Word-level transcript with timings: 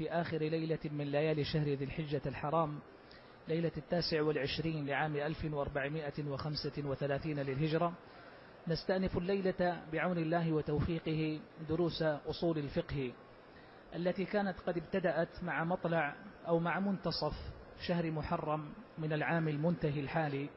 في 0.00 0.10
آخر 0.10 0.38
ليلة 0.38 0.78
من 0.84 1.04
ليالي 1.04 1.44
شهر 1.44 1.68
ذي 1.68 1.84
الحجة 1.84 2.22
الحرام 2.26 2.78
ليلة 3.48 3.72
التاسع 3.76 4.22
والعشرين 4.22 4.86
لعام 4.86 5.16
1435 5.16 7.38
للهجرة. 7.38 7.92
نستأنف 8.68 9.18
الليلة 9.18 9.82
بعون 9.92 10.18
الله 10.18 10.52
وتوفيقه 10.52 11.40
دروس 11.68 12.02
أصول 12.02 12.58
الفقه 12.58 13.12
التي 13.96 14.24
كانت 14.24 14.60
قد 14.60 14.76
ابتدأت 14.76 15.44
مع 15.44 15.64
مطلع 15.64 16.16
أو 16.48 16.58
مع 16.58 16.80
منتصف 16.80 17.34
شهر 17.86 18.10
محرم 18.10 18.72
من 18.98 19.12
العام 19.12 19.48
المنتهي 19.48 20.00
الحالي 20.00 20.48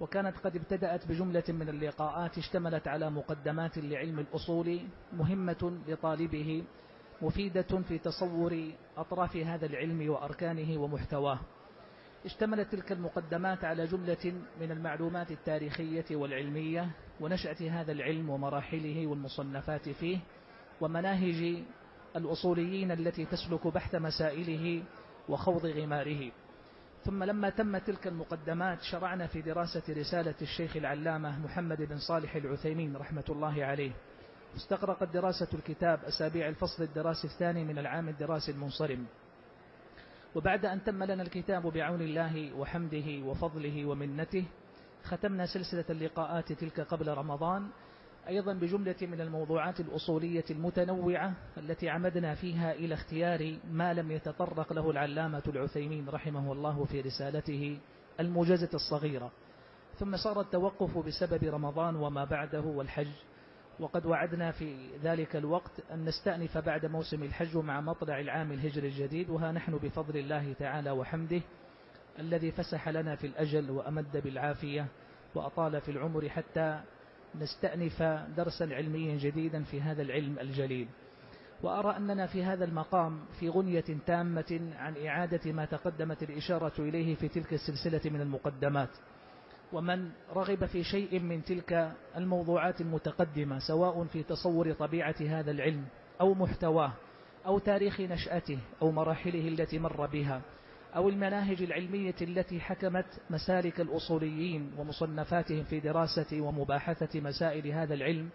وكانت 0.00 0.36
قد 0.36 0.56
ابتدأت 0.56 1.08
بجملة 1.08 1.44
من 1.48 1.68
اللقاءات 1.68 2.38
اشتملت 2.38 2.88
على 2.88 3.10
مقدمات 3.10 3.78
لعلم 3.78 4.18
الأصول 4.18 4.80
مهمة 5.12 5.78
لطالبه 5.88 6.64
مفيدة 7.22 7.82
في 7.88 7.98
تصور 7.98 8.72
أطراف 8.96 9.36
هذا 9.36 9.66
العلم 9.66 10.10
وأركانه 10.10 10.80
ومحتواه. 10.80 11.38
اشتملت 12.24 12.72
تلك 12.72 12.92
المقدمات 12.92 13.64
على 13.64 13.86
جملة 13.86 14.32
من 14.60 14.70
المعلومات 14.72 15.30
التاريخية 15.30 16.04
والعلمية 16.16 16.90
ونشأة 17.20 17.70
هذا 17.70 17.92
العلم 17.92 18.30
ومراحله 18.30 19.06
والمصنفات 19.06 19.88
فيه 19.88 20.18
ومناهج 20.80 21.62
الأصوليين 22.16 22.90
التي 22.90 23.24
تسلك 23.24 23.66
بحث 23.66 23.94
مسائله 23.94 24.82
وخوض 25.28 25.66
غماره. 25.66 26.30
ثم 27.04 27.24
لما 27.24 27.50
تم 27.50 27.78
تلك 27.78 28.06
المقدمات 28.06 28.82
شرعنا 28.82 29.26
في 29.26 29.42
دراسة 29.42 29.82
رسالة 29.88 30.34
الشيخ 30.42 30.76
العلامة 30.76 31.38
محمد 31.38 31.82
بن 31.82 31.98
صالح 31.98 32.36
العثيمين 32.36 32.96
رحمة 32.96 33.24
الله 33.28 33.64
عليه. 33.64 33.92
استغرقت 34.56 35.08
دراسة 35.08 35.48
الكتاب 35.54 36.04
أسابيع 36.04 36.48
الفصل 36.48 36.82
الدراسي 36.82 37.26
الثاني 37.26 37.64
من 37.64 37.78
العام 37.78 38.08
الدراسي 38.08 38.52
المنصرم. 38.52 39.06
وبعد 40.34 40.64
أن 40.64 40.84
تم 40.84 41.04
لنا 41.04 41.22
الكتاب 41.22 41.66
بعون 41.66 42.00
الله 42.00 42.52
وحمده 42.56 43.26
وفضله 43.26 43.86
ومنته 43.86 44.44
ختمنا 45.04 45.46
سلسلة 45.46 45.84
اللقاءات 45.90 46.52
تلك 46.52 46.80
قبل 46.80 47.08
رمضان 47.08 47.68
أيضا 48.28 48.52
بجملة 48.52 48.96
من 49.02 49.20
الموضوعات 49.20 49.80
الأصولية 49.80 50.44
المتنوعة 50.50 51.32
التي 51.56 51.88
عمدنا 51.88 52.34
فيها 52.34 52.72
إلى 52.72 52.94
اختيار 52.94 53.56
ما 53.70 53.94
لم 53.94 54.10
يتطرق 54.10 54.72
له 54.72 54.90
العلامة 54.90 55.42
العثيمين 55.46 56.08
رحمه 56.08 56.52
الله 56.52 56.84
في 56.84 57.00
رسالته 57.00 57.78
الموجزة 58.20 58.70
الصغيرة. 58.74 59.30
ثم 59.98 60.16
صار 60.16 60.40
التوقف 60.40 60.98
بسبب 60.98 61.44
رمضان 61.44 61.96
وما 61.96 62.24
بعده 62.24 62.60
والحج. 62.60 63.12
وقد 63.80 64.06
وعدنا 64.06 64.50
في 64.50 64.76
ذلك 65.02 65.36
الوقت 65.36 65.70
أن 65.92 66.04
نستأنف 66.04 66.58
بعد 66.58 66.86
موسم 66.86 67.22
الحج 67.22 67.56
مع 67.56 67.80
مطلع 67.80 68.20
العام 68.20 68.52
الهجري 68.52 68.88
الجديد 68.88 69.30
وها 69.30 69.52
نحن 69.52 69.76
بفضل 69.76 70.16
الله 70.16 70.52
تعالى 70.52 70.90
وحمده 70.90 71.40
الذي 72.18 72.50
فسح 72.52 72.88
لنا 72.88 73.16
في 73.16 73.26
الأجل 73.26 73.70
وأمد 73.70 74.16
بالعافية 74.16 74.86
وأطال 75.34 75.80
في 75.80 75.90
العمر 75.90 76.28
حتى 76.28 76.80
نستأنف 77.34 78.02
درسا 78.36 78.64
علميا 78.64 79.16
جديدا 79.16 79.64
في 79.64 79.80
هذا 79.80 80.02
العلم 80.02 80.38
الجليل. 80.38 80.88
وأرى 81.62 81.96
أننا 81.96 82.26
في 82.26 82.44
هذا 82.44 82.64
المقام 82.64 83.20
في 83.40 83.48
غنية 83.48 83.84
تامة 84.06 84.72
عن 84.76 85.06
إعادة 85.06 85.52
ما 85.52 85.64
تقدمت 85.64 86.22
الإشارة 86.22 86.72
إليه 86.78 87.14
في 87.14 87.28
تلك 87.28 87.52
السلسلة 87.52 88.10
من 88.10 88.20
المقدمات. 88.20 88.90
ومن 89.72 90.10
رغب 90.34 90.66
في 90.66 90.84
شيء 90.84 91.20
من 91.20 91.44
تلك 91.44 91.92
الموضوعات 92.16 92.80
المتقدمة 92.80 93.58
سواء 93.58 94.04
في 94.04 94.22
تصور 94.22 94.72
طبيعة 94.72 95.14
هذا 95.20 95.50
العلم 95.50 95.84
أو 96.20 96.34
محتواه 96.34 96.92
أو 97.46 97.58
تاريخ 97.58 98.00
نشأته 98.00 98.58
أو 98.82 98.90
مراحله 98.90 99.48
التي 99.48 99.78
مر 99.78 100.06
بها 100.06 100.42
أو 100.96 101.08
المناهج 101.08 101.62
العلمية 101.62 102.14
التي 102.22 102.60
حكمت 102.60 103.06
مسالك 103.30 103.80
الأصوليين 103.80 104.72
ومصنفاتهم 104.78 105.64
في 105.64 105.80
دراسة 105.80 106.40
ومباحثة 106.40 107.20
مسائل 107.20 107.66
هذا 107.66 107.94
العلم 107.94 108.28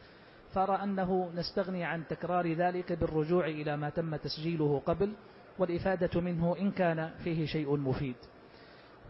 فأرى 0.53 0.83
أنه 0.83 1.31
نستغني 1.35 1.83
عن 1.83 2.07
تكرار 2.07 2.53
ذلك 2.53 2.93
بالرجوع 2.93 3.45
إلى 3.45 3.77
ما 3.77 3.89
تم 3.89 4.16
تسجيله 4.16 4.81
قبل 4.85 5.13
والإفادة 5.59 6.22
منه 6.22 6.55
إن 6.59 6.72
كان 6.72 7.11
فيه 7.23 7.45
شيء 7.45 7.77
مفيد. 7.77 8.16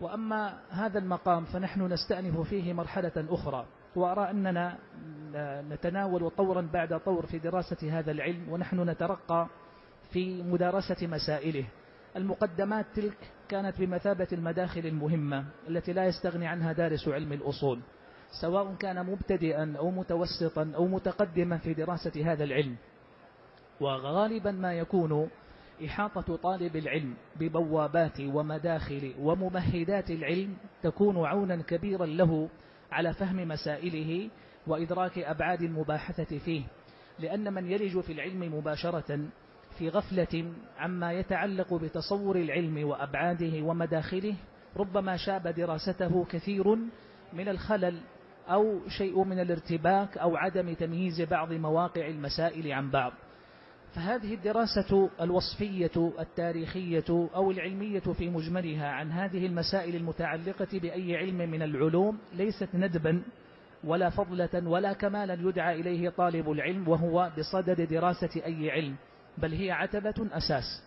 وأما 0.02 0.60
هذا 0.70 1.00
المقام 1.00 1.46
فنحن 1.46 1.82
نستأنف 1.82 2.40
فيه 2.40 2.74
مرحلة 2.74 3.12
أخرى 3.18 3.66
وأرى 3.96 4.30
أننا 4.30 4.78
نتناول 5.70 6.30
طورا 6.30 6.70
بعد 6.74 7.00
طور 7.00 7.26
في 7.26 7.40
دراسة 7.40 8.00
هذا 8.00 8.12
العلم 8.12 8.50
ونحن 8.50 8.90
نترقى 8.90 9.48
في 10.12 10.44
مدارسة 10.44 11.08
مسائله. 11.08 11.66
المقدمات 12.16 12.86
تلك 12.96 13.18
كانت 13.50 13.80
بمثابة 13.80 14.28
المداخل 14.34 14.86
المهمة 14.86 15.46
التي 15.70 15.94
لا 15.94 16.06
يستغني 16.06 16.48
عنها 16.48 16.74
دارس 16.74 17.08
علم 17.08 17.34
الأصول 17.34 17.80
سواء 18.42 18.76
كان 18.76 19.06
مبتدئا 19.06 19.74
أو 19.78 19.92
متوسطا 19.92 20.72
أو 20.76 20.88
متقدما 20.88 21.58
في 21.58 21.74
دراسة 21.74 22.32
هذا 22.32 22.44
العلم. 22.44 22.76
وغالبا 23.82 24.52
ما 24.52 24.74
يكون 24.74 25.30
إحاطة 25.86 26.36
طالب 26.36 26.76
العلم 26.76 27.14
ببوابات 27.40 28.20
ومداخل 28.20 29.14
وممهدات 29.20 30.12
العلم 30.12 30.54
تكون 30.84 31.26
عونا 31.26 31.62
كبيرا 31.62 32.06
له 32.06 32.50
على 32.92 33.14
فهم 33.14 33.48
مسائله 33.48 34.30
وإدراك 34.68 35.20
أبعاد 35.20 35.62
المباحثة 35.62 36.38
فيه 36.38 36.62
لأن 37.20 37.54
من 37.54 37.72
يلج 37.72 38.00
في 38.00 38.14
العلم 38.14 38.58
مباشرة 38.58 39.20
في 39.78 39.90
غفلة 39.90 40.54
عما 40.78 41.14
يتعلق 41.14 41.74
بتصور 41.74 42.36
العلم 42.36 42.88
وأبعاده 42.88 43.62
ومداخله 43.62 44.36
ربما 44.78 45.18
شاب 45.18 45.48
دراسته 45.48 46.26
كثير 46.26 46.76
من 47.34 47.50
الخلل 47.50 48.02
أو 48.50 48.80
شيء 48.88 49.24
من 49.24 49.40
الارتباك 49.40 50.18
أو 50.18 50.36
عدم 50.38 50.74
تمييز 50.74 51.22
بعض 51.22 51.54
مواقع 51.54 52.08
المسائل 52.08 52.72
عن 52.72 52.92
بعض. 52.92 53.14
فهذه 53.96 54.34
الدراسة 54.34 55.10
الوصفية 55.22 56.12
التاريخية 56.20 57.04
أو 57.10 57.52
العلمية 57.52 58.00
في 58.00 58.30
مجملها 58.30 58.88
عن 58.88 59.12
هذه 59.12 59.46
المسائل 59.46 59.96
المتعلقة 59.96 60.68
بأي 60.80 61.18
علم 61.18 61.38
من 61.38 61.62
العلوم 61.62 62.18
ليست 62.34 62.70
ندبا 62.74 63.24
ولا 63.84 64.10
فضلة 64.10 64.68
ولا 64.68 64.94
كمالا 64.94 65.34
يدعى 65.34 65.82
إليه 65.82 66.10
طالب 66.10 66.52
العلم 66.52 66.88
وهو 66.88 67.32
بصدد 67.38 67.82
دراسة 67.82 68.42
أي 68.46 68.72
علم 68.72 68.96
بل 69.38 69.54
هي 69.54 69.72
عتبة 69.72 70.14
أساس 70.32 70.84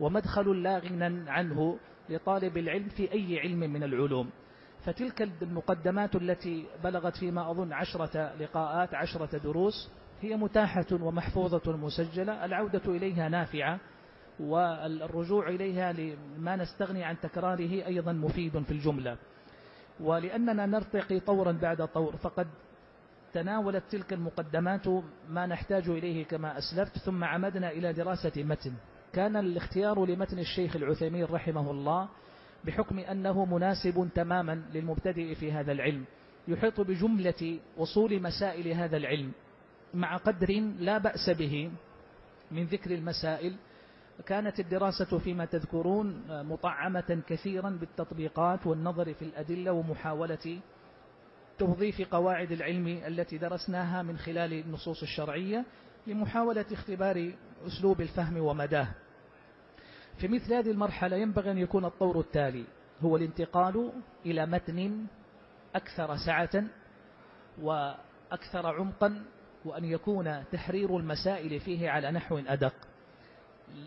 ومدخل 0.00 0.62
لا 0.62 0.78
غنى 0.78 1.30
عنه 1.30 1.78
لطالب 2.08 2.56
العلم 2.58 2.88
في 2.88 3.12
أي 3.12 3.40
علم 3.40 3.58
من 3.58 3.82
العلوم. 3.82 4.30
فتلك 4.84 5.22
المقدمات 5.42 6.16
التي 6.16 6.64
بلغت 6.84 7.16
فيما 7.16 7.50
أظن 7.50 7.72
عشرة 7.72 8.34
لقاءات 8.40 8.94
عشرة 8.94 9.38
دروس 9.38 9.90
هي 10.22 10.36
متاحة 10.36 10.86
ومحفوظة 10.92 11.76
مسجلة 11.76 12.44
العودة 12.44 12.82
إليها 12.86 13.28
نافعة 13.28 13.80
والرجوع 14.40 15.48
إليها 15.48 15.92
لما 15.92 16.56
نستغني 16.56 17.04
عن 17.04 17.20
تكراره 17.20 17.86
أيضا 17.86 18.12
مفيد 18.12 18.62
في 18.62 18.70
الجملة. 18.70 19.16
ولأننا 20.00 20.66
نرتقي 20.66 21.20
طورا 21.20 21.52
بعد 21.52 21.88
طور 21.88 22.16
فقد 22.16 22.46
تناولت 23.32 23.84
تلك 23.90 24.12
المقدمات 24.12 24.88
ما 25.28 25.46
نحتاج 25.46 25.88
إليه 25.88 26.24
كما 26.24 26.58
أسلفت 26.58 26.98
ثم 26.98 27.24
عمدنا 27.24 27.70
إلى 27.70 27.92
دراسة 27.92 28.32
متن. 28.42 28.72
كان 29.12 29.36
الاختيار 29.36 30.04
لمتن 30.04 30.38
الشيخ 30.38 30.76
العثيمين 30.76 31.24
رحمه 31.24 31.70
الله 31.70 32.08
بحكم 32.64 32.98
أنه 32.98 33.44
مناسب 33.44 34.08
تماما 34.14 34.62
للمبتدئ 34.74 35.34
في 35.34 35.52
هذا 35.52 35.72
العلم. 35.72 36.04
يحيط 36.48 36.80
بجملة 36.80 37.58
وصول 37.76 38.22
مسائل 38.22 38.68
هذا 38.68 38.96
العلم. 38.96 39.32
مع 39.94 40.16
قدر 40.16 40.50
لا 40.78 40.98
بأس 40.98 41.30
به 41.30 41.70
من 42.50 42.64
ذكر 42.64 42.90
المسائل. 42.90 43.56
كانت 44.26 44.60
الدراسة 44.60 45.18
فيما 45.18 45.44
تذكرون 45.44 46.22
مطعمة 46.28 47.22
كثيرا 47.28 47.70
بالتطبيقات 47.70 48.66
والنظر 48.66 49.14
في 49.14 49.22
الأدلة 49.22 49.72
ومحاولة 49.72 50.60
توظيف 51.58 52.00
قواعد 52.10 52.52
العلم 52.52 52.86
التي 53.06 53.38
درسناها 53.38 54.02
من 54.02 54.18
خلال 54.18 54.52
النصوص 54.52 55.02
الشرعية 55.02 55.64
لمحاولة 56.06 56.64
اختبار 56.72 57.32
أسلوب 57.66 58.00
الفهم 58.00 58.36
ومداه. 58.36 58.88
في 60.18 60.28
مثل 60.28 60.54
هذه 60.54 60.70
المرحلة 60.70 61.16
ينبغي 61.16 61.50
أن 61.50 61.58
يكون 61.58 61.84
الطور 61.84 62.20
التالي 62.20 62.64
هو 63.00 63.16
الانتقال 63.16 63.92
إلى 64.26 64.46
متن 64.46 65.06
أكثر 65.74 66.16
سعة 66.16 66.64
وأكثر 67.62 68.66
عمقا 68.66 69.24
وأن 69.66 69.84
يكون 69.84 70.44
تحرير 70.52 70.96
المسائل 70.96 71.60
فيه 71.60 71.90
على 71.90 72.10
نحو 72.10 72.38
أدق. 72.38 72.74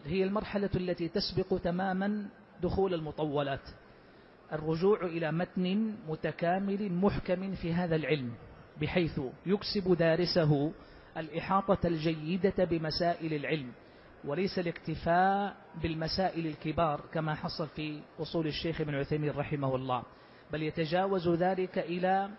هي 0.05 0.23
المرحلة 0.23 0.69
التي 0.75 1.07
تسبق 1.07 1.59
تماما 1.63 2.25
دخول 2.61 2.93
المطولات. 2.93 3.69
الرجوع 4.53 5.05
إلى 5.05 5.31
متن 5.31 5.95
متكامل 6.07 6.93
محكم 6.93 7.55
في 7.55 7.73
هذا 7.73 7.95
العلم 7.95 8.31
بحيث 8.81 9.19
يكسب 9.45 9.97
دارسه 9.97 10.71
الإحاطة 11.17 11.87
الجيدة 11.87 12.65
بمسائل 12.65 13.33
العلم 13.33 13.71
وليس 14.25 14.59
الاكتفاء 14.59 15.55
بالمسائل 15.81 16.47
الكبار 16.47 17.01
كما 17.13 17.35
حصل 17.35 17.67
في 17.67 17.99
أصول 18.19 18.47
الشيخ 18.47 18.81
ابن 18.81 18.95
عثيمين 18.95 19.31
رحمه 19.31 19.75
الله 19.75 20.03
بل 20.51 20.63
يتجاوز 20.63 21.29
ذلك 21.29 21.77
إلى 21.79 22.29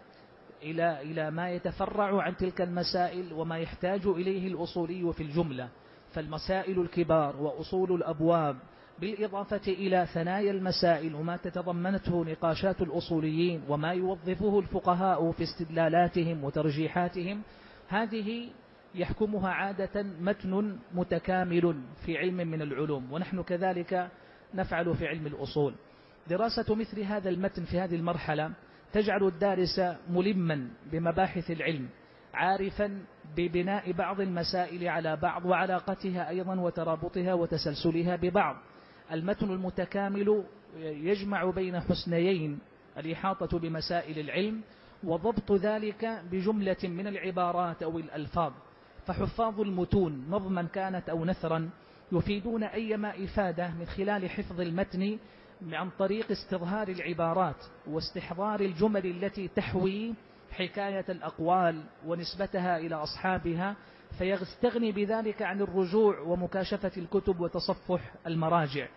إلى 0.62 1.03
إلى 1.03 1.31
ما 1.31 1.51
يتفرع 1.51 2.23
عن 2.23 2.37
تلك 2.37 2.61
المسائل 2.61 3.33
وما 3.33 3.59
يحتاج 3.59 4.07
إليه 4.07 4.49
الأصولي 4.49 5.12
في 5.12 5.23
الجملة. 5.23 5.69
فالمسائل 6.12 6.81
الكبار 6.81 7.37
وأصول 7.37 7.93
الأبواب 7.93 8.57
بالإضافة 9.01 9.61
إلى 9.69 10.07
ثنايا 10.15 10.51
المسائل 10.51 11.15
وما 11.15 11.37
تتضمنته 11.37 12.25
نقاشات 12.25 12.83
الأصوليين 12.83 13.62
وما 13.69 13.93
يوظفه 13.93 14.59
الفقهاء 14.59 15.33
في 15.33 15.43
استدلالاتهم 15.43 16.45
وترجيحاتهم 16.45 17.43
هذه 17.89 18.49
يحكمها 18.95 19.51
عادة 19.51 20.03
متن 20.03 20.79
متكامل 20.95 21.81
في 22.07 22.19
علم 22.19 22.37
من 22.37 22.62
العلوم 22.62 23.12
ونحن 23.12 23.43
كذلك 23.43 24.11
نفعل 24.55 24.95
في 24.95 25.07
علم 25.07 25.27
الأصول. 25.27 25.75
دراسة 26.29 26.75
مثل 26.75 27.01
هذا 27.01 27.29
المتن 27.29 27.65
في 27.65 27.81
هذه 27.81 27.95
المرحلة 27.95 28.51
تجعل 28.92 29.25
الدارس 29.25 29.81
ملما 30.10 30.69
بمباحث 30.92 31.50
العلم 31.50 31.88
عارفا 32.34 33.02
ببناء 33.37 33.92
بعض 33.92 34.20
المسائل 34.20 34.88
على 34.88 35.16
بعض 35.16 35.46
وعلاقتها 35.46 36.28
أيضا 36.28 36.60
وترابطها 36.60 37.34
وتسلسلها 37.34 38.16
ببعض. 38.16 38.56
المتن 39.12 39.50
المتكامل 39.50 40.44
يجمع 40.81 41.50
بين 41.50 41.81
حسنيين 41.81 42.58
الإحاطة 42.98 43.58
بمسائل 43.58 44.19
العلم 44.19 44.60
وضبط 45.04 45.52
ذلك 45.52 46.22
بجملة 46.32 46.76
من 46.84 47.06
العبارات 47.06 47.82
أو 47.82 47.98
الألفاظ. 47.98 48.52
فحفاظ 49.06 49.60
المتون 49.60 50.26
نظما 50.31 50.62
كانت 50.62 51.08
أو 51.08 51.25
نثرا 51.25 51.70
يفيدون 52.12 52.62
أيما 52.64 53.25
إفادة 53.25 53.70
من 53.70 53.87
خلال 53.87 54.31
حفظ 54.31 54.60
المتن 54.60 55.19
عن 55.73 55.91
طريق 55.99 56.31
استظهار 56.31 56.89
العبارات 56.89 57.65
واستحضار 57.87 58.61
الجمل 58.61 59.07
التي 59.07 59.49
تحوي 59.49 60.15
حكاية 60.51 61.05
الأقوال 61.09 61.83
ونسبتها 62.07 62.79
إلى 62.79 62.95
أصحابها 62.95 63.77
فيستغني 64.19 64.93
بذلك 64.93 65.43
عن 65.43 65.61
الرجوع 65.61 66.19
ومكاشفة 66.21 66.93
الكتب 66.97 67.41
وتصفح 67.41 68.15
المراجع. 68.27 68.89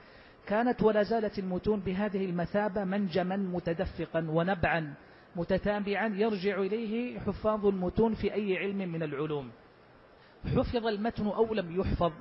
كانت 0.47 0.83
ولا 0.83 1.03
زالت 1.03 1.39
المتون 1.39 1.79
بهذه 1.79 2.25
المثابة 2.25 2.83
منجما 2.83 3.37
متدفقا 3.37 4.25
ونبعا 4.29 4.93
متتابعا 5.35 6.07
يرجع 6.07 6.57
إليه 6.57 7.19
حفاظ 7.19 7.65
المتون 7.65 8.13
في 8.13 8.33
أي 8.33 8.57
علم 8.57 8.77
من 8.77 9.03
العلوم. 9.03 9.51
حفظ 10.55 10.87
المتن 10.87 11.27
أو 11.27 11.53
لم 11.53 11.79
يحفظ 11.79 12.11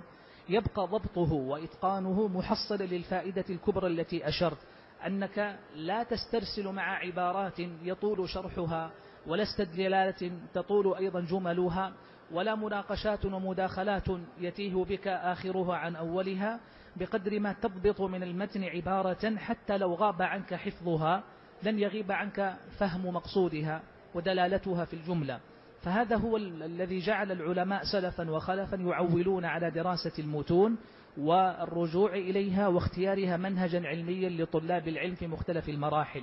يبقى 0.49 0.87
ضبطه 0.87 1.33
وإتقانه 1.33 2.29
محصلا 2.29 2.83
للفائدة 2.85 3.44
الكبرى 3.50 3.87
التي 3.87 4.29
أشرت 4.29 4.59
أنك 5.06 5.59
لا 5.75 6.03
تسترسل 6.03 6.69
مع 6.69 6.97
عبارات 6.99 7.59
يطول 7.83 8.29
شرحها 8.29 8.91
ولا 9.27 9.43
استدلالات 9.43 10.25
تطول 10.55 10.94
أيضا 10.94 11.21
جملها 11.21 11.93
ولا 12.33 12.55
مناقشات 12.55 13.25
ومداخلات 13.25 14.05
يتيه 14.41 14.75
بك 14.75 15.09
آخرها 15.09 15.77
عن 15.77 15.97
أولها 15.97 16.61
بقدر 16.97 17.41
ما 17.41 17.53
تضبط 17.53 18.00
من 18.00 18.23
المتن 18.23 18.65
عبارة 18.65 19.37
حتى 19.37 19.79
لو 19.79 19.94
غاب 19.94 20.23
عنك 20.23 20.55
حفظها 20.55 21.23
لن 21.62 21.79
يغيب 21.79 22.12
عنك 22.12 22.56
فهم 22.79 23.06
مقصودها 23.06 23.83
ودلالتها 24.15 24.85
في 24.85 24.94
الجملة. 24.94 25.41
فهذا 25.82 26.17
هو 26.17 26.37
الذي 26.37 26.99
جعل 26.99 27.32
العلماء 27.32 27.82
سلفا 27.93 28.31
وخلفا 28.31 28.76
يعولون 28.76 29.44
على 29.44 29.70
دراسة 29.70 30.12
المتون 30.19 30.76
والرجوع 31.17 32.14
إليها 32.14 32.69
واختيارها 32.69 33.37
منهجا 33.37 33.87
علميا 33.87 34.29
لطلاب 34.29 34.88
العلم 34.88 35.14
في 35.14 35.26
مختلف 35.26 35.69
المراحل. 35.69 36.23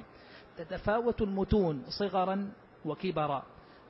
تتفاوت 0.57 1.21
المتون 1.21 1.83
صغرا 2.00 2.51
وكبرا 2.85 3.44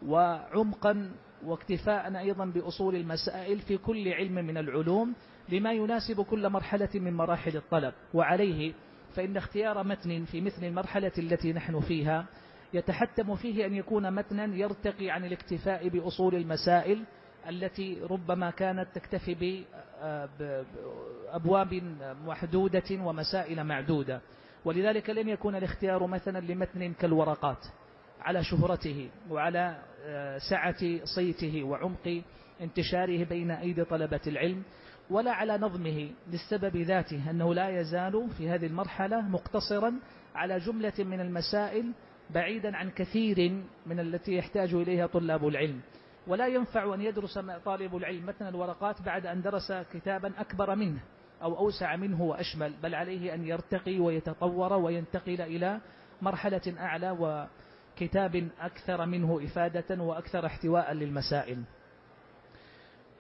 وعمقا 0.06 1.12
واكتفاء 1.46 2.18
أيضا 2.20 2.46
بأصول 2.46 2.96
المسائل 2.96 3.60
في 3.60 3.78
كل 3.78 4.14
علم 4.14 4.34
من 4.34 4.58
العلوم 4.58 5.14
لما 5.50 5.74
يناسب 5.74 6.22
كل 6.22 6.50
مرحلة 6.50 6.90
من 6.94 7.14
مراحل 7.14 7.58
الطلب. 7.58 7.94
وعليه 8.14 8.74
فإن 9.16 9.38
اختيار 9.38 9.84
متن 9.84 10.26
في 10.26 10.42
مثل 10.42 10.64
المرحلة 10.64 11.12
التي 11.18 11.54
نحن 11.54 11.80
فيها 11.80 12.26
يتحتم 12.74 13.36
فيه 13.36 13.66
أن 13.66 13.74
يكون 13.74 14.14
متنا 14.14 14.56
يرتقي 14.56 15.10
عن 15.10 15.26
الاكتفاء 15.26 15.88
بأصول 15.88 16.36
المسائل 16.36 17.04
التي 17.50 18.02
ربما 18.10 18.52
كانت 18.52 18.88
تكتفي 18.96 19.64
بأبواب 20.40 21.74
محدودة 22.26 22.84
ومسائل 22.92 23.64
معدودة. 23.64 24.22
ولذلك 24.66 25.10
لن 25.10 25.30
يكون 25.30 25.56
الاختيار 25.56 26.08
مثلا 26.08 26.40
لمتن 26.40 26.94
كالورقات 26.94 27.66
على 28.22 28.44
شهرته 28.44 29.10
وعلى 29.30 29.78
آه، 30.06 30.38
سعة 30.38 31.06
صيته 31.16 31.64
وعمق 31.64 32.22
انتشاره 32.62 33.24
بين 33.24 33.52
أيدي 33.52 33.84
طلبة 33.84 34.20
العلم 34.28 34.64
ولا 35.10 35.32
على 35.32 35.58
نظمه 35.58 36.10
للسبب 36.32 36.78
ذاته 36.78 37.30
أنه 37.30 37.54
لا 37.54 37.80
يزال 37.80 38.30
في 38.38 38.50
هذه 38.50 38.66
المرحلة 38.66 39.22
مقتصرا 39.22 39.94
على 40.36 40.60
جملة 40.60 40.94
من 41.00 41.20
المسائل 41.20 41.92
بعيدا 42.30 42.78
عن 42.78 42.90
كثير 42.90 43.64
من 43.86 44.00
التي 44.00 44.36
يحتاج 44.36 44.74
إليها 44.74 45.08
طلاب 45.08 45.48
العلم. 45.48 45.82
ولا 46.28 46.48
ينفع 46.48 46.94
أن 46.94 47.02
يدرس 47.02 47.40
طالب 47.66 47.96
العلم 47.96 48.26
متن 48.26 48.48
الورقات 48.48 49.02
بعد 49.02 49.26
أن 49.26 49.42
درس 49.42 49.72
كتابا 49.72 50.34
أكبر 50.38 50.76
منه 50.76 51.00
أو 51.42 51.58
أوسع 51.58 51.96
منه 51.96 52.22
وأشمل 52.22 52.74
بل 52.84 52.96
عليه 52.96 53.34
أن 53.34 53.48
يرتقي 53.48 54.00
ويتطور 54.00 54.74
وينتقل 54.74 55.42
إلى 55.42 55.82
مرحلة 56.22 56.74
أعلى 56.80 57.12
وكتاب 57.20 58.50
أكثر 58.60 59.06
منه 59.06 59.40
إفادة 59.44 60.04
وأكثر 60.04 60.46
احتواء 60.46 60.94
للمسائل. 60.94 61.64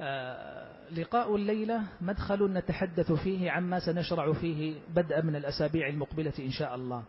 آه، 0.01 0.91
لقاء 0.91 1.35
الليلة 1.35 1.83
مدخل 2.01 2.53
نتحدث 2.53 3.11
فيه 3.11 3.51
عما 3.51 3.79
سنشرع 3.79 4.33
فيه 4.33 4.79
بدءا 4.95 5.21
من 5.21 5.35
الأسابيع 5.35 5.87
المقبلة 5.87 6.33
إن 6.39 6.51
شاء 6.51 6.75
الله. 6.75 7.03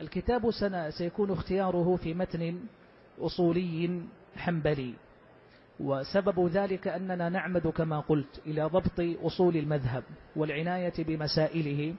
الكتاب 0.00 0.50
سيكون 0.90 1.30
اختياره 1.30 1.96
في 1.96 2.14
متن 2.14 2.60
أصولي 3.20 4.02
حنبلي. 4.36 4.94
وسبب 5.80 6.46
ذلك 6.46 6.88
أننا 6.88 7.28
نعمد 7.28 7.68
كما 7.68 8.00
قلت 8.00 8.40
إلى 8.46 8.64
ضبط 8.64 9.00
أصول 9.22 9.56
المذهب 9.56 10.02
والعناية 10.36 10.92
بمسائله 10.98 11.94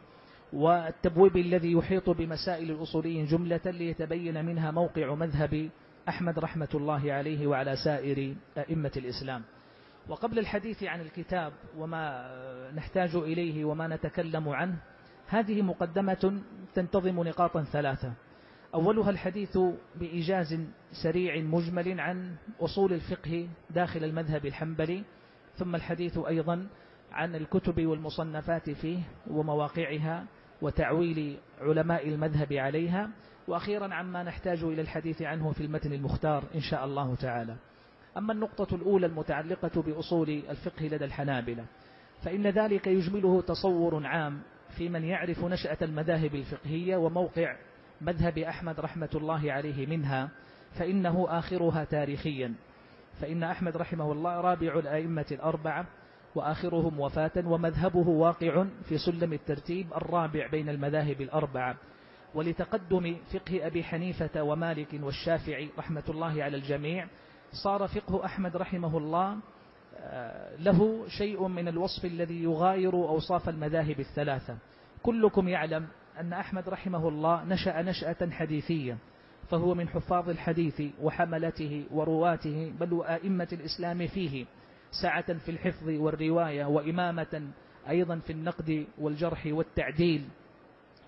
والتبويب 0.53 1.37
الذي 1.37 1.71
يحيط 1.71 2.09
بمسائل 2.09 2.71
الأصوليين 2.71 3.25
جملة 3.25 3.61
ليتبين 3.65 4.45
منها 4.45 4.71
موقع 4.71 5.15
مذهب 5.15 5.69
أحمد 6.09 6.39
رحمة 6.39 6.69
الله 6.73 7.13
عليه 7.13 7.47
وعلى 7.47 7.75
سائر 7.75 8.35
أئمة 8.57 8.91
الإسلام. 8.97 9.43
وقبل 10.07 10.39
الحديث 10.39 10.83
عن 10.83 11.01
الكتاب 11.01 11.53
وما 11.77 12.31
نحتاج 12.75 13.15
إليه 13.15 13.65
وما 13.65 13.87
نتكلم 13.87 14.49
عنه 14.49 14.77
هذه 15.29 15.61
مقدمة 15.61 16.41
تنتظم 16.75 17.23
نقاطا 17.23 17.63
ثلاثة. 17.63 18.13
أولها 18.73 19.09
الحديث 19.09 19.57
بإيجاز 19.95 20.59
سريع 21.03 21.41
مجمل 21.41 21.99
عن 21.99 22.35
أصول 22.61 22.93
الفقه 22.93 23.47
داخل 23.69 24.03
المذهب 24.03 24.45
الحنبلي 24.45 25.03
ثم 25.57 25.75
الحديث 25.75 26.17
أيضا 26.17 26.67
عن 27.11 27.35
الكتب 27.35 27.85
والمصنفات 27.85 28.69
فيه 28.69 28.99
ومواقعها 29.27 30.25
وتعويل 30.61 31.37
علماء 31.61 32.09
المذهب 32.09 32.53
عليها. 32.53 33.09
وأخيرا 33.47 33.93
عما 33.93 34.23
نحتاج 34.23 34.63
إلى 34.63 34.81
الحديث 34.81 35.21
عنه 35.21 35.51
في 35.51 35.63
المتن 35.63 35.93
المختار 35.93 36.43
إن 36.55 36.61
شاء 36.61 36.85
الله 36.85 37.15
تعالى. 37.15 37.55
أما 38.17 38.33
النقطة 38.33 38.75
الأولى 38.75 39.05
المتعلقة 39.05 39.81
بأصول 39.81 40.29
الفقه 40.29 40.85
لدى 40.85 41.05
الحنابلة 41.05 41.65
فإن 42.23 42.47
ذلك 42.47 42.87
يجمله 42.87 43.41
تصور 43.41 44.05
عام 44.05 44.41
في 44.77 44.89
من 44.89 45.03
يعرف 45.03 45.43
نشأة 45.43 45.77
المذاهب 45.81 46.35
الفقهية 46.35 46.97
وموقع 46.97 47.55
مذهب 48.01 48.37
أحمد 48.37 48.79
رحمة 48.79 49.09
الله 49.15 49.51
عليه 49.51 49.85
منها 49.85 50.29
فإنه 50.79 51.25
آخرها 51.29 51.83
تاريخيا. 51.83 52.53
فإن 53.21 53.43
أحمد 53.43 53.77
رحمه 53.77 54.11
الله 54.11 54.41
رابع 54.41 54.79
الأئمة 54.79 55.25
الأربعة 55.31 55.85
وآخرهم 56.35 56.99
وفاة 56.99 57.31
ومذهبه 57.45 58.09
واقع 58.09 58.65
في 58.89 58.97
سلم 58.97 59.33
الترتيب 59.33 59.93
الرابع 59.93 60.47
بين 60.47 60.69
المذاهب 60.69 61.21
الأربعة. 61.21 61.75
ولتقدم 62.35 63.17
فقه 63.33 63.67
أبي 63.67 63.83
حنيفة 63.83 64.43
ومالك 64.43 64.99
والشافعي 65.03 65.69
رحمة 65.77 66.03
الله 66.09 66.43
على 66.43 66.57
الجميع 66.57 67.07
صار 67.63 67.87
فقه 67.87 68.25
أحمد 68.25 68.57
رحمه 68.57 68.97
الله 68.97 69.37
له 70.59 71.07
شيء 71.07 71.47
من 71.47 71.67
الوصف 71.67 72.05
الذي 72.05 72.43
يغاير 72.43 72.93
أوصاف 72.93 73.49
المذاهب 73.49 73.99
الثلاثة. 73.99 74.57
كلكم 75.03 75.47
يعلم 75.47 75.87
أن 76.19 76.33
أحمد 76.33 76.69
رحمه 76.69 77.07
الله 77.07 77.43
نشأ 77.43 77.81
نشأة 77.81 78.29
حديثية 78.31 78.97
فهو 79.49 79.73
من 79.73 79.89
حفاظ 79.89 80.29
الحديث 80.29 80.81
وحملته 81.01 81.85
ورواته 81.91 82.73
بل 82.79 82.93
وآئمة 82.93 83.47
الإسلام 83.53 84.07
فيه 84.07 84.45
سعة 85.01 85.33
في 85.33 85.51
الحفظ 85.51 85.89
والرواية 85.89 86.65
وإمامة 86.65 87.51
أيضا 87.89 88.19
في 88.19 88.33
النقد 88.33 88.85
والجرح 88.97 89.45
والتعديل. 89.45 90.25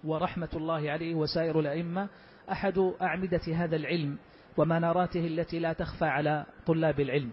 ورحمة 0.03 0.49
الله 0.53 0.91
عليه 0.91 1.15
وسائر 1.15 1.59
الأئمة 1.59 2.09
أحد 2.51 2.93
أعمدة 3.01 3.41
هذا 3.55 3.75
العلم 3.75 4.17
ومناراته 4.57 5.27
التي 5.27 5.59
لا 5.59 5.73
تخفى 5.73 6.05
على 6.05 6.45
طلاب 6.65 6.99
العلم. 6.99 7.31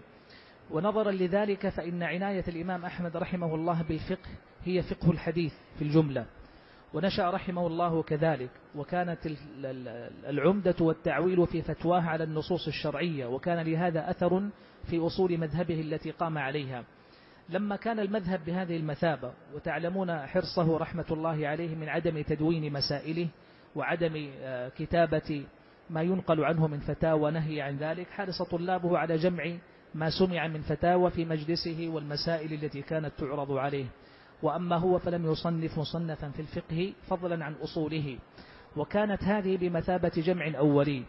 ونظرا 0.71 1.11
لذلك 1.11 1.69
فإن 1.69 2.03
عناية 2.03 2.43
الإمام 2.47 2.85
أحمد 2.85 3.17
رحمه 3.17 3.55
الله 3.55 3.81
بالفقه 3.81 4.29
هي 4.63 4.81
فقه 4.81 5.11
الحديث 5.11 5.53
في 5.77 5.81
الجملة. 5.81 6.25
ونشأ 6.93 7.29
رحمه 7.29 7.67
الله 7.67 8.03
كذلك 8.03 8.49
وكانت 8.75 9.19
العمدة 10.29 10.75
والتعويل 10.81 11.47
في 11.47 11.61
فتواه 11.61 12.01
على 12.01 12.23
النصوص 12.23 12.67
الشرعية 12.67 13.25
وكان 13.25 13.65
لهذا 13.65 14.09
أثر 14.09 14.49
في 14.89 14.99
أصول 14.99 15.37
مذهبه 15.37 15.81
التي 15.81 16.11
قام 16.11 16.37
عليها. 16.37 16.83
لما 17.49 17.75
كان 17.75 17.99
المذهب 17.99 18.45
بهذه 18.45 18.77
المثابة 18.77 19.33
وتعلمون 19.55 20.17
حرصه 20.17 20.77
رحمة 20.77 21.05
الله 21.11 21.47
عليه 21.47 21.75
من 21.75 21.89
عدم 21.89 22.21
تدوين 22.21 22.73
مسائله 22.73 23.27
وعدم 23.75 24.29
آه، 24.41 24.69
كتابة 24.69 25.45
ما 25.89 26.01
ينقل 26.01 26.43
عنه 26.43 26.67
من 26.67 26.79
فتاوى 26.79 27.31
نهي 27.31 27.61
عن 27.61 27.77
ذلك 27.77 28.07
حرص 28.09 28.41
طلابه 28.41 28.97
على 28.97 29.15
جمع 29.17 29.57
ما 29.95 30.09
سمع 30.09 30.47
من 30.47 30.61
فتاوى 30.61 31.11
في 31.11 31.25
مجلسه 31.25 31.89
والمسائل 31.93 32.53
التي 32.53 32.81
كانت 32.81 33.11
تعرض 33.17 33.51
عليه. 33.51 33.85
وأما 34.41 34.75
هو 34.75 34.99
فلم 34.99 35.31
يصنف 35.31 35.79
مصنفا 35.79 36.29
في 36.29 36.41
الفقه 36.41 36.93
فضلا 37.07 37.45
عن 37.45 37.53
أصوله. 37.53 38.17
وكانت 38.77 39.23
هذه 39.23 39.57
بمثابة 39.57 40.11
جمع 40.15 40.57
أولي 40.57 41.03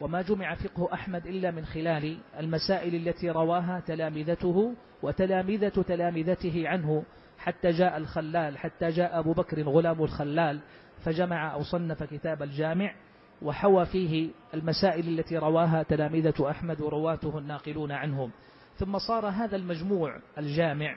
وما 0.00 0.22
جمع 0.22 0.54
فقه 0.54 0.88
أحمد 0.92 1.26
إلا 1.26 1.50
من 1.50 1.64
خلال 1.64 2.18
المسائل 2.38 2.94
التي 2.94 3.30
رواها 3.30 3.82
تلامذته 3.86 4.74
وتلامذة 5.02 5.84
تلامذته 5.88 6.68
عنه 6.68 7.04
حتى 7.38 7.70
جاء 7.70 7.96
الخلال 7.96 8.58
حتى 8.58 8.88
جاء 8.88 9.18
أبو 9.18 9.32
بكر 9.32 9.62
غلام 9.62 10.02
الخلال 10.02 10.60
فجمع 11.04 11.52
أو 11.52 11.62
صنف 11.62 12.02
كتاب 12.02 12.42
الجامع 12.42 12.94
وحوى 13.42 13.86
فيه 13.86 14.30
المسائل 14.54 15.18
التي 15.18 15.36
رواها 15.36 15.82
تلامذة 15.82 16.50
أحمد 16.50 16.80
ورواته 16.80 17.38
الناقلون 17.38 17.92
عنهم. 17.92 18.30
ثم 18.78 18.98
صار 18.98 19.26
هذا 19.26 19.56
المجموع 19.56 20.18
الجامع 20.38 20.96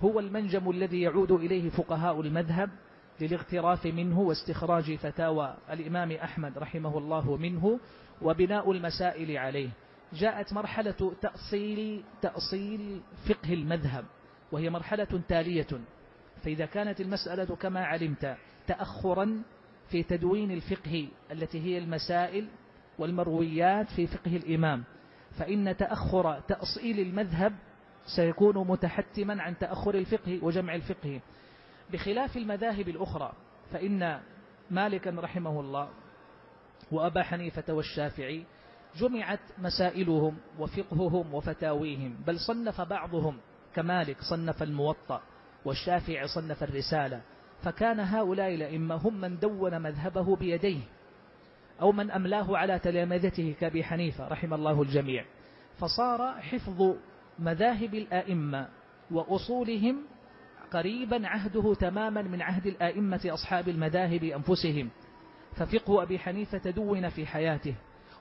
هو 0.00 0.20
المنجم 0.20 0.70
الذي 0.70 1.00
يعود 1.00 1.32
إليه 1.32 1.70
فقهاء 1.70 2.20
المذهب 2.20 2.70
للاغتراف 3.20 3.86
منه 3.86 4.20
واستخراج 4.20 4.94
فتاوى 4.94 5.56
الإمام 5.70 6.12
أحمد 6.12 6.58
رحمه 6.58 6.98
الله 6.98 7.36
منه 7.36 7.80
وبناء 8.22 8.72
المسائل 8.72 9.36
عليه. 9.36 9.68
جاءت 10.12 10.52
مرحلة 10.52 11.12
تأصيل, 11.22 12.02
تأصيل 12.22 13.00
فقه 13.28 13.54
المذهب 13.54 14.04
وهي 14.52 14.70
مرحلة 14.70 15.20
تالية. 15.28 15.66
فإذا 16.44 16.66
كانت 16.66 17.00
المسألة 17.00 17.56
كما 17.56 17.84
علمت 17.84 18.36
تأخرا 18.66 19.42
في 19.90 20.02
تدوين 20.02 20.50
الفقه 20.50 21.08
التي 21.32 21.60
هي 21.60 21.78
المسائل 21.78 22.48
والمرويات 22.98 23.90
في 23.90 24.06
فقه 24.06 24.36
الإمام. 24.36 24.84
فإن 25.38 25.76
تأخر 25.76 26.40
تأصيل 26.40 27.00
المذهب 27.00 27.52
سيكون 28.16 28.68
متحتما 28.68 29.42
عن 29.42 29.58
تأخر 29.58 29.94
الفقه 29.94 30.38
وجمع 30.42 30.74
الفقه. 30.74 31.20
بخلاف 31.92 32.36
المذاهب 32.36 32.88
الأخرى 32.88 33.32
فإن 33.72 34.20
مالكا 34.70 35.10
رحمه 35.10 35.60
الله 35.60 35.88
وأبا 36.92 37.22
حنيفة 37.22 37.74
والشافعي 37.74 38.44
جمعت 38.96 39.40
مسائلهم 39.58 40.36
وفقههم 40.58 41.34
وفتاويهم 41.34 42.16
بل 42.26 42.38
صنف 42.40 42.80
بعضهم 42.80 43.38
كمالك 43.74 44.16
صنف 44.30 44.62
الموطأ 44.62 45.22
والشافعي 45.64 46.28
صنف 46.28 46.62
الرسالة. 46.62 47.20
فكان 47.62 48.00
هؤلاء 48.00 48.54
الأئمة 48.54 48.94
هم 48.94 49.20
من 49.20 49.38
دون 49.38 49.82
مذهبه 49.82 50.36
بيديه 50.36 50.80
أو 51.80 51.92
من 51.92 52.10
أملاه 52.10 52.56
على 52.56 52.78
تلامذته 52.78 53.54
كأبي 53.60 53.84
حنيفة 53.84 54.28
رحم 54.28 54.54
الله 54.54 54.82
الجميع. 54.82 55.24
فصار 55.78 56.40
حفظ 56.40 56.94
مذاهب 57.38 57.94
الآئمة 57.94 58.68
وأصولهم 59.10 59.96
قريبا 60.72 61.28
عهده 61.28 61.74
تماما 61.74 62.22
من 62.22 62.42
عهد 62.42 62.66
الآئمة 62.66 63.20
أصحاب 63.26 63.68
المذاهب 63.68 64.24
أنفسهم. 64.24 64.90
ففقه 65.56 66.02
أبي 66.02 66.18
حنيفة 66.18 66.58
تدون 66.58 67.08
في 67.08 67.26
حياته 67.26 67.74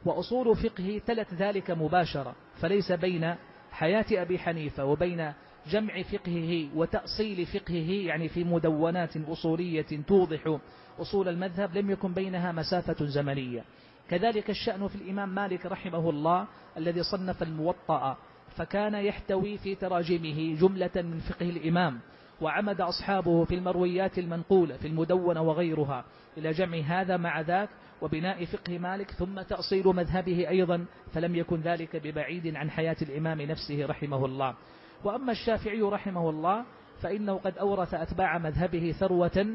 وأصول 0.06 0.56
فقهه 0.56 1.02
تلت 1.08 1.34
ذلك 1.34 1.72
مباشرة 1.72 2.36
فليس 2.62 2.92
بين 2.92 3.36
حياة 3.72 4.06
أبي 4.12 4.40
حنيفة 4.40 4.86
وبين 4.86 5.34
جمع 5.70 6.02
فقهه 6.02 6.68
وتأصيل 6.76 7.46
فقهه 7.46 7.92
يعني 8.08 8.30
في 8.30 8.44
مدونات 8.44 9.18
أصولية 9.18 9.86
توضح 10.08 10.58
أصول 11.00 11.28
المذهب 11.28 11.78
لم 11.78 11.92
يكن 11.92 12.14
بينها 12.14 12.52
مسافة 12.52 13.06
زمنية. 13.06 13.64
كذلك 14.10 14.50
الشأن 14.50 14.88
في 14.88 14.96
الإمام 14.96 15.30
مالك 15.30 15.66
رحمه 15.66 16.10
الله 16.10 16.48
الذي 16.78 17.04
صنف 17.04 17.44
الموطأ 17.44 18.18
فكان 18.56 18.94
يحتوي 18.94 19.58
في 19.58 19.76
تراجمه 19.76 20.56
جملة 20.60 20.92
من 20.96 21.20
فقه 21.20 21.50
الإمام 21.50 22.00
وعمد 22.42 22.82
أصحابه 22.82 23.46
في 23.46 23.56
المرويات 23.56 24.20
المنقولة 24.20 24.78
في 24.78 24.88
المدونة 24.88 25.42
وغيرها 25.42 26.06
إلى 26.38 26.52
جمع 26.52 26.78
هذا 26.78 27.18
مع 27.18 27.42
ذاك 27.42 27.70
وبناء 28.02 28.46
فقه 28.46 28.78
مالك 28.78 29.12
ثم 29.12 29.42
تأصيل 29.42 29.88
مذهبه 29.88 30.50
أيضا 30.50 30.86
فلم 31.14 31.36
يكن 31.36 31.62
ذلك 31.62 31.96
ببعيد 31.96 32.56
عن 32.56 32.70
حياة 32.72 32.96
الإمام 33.02 33.42
نفسه 33.42 33.86
رحمه 33.86 34.26
الله. 34.26 34.56
وأما 35.04 35.32
الشافعي 35.32 35.82
رحمه 35.82 36.30
الله 36.30 36.66
فإنه 37.02 37.34
قد 37.34 37.58
أورث 37.58 37.94
أتباع 37.94 38.38
مذهبه 38.38 38.96
ثروة 39.00 39.48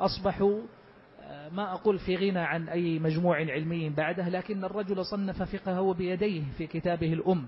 أصبحوا 0.00 0.60
آه، 1.22 1.48
ما 1.48 1.72
أقول 1.72 1.98
في 1.98 2.16
غنى 2.16 2.38
عن 2.38 2.68
أي 2.68 2.98
مجموع 2.98 3.36
علمي 3.36 3.88
بعده 3.90 4.28
لكن 4.28 4.64
الرجل 4.64 5.04
صنف 5.04 5.42
فقهه 5.42 5.94
بيديه 5.94 6.42
في 6.58 6.66
كتابه 6.66 7.12
الأم 7.12 7.46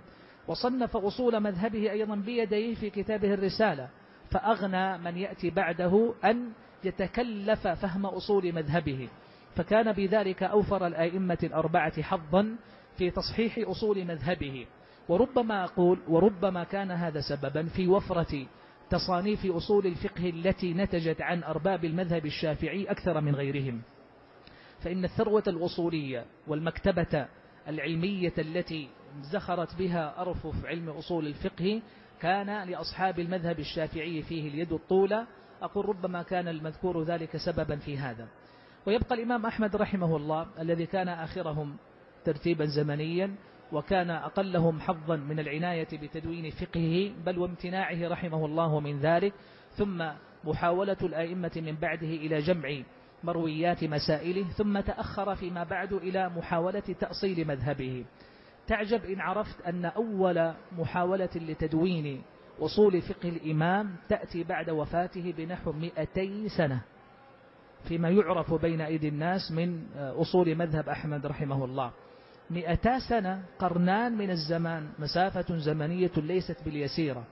وصنف 0.48 0.96
أصول 0.96 1.40
مذهبه 1.40 1.90
أيضا 1.90 2.14
بيديه 2.14 2.74
في 2.74 2.90
كتابه 2.90 3.34
الرسالة 3.34 3.88
فأغنى 4.30 4.98
من 4.98 5.16
يأتي 5.16 5.50
بعده 5.50 6.14
أن 6.24 6.52
يتكلف 6.84 7.68
فهم 7.68 8.06
أصول 8.06 8.52
مذهبه. 8.52 9.08
فكان 9.56 9.92
بذلك 9.92 10.42
أوفر 10.42 10.86
الآئمة 10.86 11.38
الأربعة 11.42 12.02
حظا 12.02 12.56
في 12.96 13.10
تصحيح 13.10 13.68
أصول 13.68 14.04
مذهبه. 14.04 14.66
وربما 15.08 15.64
أقول 15.64 15.98
وربما 16.08 16.64
كان 16.64 16.90
هذا 16.90 17.20
سببا 17.20 17.62
في 17.62 17.88
وفرة 17.88 18.46
تصانيف 18.90 19.46
أصول 19.46 19.86
الفقه 19.86 20.30
التي 20.30 20.74
نتجت 20.74 21.20
عن 21.20 21.42
أرباب 21.42 21.84
المذهب 21.84 22.26
الشافعي 22.26 22.84
أكثر 22.84 23.20
من 23.20 23.34
غيرهم. 23.34 23.82
فإن 24.80 25.04
الثروة 25.04 25.42
الأصولية 25.46 26.24
والمكتبة 26.46 27.26
العلمية 27.68 28.32
التي 28.38 28.88
زخرت 29.32 29.74
بها 29.78 30.20
أرفف 30.20 30.64
علم 30.64 30.88
أصول 30.88 31.26
الفقه 31.26 31.82
كان 32.20 32.68
لأصحاب 32.68 33.18
المذهب 33.20 33.58
الشافعي 33.58 34.22
فيه 34.22 34.48
اليد 34.48 34.72
الطولة 34.72 35.26
أقول 35.62 35.88
ربما 35.88 36.22
كان 36.22 36.48
المذكور 36.48 37.02
ذلك 37.02 37.36
سببا 37.36 37.76
في 37.76 37.98
هذا. 37.98 38.28
ويبقى 38.86 39.14
الإمام 39.14 39.46
أحمد 39.46 39.76
رحمه 39.76 40.16
الله 40.16 40.46
الذي 40.60 40.86
كان 40.86 41.08
آخرهم 41.08 41.76
ترتيبا 42.24 42.64
زمنيا 42.64 43.34
وكان 43.72 44.10
أقلهم 44.10 44.80
حظا 44.80 45.16
من 45.16 45.40
العناية 45.40 45.88
بتدوين 45.92 46.50
فقهه 46.50 47.12
بل 47.26 47.38
وامتناعه 47.38 48.08
رحمه 48.08 48.46
الله 48.46 48.80
من 48.80 48.98
ذلك. 48.98 49.32
ثم 49.76 50.04
محاولة 50.44 50.96
الآئمة 51.02 51.52
من 51.56 51.76
بعده 51.76 52.06
إلى 52.06 52.38
جمع 52.38 52.82
مرويات 53.24 53.84
مسائله 53.84 54.44
ثم 54.50 54.80
تأخر 54.80 55.34
فيما 55.34 55.64
بعد 55.64 55.92
إلى 55.92 56.28
محاولة 56.28 56.80
تأصيل 56.80 57.46
مذهبه. 57.48 58.04
تعجب 58.66 59.04
إن 59.04 59.20
عرفت 59.20 59.60
أن 59.60 59.84
أول 59.84 60.52
محاولة 60.78 61.30
لتدوين 61.36 62.22
أصول 62.60 63.02
فقه 63.02 63.28
الإمام 63.28 63.96
تأتي 64.08 64.44
بعد 64.44 64.70
وفاته 64.70 65.34
بنحو 65.36 65.72
200 65.72 66.48
سنة 66.56 66.82
فيما 67.88 68.10
يعرف 68.10 68.54
بين 68.54 68.80
أيدي 68.80 69.08
الناس 69.08 69.52
من 69.52 69.86
أصول 69.96 70.54
مذهب 70.54 70.88
أحمد 70.88 71.26
رحمه 71.26 71.64
الله. 71.64 71.92
مئتا 72.50 72.98
سنة 72.98 73.42
قرنان 73.58 74.12
من 74.18 74.30
الزمان 74.30 74.88
مسافة 74.98 75.56
زمنية 75.56 76.12
ليست 76.16 76.56
باليسيرة. 76.64 77.24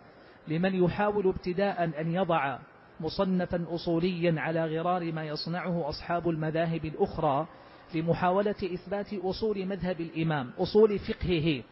لمن 0.49 0.75
يحاول 0.75 1.27
ابتداء 1.29 1.85
أن 2.01 2.15
يضع 2.15 2.59
مصنفا 3.01 3.65
أصوليا 3.69 4.41
على 4.41 4.79
غرار 4.79 5.13
ما 5.13 5.25
يصنعه 5.25 5.89
أصحاب 5.89 6.29
المذاهب 6.29 6.85
الأخرى 6.85 7.47
لمحاولة 7.95 8.55
إثبات 8.75 9.15
أصول 9.15 9.67
مذهب 9.67 10.01
الإمام 10.01 10.51
أصول 10.59 10.99
فقهه 10.99 11.63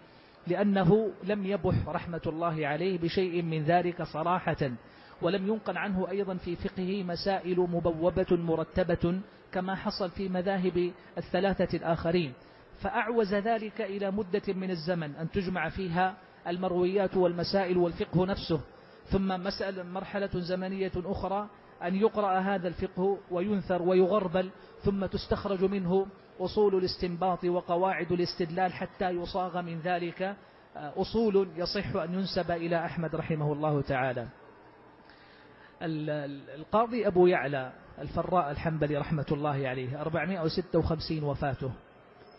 لأنه 0.46 1.10
لم 1.24 1.46
يبح 1.46 1.88
رحمة 1.88 2.20
الله 2.26 2.66
عليه 2.66 2.98
بشيء 2.98 3.42
من 3.42 3.64
ذلك 3.64 4.02
صراحة 4.02 4.70
ولم 5.22 5.48
ينقل 5.48 5.78
عنه 5.78 6.10
أيضا 6.10 6.34
في 6.34 6.56
فقهه 6.56 7.02
مسائل 7.02 7.60
مبوبة 7.60 8.26
مرتبة 8.30 9.20
كما 9.52 9.74
حصل 9.74 10.10
في 10.10 10.28
مذاهب 10.28 10.92
الثلاثة 11.18 11.76
الآخرين. 11.78 12.32
فأعوز 12.80 13.34
ذلك 13.34 13.80
إلى 13.80 14.10
مدة 14.10 14.42
من 14.48 14.70
الزمن 14.70 15.16
أن 15.16 15.30
تجمع 15.30 15.68
فيها 15.68 16.16
المرويات 16.48 17.16
والمسائل 17.16 17.78
والفقه 17.78 18.26
نفسه. 18.26 18.60
ثم 19.10 19.28
مسألة 19.28 19.82
مرحلة 19.82 20.30
زمنية 20.34 20.92
أخرى 20.96 21.48
أن 21.82 21.94
يقرأ 21.94 22.38
هذا 22.38 22.68
الفقه 22.68 23.18
وينثر 23.30 23.82
ويغربل 23.82 24.50
ثم 24.82 25.06
تستخرج 25.06 25.64
منه 25.64 26.06
أصول 26.40 26.74
الاستنباط 26.74 27.44
وقواعد 27.44 28.12
الاستدلال 28.12 28.72
حتى 28.72 29.10
يصاغ 29.10 29.62
من 29.62 29.80
ذلك 29.80 30.22
آه، 30.76 30.92
أصول 30.96 31.48
يصح 31.56 31.96
أن 31.96 32.14
ينسب 32.14 32.50
إلى 32.50 32.84
أحمد 32.84 33.14
رحمه 33.14 33.52
الله 33.52 33.82
تعالى. 33.82 34.28
القاضي 35.82 37.06
أبو 37.06 37.26
يعلى 37.26 37.72
الفراء 37.98 38.50
الحنبلي 38.50 38.96
رحمة 38.96 39.26
الله 39.32 39.68
عليه 39.68 40.00
456 40.00 41.24
وفاته. 41.24 41.72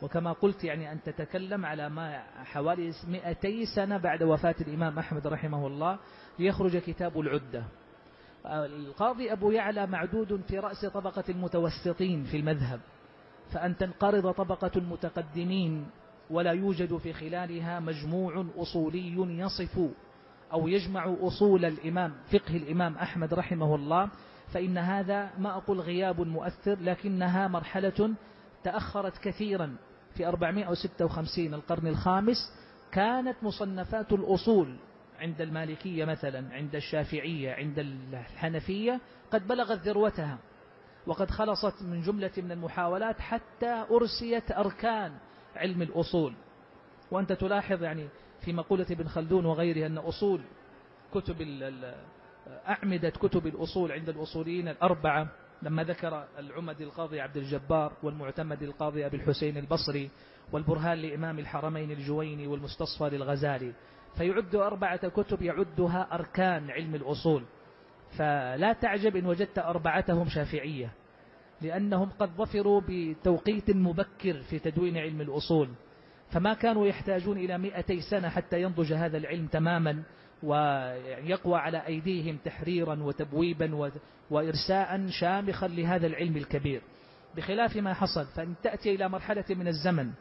وكما 0.02 0.32
قلت 0.32 0.64
يعني 0.64 0.92
أن 0.92 1.02
تتكلم 1.04 1.66
على 1.66 1.90
ما 1.90 2.24
حوالي 2.44 2.92
200 3.08 3.66
سنة 3.75 3.98
بعد 3.98 4.24
وفاة 4.24 4.56
الإمام 4.62 5.00
أحمد 5.00 5.28
رحمه 5.28 5.68
الله 5.68 6.00
ليخرج 6.40 6.78
كتاب 6.78 7.20
العدة. 7.20 7.64
القاضي 8.46 9.32
أبو 9.32 9.52
يعلى 9.52 9.88
معدود 9.88 10.42
في 10.48 10.60
رأس 10.60 10.86
طبقة 10.86 11.24
المتوسطين 11.30 12.24
في 12.24 12.38
المذهب 12.38 12.80
فأن 13.52 13.78
تنقرض 13.78 14.32
طبقة 14.32 14.72
المتقدمين 14.75 15.86
ولا 16.30 16.52
يوجد 16.52 16.98
في 16.98 17.14
خلالها 17.14 17.80
مجموع 17.80 18.46
أصولي 18.58 19.40
يصف 19.40 19.80
أو 20.54 20.68
يجمع 20.68 21.16
أصول 21.22 21.66
الإمام 21.66 22.14
فقه 22.32 22.58
الإمام 22.58 22.96
أحمد 22.96 23.34
رحمه 23.34 23.75
الله 23.75 24.10
فإن 24.54 24.78
هذا 24.78 25.30
ما 25.38 25.58
أقول 25.58 25.80
غياب 25.80 26.22
مؤثر 26.22 26.78
لكنها 26.82 27.48
مرحلة 27.48 28.14
تأخرت 28.65 29.17
كثيرا 29.17 29.75
في 30.15 30.27
456 30.27 31.53
القرن 31.53 31.88
الخامس 31.88 32.38
كانت 32.91 33.43
مصنفات 33.43 34.13
الأصول 34.13 34.75
عند 35.19 35.41
المالكية 35.41 36.05
مثلا 36.05 36.53
عند 36.53 36.75
الشافعية 36.75 37.53
عند 37.53 37.79
الحنفية 37.79 39.01
قد 39.31 39.48
بلغت 39.48 39.79
ذروتها 39.79 40.38
وقد 41.07 41.31
خلصت 41.31 41.84
من 41.84 42.01
جملة 42.01 42.31
من 42.38 42.51
المحاولات 42.51 43.19
حتى 43.19 43.86
أرسيت 43.91 44.51
أركان 44.51 45.12
علم 45.55 45.81
الأصول. 45.81 46.34
وأنت 47.12 47.31
تلاحظ 47.31 47.84
يعني 47.84 48.07
في 48.41 48.53
مقولة 48.53 48.86
ابن 48.91 49.07
خلدون 49.07 49.45
وغيره 49.45 49.88
أن 49.88 49.98
أصول 49.98 50.41
كتب 51.13 51.41
أعمدة 52.48 53.10
كتب 53.10 53.48
الأصول 53.48 53.91
عند 53.91 54.10
الأصوليين 54.10 54.67
الأربعة 54.67 55.27
لما 55.65 55.84
ذكر 55.84 56.27
العمد 56.39 56.81
القاضي 56.81 57.22
عبد 57.22 57.38
الجبار 57.38 57.93
والمعتمد 58.03 58.63
القاضي 58.63 59.05
أبي 59.05 59.17
الحسين 59.17 59.57
البصري 59.57 60.10
والبرهان 60.51 60.98
لإمام 60.98 61.39
الحرمين 61.39 61.91
الجويني 61.91 62.48
والمستصفى 62.48 63.03
للغزالي 63.03 63.74
فيعد 64.17 64.55
أربعة 64.55 65.07
كتب 65.07 65.41
يعدها 65.41 66.07
أركان 66.12 66.72
علم 66.72 66.95
الأصول. 66.95 67.43
فلا 68.17 68.74
تعجب 68.74 69.15
إن 69.15 69.25
وجدت 69.25 69.60
أربعتهم 69.60 70.29
شافعية 70.29 70.91
لأنهم 71.62 72.10
قد 72.10 72.29
ظفروا 72.29 72.81
بتوقيت 72.89 73.72
مبكر 73.72 74.41
في 74.50 74.60
تدوين 74.60 74.98
علم 74.98 75.22
الأصول. 75.22 75.69
فما 76.31 76.53
كانوا 76.53 76.88
يحتاجون 76.88 77.38
إلى 77.38 77.57
مئتي 77.57 78.01
سنة 78.01 78.29
حتى 78.29 78.62
ينضج 78.62 78.93
هذا 78.93 79.17
العلم 79.17 79.48
تماما 79.48 80.03
ويقوى 80.46 81.58
على 81.58 81.88
أيديهم 81.88 82.38
تحريرا 82.46 83.04
وتبويبا 83.04 83.92
وإرساء 84.32 85.08
شامخا 85.08 85.68
لهذا 85.68 86.08
العلم 86.08 86.38
الكبير. 86.38 86.82
بخلاف 87.36 87.78
ما 87.78 87.94
حصل 87.94 88.25
فأن 88.25 88.56
تأتي 88.64 88.96
إلى 88.96 89.10
مرحلة 89.10 89.46
من 89.50 89.68
الزمن 89.68 90.12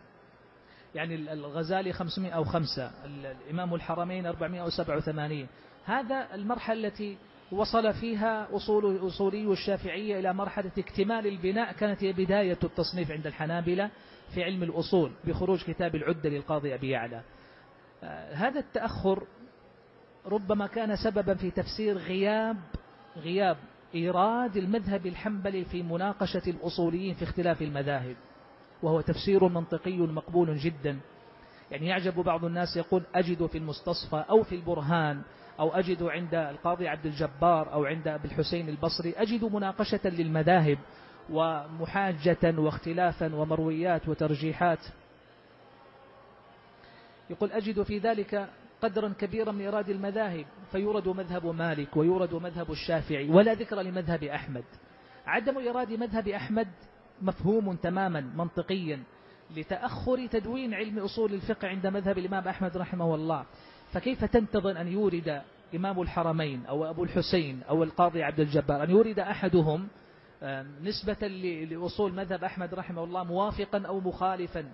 يعني 0.95 1.14
الغزالي 1.14 1.93
505 1.93 2.90
الإمام 3.04 3.75
الحرمين 3.75 4.26
487 4.26 5.47
هذا 5.85 6.35
المرحلة 6.35 6.88
التي 6.88 7.16
وصل 7.52 7.95
فيها 7.95 8.57
أصول 8.57 9.07
أصولي 9.07 9.52
الشافعية 9.52 10.19
إلى 10.19 10.35
مرحلة 10.35 10.71
اكتمال 10.78 11.26
البناء 11.26 11.73
كانت 11.73 12.04
هي 12.04 12.12
بداية 12.12 12.59
التصنيف 12.64 13.11
عند 13.11 13.26
الحنابلة 13.26 13.90
في 14.35 14.45
علم 14.45 14.62
الأصول 14.62 15.12
بخروج 15.25 15.64
كتاب 15.64 15.94
العدة 15.94 16.29
للقاضي 16.29 16.75
أبي 16.75 16.90
يعلى. 16.90 17.22
آه، 18.03 18.35
هذا 18.35 18.61
التأخر 18.61 19.27
ربما 20.26 20.66
كان 20.66 20.96
سببا 20.96 21.34
في 21.34 21.50
تفسير 21.50 21.98
غياب 21.98 22.56
غياب 23.16 23.56
إيراد 23.94 24.56
المذهب 24.56 25.06
الحنبلي 25.06 25.64
في 25.64 25.82
مناقشة 25.82 26.42
الأصوليين 26.46 27.14
في 27.14 27.24
اختلاف 27.24 27.62
المذاهب. 27.62 28.16
وهو 28.82 29.00
تفسير 29.00 29.48
منطقي 29.48 29.96
مقبول 29.96 30.56
جدا. 30.56 30.98
يعني 31.70 31.87
يعجب 31.87 32.14
بعض 32.14 32.44
الناس 32.44 32.76
يقول 32.76 33.02
أجد 33.14 33.46
في 33.46 33.58
المستصفى 33.58 34.24
أو 34.30 34.42
في 34.42 34.54
البرهان 34.54 35.22
أو 35.60 35.70
أجد 35.70 36.02
عند 36.02 36.34
القاضي 36.34 36.88
عبد 36.88 37.06
الجبار 37.06 37.72
أو 37.72 37.84
عند 37.84 38.08
أبي 38.08 38.28
الحسين 38.28 38.68
البصري 38.68 39.12
أجد 39.16 39.44
مناقشة 39.44 40.00
للمذاهب 40.08 40.78
ومحاجة 41.30 42.54
واختلافا 42.58 43.34
ومرويات 43.34 44.08
وترجيحات. 44.08 44.78
يقول 47.30 47.52
أجد 47.52 47.82
في 47.82 47.98
ذلك 47.98 48.48
قدرا 48.82 49.08
كبيرا 49.08 49.52
من 49.52 49.66
إراد 49.66 49.88
المذاهب 49.88 50.46
فيورد 50.72 51.08
مذهب 51.08 51.46
مالك 51.46 51.96
ويورد 51.96 52.34
مذهب 52.34 52.70
الشافعي 52.70 53.28
ولا 53.28 53.54
ذكر 53.54 53.80
لمذهب 53.80 54.24
أحمد. 54.24 54.64
عدم 55.26 55.68
إراد 55.68 55.92
مذهب 55.92 56.28
أحمد 56.28 56.68
مفهوم 57.22 57.76
تماما 57.76 58.20
منطقيا 58.20 59.02
لتأخر 59.56 60.26
تدوين 60.26 60.74
علم 60.74 60.98
أصول 60.98 61.34
الفقه 61.34 61.68
عند 61.68 61.87
مذهب 61.87 62.18
الإمام 62.18 62.48
أحمد 62.48 62.76
رحمه 62.76 63.14
الله. 63.14 63.44
فكيف 63.92 64.24
تنتظر 64.24 64.80
أن 64.80 64.88
يورد 64.88 65.42
إمام 65.74 66.02
الحرمين 66.02 66.66
أو 66.66 66.90
أبو 66.90 67.04
الحسين 67.04 67.62
أو 67.68 67.82
القاضي 67.82 68.22
عبد 68.22 68.40
الجبار؟ 68.40 68.84
أن 68.84 68.90
يورد 68.90 69.18
أحدهم 69.18 69.88
نسبة 70.82 71.28
لأصول 71.70 72.12
مذهب 72.12 72.44
أحمد 72.44 72.74
رحمه 72.74 73.04
الله 73.04 73.24
موافقا 73.24 73.82
أو 73.87 74.00
مخالفا. 74.00 74.64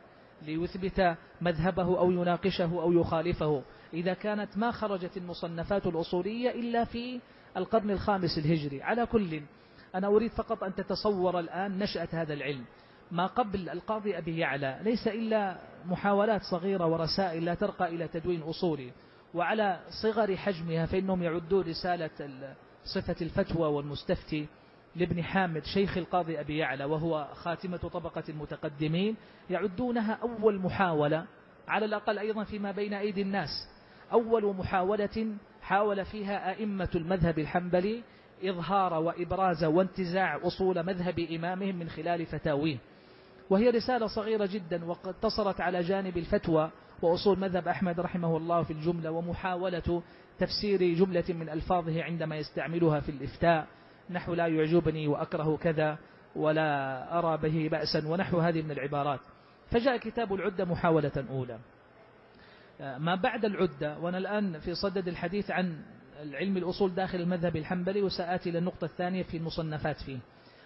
ليثبت 0.42 1.16
مذهبه 1.40 1.98
أو 1.98 2.10
يناقشه 2.10 2.82
أو 2.82 2.92
يخالفه. 2.92 3.62
إذا 3.94 4.14
كانت 4.14 4.58
ما 4.58 4.70
خرجت 4.70 5.16
المصنفات 5.16 5.86
الأصولية 5.86 6.50
إلا 6.50 6.84
في 6.84 7.20
القرن 7.56 7.90
الخامس 7.90 8.38
الهجري. 8.38 8.82
على 8.82 9.06
كل 9.06 9.40
أنا 9.94 10.06
أريد 10.06 10.30
فقط 10.30 10.64
أن 10.64 10.74
تتصور 10.74 11.40
الآن 11.40 11.78
نشأة 11.78 12.08
هذا 12.12 12.34
العلم. 12.34 12.64
ما 13.10 13.26
قبل 13.26 13.68
القاضي 13.68 14.18
أبي 14.18 14.38
يعلى 14.38 14.78
ليس 14.82 15.08
إلا 15.08 15.58
محاولات 15.86 16.42
صغيرة 16.42 16.86
ورسائل 16.86 17.44
لا 17.44 17.54
ترقى 17.54 17.88
إلى 17.88 18.08
تدوين 18.08 18.42
أصولي. 18.42 18.92
وعلى 19.34 19.80
صغر 20.02 20.36
حجمها 20.36 20.86
فإنهم 20.86 21.22
يعدون 21.22 21.64
رسالة 21.64 22.54
صفة 22.84 23.16
الفتوى 23.20 23.68
والمستفتي. 23.68 24.46
لابن 24.96 25.22
حامد 25.22 25.64
شيخ 25.64 25.96
القاضي 25.96 26.40
أبي 26.40 26.58
يعلى 26.58 26.84
وهو 26.84 27.28
خاتمة 27.34 27.76
طبقة 27.76 28.22
المتقدمين 28.28 29.16
يعدونها 29.50 30.18
أول 30.22 30.58
محاولة 30.58 31.26
على 31.68 31.84
الأقل 31.84 32.18
أيضا 32.18 32.44
فيما 32.44 32.70
بين 32.70 32.94
أيدي 32.94 33.22
الناس. 33.22 33.68
أول 34.12 34.56
محاولة 34.56 35.34
حاول 35.62 36.04
فيها 36.04 36.50
أئمة 36.50 36.88
المذهب 36.94 37.38
الحنبلي 37.38 38.02
إظهار 38.44 38.94
وإبراز 38.94 39.64
وانتزاع 39.64 40.46
أصول 40.46 40.86
مذهب 40.86 41.18
إمامهم 41.18 41.76
من 41.76 41.88
خلال 41.88 42.26
فتاويه. 42.26 42.76
وهي 43.50 43.70
رسالة 43.70 44.06
صغيرة 44.06 44.46
جدا 44.52 44.84
وقد 44.84 45.08
اقتصرت 45.08 45.60
على 45.60 45.80
جانب 45.80 46.16
الفتوى 46.16 46.70
وأصول 47.02 47.38
مذهب 47.38 47.68
أحمد 47.68 48.00
رحمه 48.00 48.36
الله 48.36 48.62
في 48.62 48.72
الجملة 48.72 49.10
ومحاولة 49.10 50.02
تفسير 50.38 50.94
جملة 50.94 51.24
من 51.28 51.48
ألفاظه 51.48 52.02
عندما 52.02 52.36
يستعملها 52.36 53.00
في 53.00 53.08
الإفتاء. 53.08 53.66
نحو 54.10 54.34
لا 54.34 54.46
يعجبني 54.46 55.08
وأكره 55.08 55.56
كذا 55.56 55.98
ولا 56.36 57.18
أرى 57.18 57.36
به 57.36 57.68
بأسا 57.70 58.08
ونحو 58.08 58.38
هذه 58.38 58.62
من 58.62 58.70
العبارات. 58.70 59.20
فجاء 59.70 59.96
كتاب 59.96 60.34
العدة 60.34 60.64
محاولة 60.64 61.24
أولى. 61.30 61.58
ما 62.80 63.14
بعد 63.14 63.44
العدة 63.44 63.98
وأنا 63.98 64.18
الآن 64.18 64.58
في 64.58 64.74
صدد 64.74 65.08
الحديث 65.08 65.50
عن 65.50 65.82
العلم 66.22 66.56
الأصول 66.56 66.94
داخل 66.94 67.20
المذهب 67.20 67.56
الحنبلي 67.56 68.02
وسآتي 68.02 68.50
للنقطة 68.50 68.84
الثانية 68.84 69.22
في 69.22 69.36
المصنفات 69.36 70.02
فيه. 70.02 70.18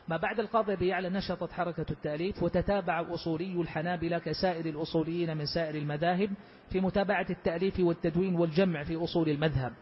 ما 0.08 0.16
بعد 0.16 0.40
القاضي 0.40 0.76
بيعلى 0.76 1.08
نشطت 1.08 1.52
حركة 1.52 1.86
التأليف 1.90 2.42
وتتابع 2.42 3.14
أصولي 3.14 3.60
الحنابلة 3.60 4.18
كسائر 4.18 4.66
الأصوليين 4.66 5.36
من 5.36 5.46
سائر 5.46 5.74
المذاهب 5.74 6.30
في 6.70 6.80
متابعة 6.80 7.26
التأليف 7.30 7.80
والتدوين 7.80 8.34
والجمع 8.34 8.84
في 8.84 9.04
أصول 9.04 9.28
المذهب. 9.28 9.72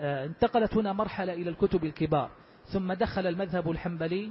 آه، 0.00 0.26
انتقلت 0.26 0.76
هنا 0.76 0.92
مرحلة 0.92 1.32
إلى 1.32 1.50
الكتب 1.50 1.84
الكبار. 1.84 2.30
ثم 2.72 2.92
دخل 2.92 3.26
المذهب 3.26 3.70
الحنبلي 3.70 4.30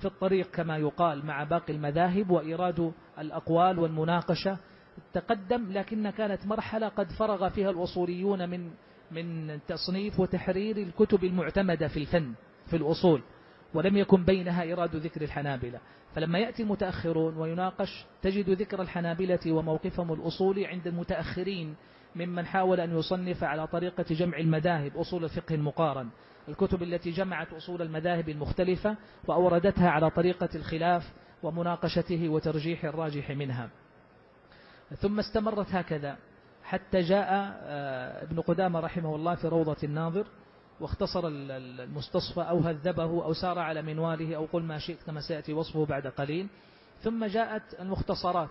في 0.00 0.04
الطريق 0.04 0.50
كما 0.50 0.78
يقال 0.78 1.26
مع 1.26 1.44
باقي 1.44 1.72
المذاهب 1.72 2.30
وإيراد 2.30 2.92
الأقوال 3.18 3.78
والمناقشة. 3.78 4.58
تقدم 5.12 5.72
لكن 5.72 6.10
كانت 6.10 6.46
مرحلة 6.46 6.88
قد 6.88 7.12
فرغ 7.12 7.48
فيها 7.48 7.70
الأصوليون 7.70 8.48
من 8.48 8.70
من 9.10 9.58
تصنيف 9.66 10.20
وتحرير 10.20 10.76
الكتب 10.76 11.24
المعتمدة 11.24 11.88
في 11.88 11.96
الفن 11.96 12.32
في 12.66 12.76
الأصول 12.76 13.22
ولم 13.74 13.96
يكن 13.96 14.24
بينها 14.24 14.62
إيراد 14.62 14.96
ذكر 14.96 15.22
الحنابلة. 15.22 15.80
فلما 16.14 16.38
يأتي 16.38 16.62
المتأخرون 16.62 17.36
ويناقش 17.36 18.06
تجد 18.22 18.50
ذكر 18.50 18.82
الحنابلة 18.82 19.52
وموقفهم 19.52 20.12
الأصولي 20.12 20.66
عند 20.66 20.86
المتأخرين 20.86 21.74
ممن 22.16 22.46
حاول 22.46 22.80
أن 22.80 22.98
يصنف 22.98 23.44
على 23.44 23.66
طريقة 23.66 24.04
جمع 24.10 24.38
المذاهب 24.38 24.96
أصول 24.96 25.24
الفقه 25.24 25.54
المقارن. 25.54 26.08
الكتب 26.48 26.82
التي 26.82 27.10
جمعت 27.10 27.52
أصول 27.52 27.82
المذاهب 27.82 28.28
المختلفة 28.28 28.96
وأوردتها 29.26 29.90
على 29.90 30.10
طريقة 30.10 30.48
الخلاف 30.54 31.12
ومناقشته 31.42 32.28
وترجيح 32.28 32.84
الراجح 32.84 33.30
منها. 33.30 33.70
ثم 34.96 35.18
استمرت 35.18 35.66
هكذا 35.74 36.16
حتى 36.64 37.00
جاء 37.00 37.28
آه، 37.30 38.22
ابن 38.22 38.40
قدامة 38.40 38.80
رحمه 38.80 39.16
الله 39.16 39.34
في 39.34 39.48
روضة 39.48 39.76
الناظر 39.84 40.26
واختصر 40.80 41.22
المستصفى 41.24 42.40
أو 42.40 42.58
هذبه 42.58 43.24
أو 43.24 43.32
سار 43.32 43.58
على 43.58 43.82
منواله 43.82 44.36
أو 44.36 44.44
قل 44.44 44.62
ما 44.62 44.78
شئت 44.78 45.02
كما 45.02 45.20
سيأتي 45.20 45.52
وصفه 45.52 45.86
بعد 45.86 46.06
قليل. 46.06 46.48
ثم 47.02 47.24
جاءت 47.24 47.62
المختصرات. 47.80 48.50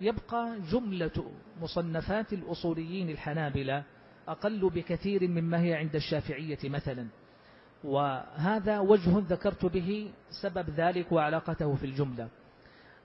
يبقى 0.00 0.60
جملة 0.70 1.32
مصنفات 1.60 2.32
الأصوليين 2.32 3.10
الحنابلة 3.10 3.84
أقل 4.28 4.70
بكثير 4.70 5.28
مما 5.28 5.60
هي 5.60 5.74
عند 5.74 5.94
الشافعية 5.94 6.58
مثلا. 6.64 7.06
وهذا 7.84 8.78
وجه 8.78 9.18
ذكرت 9.28 9.64
به 9.64 10.10
سبب 10.42 10.70
ذلك 10.70 11.12
وعلاقته 11.12 11.74
في 11.74 11.86
الجملة. 11.86 12.28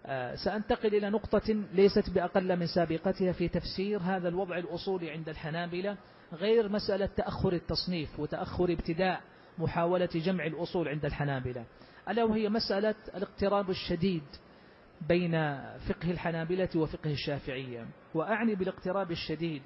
آه، 0.05 0.35
سأنتقل 0.35 0.95
إلى 0.95 1.09
نقطة 1.09 1.55
ليست 1.73 2.09
بأقل 2.09 2.59
من 2.59 2.67
سابقتها 2.67 3.31
في 3.31 3.47
تفسير 3.47 3.99
هذا 3.99 4.29
الوضع 4.29 4.57
الأصولي 4.57 5.11
عند 5.11 5.29
الحنابلة 5.29 5.97
غير 6.33 6.69
مسألة 6.69 7.05
تأخر 7.05 7.53
التصنيف 7.53 8.19
وتأخر 8.19 8.71
ابتداء 8.71 9.21
محاولة 9.57 10.09
جمع 10.15 10.45
الأصول 10.45 10.87
عند 10.87 11.05
الحنابلة. 11.05 11.65
ألا 12.09 12.23
وهي 12.23 12.49
مسألة 12.49 12.95
الاقتراب 13.15 13.69
الشديد 13.69 14.23
بين 15.07 15.31
فقه 15.89 16.11
الحنابلة 16.11 16.69
وفقه 16.75 17.11
الشافعية. 17.11 17.85
وأعني 18.13 18.55
بالاقتراب 18.55 19.11
الشديد 19.11 19.61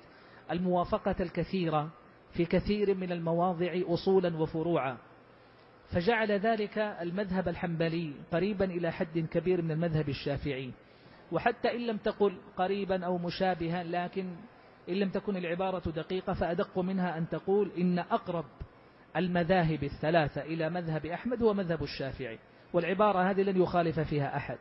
الموافقة 0.51 1.15
الكثيرة 1.19 1.89
في 2.33 2.45
كثير 2.45 2.95
من 2.95 3.11
المواضع 3.11 3.73
أصولا 3.85 4.37
وفروعا. 4.37 4.97
فجعل 5.91 6.31
ذلك 6.31 6.77
المذهب 6.77 7.47
الحنبلي 7.47 8.13
قريبا 8.31 8.65
إلى 8.65 8.91
حد 8.91 9.19
كبير 9.19 9.61
من 9.61 9.71
المذهب 9.71 10.09
الشافعي. 10.09 10.71
وحتى 11.31 11.75
إن 11.75 11.87
لم 11.87 11.97
تقل 11.97 12.37
قريبا 12.57 13.05
أو 13.05 13.17
مشابها 13.17 13.83
لكن 13.83 14.35
إن 14.89 14.93
لم 14.93 15.09
تكن 15.09 15.37
العبارة 15.37 15.91
دقيقة 15.91 16.33
فأدق 16.33 16.79
منها 16.79 17.17
أن 17.17 17.29
تقول 17.29 17.71
إن 17.77 17.99
أقرب 17.99 18.45
المذاهب 19.17 19.83
الثلاثة 19.83 20.41
إلى 20.41 20.69
مذهب 20.69 21.05
أحمد 21.05 21.43
هو 21.43 21.53
مذهب 21.53 21.83
الشافعي. 21.83 22.39
والعبارة 22.73 23.31
هذه 23.31 23.41
لن 23.41 23.61
يخالف 23.61 23.99
فيها 23.99 24.37
أحد. 24.37 24.57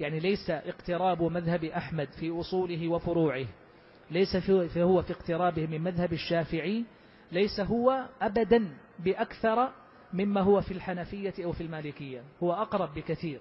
يعني 0.00 0.20
ليس 0.20 0.50
اقتراب 0.50 1.22
مذهب 1.22 1.64
أحمد 1.64 2.08
في 2.20 2.40
أصوله 2.40 2.88
وفروعه. 2.88 3.46
ليس 4.10 4.50
هو 4.76 5.02
في 5.02 5.12
اقترابه 5.12 5.66
من 5.66 5.80
مذهب 5.80 6.12
الشافعي 6.12 6.84
ليس 7.32 7.60
هو 7.60 8.06
أبدا 8.22 8.68
بأكثر 8.98 9.68
مما 10.12 10.40
هو 10.40 10.60
في 10.60 10.74
الحنفية 10.74 11.34
أو 11.44 11.52
في 11.52 11.60
المالكية. 11.62 12.22
هو 12.42 12.52
أقرب 12.52 12.94
بكثير. 12.94 13.40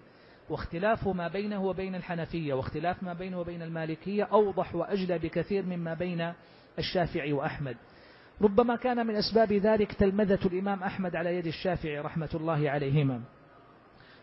واختلاف 0.49 1.07
ما 1.07 1.27
بينه 1.27 1.63
وبين 1.63 1.95
الحنفية 1.95 2.53
واختلاف 2.53 3.03
ما 3.03 3.13
بينه 3.13 3.39
وبين 3.39 3.61
المالكية 3.61 4.23
أوضح 4.23 4.75
وأجلى 4.75 5.19
بكثير 5.19 5.65
مما 5.65 5.93
بين 5.93 6.33
الشافعي 6.79 7.33
وأحمد. 7.33 7.77
ربما 8.41 8.75
كان 8.75 9.07
من 9.07 9.15
أسباب 9.15 9.53
ذلك 9.53 9.93
تلمذة 9.93 10.39
الإمام 10.45 10.83
أحمد 10.83 11.15
على 11.15 11.35
يد 11.35 11.47
الشافعي 11.47 11.99
رحمة 11.99 12.29
الله 12.33 12.69
عليهما. 12.69 13.21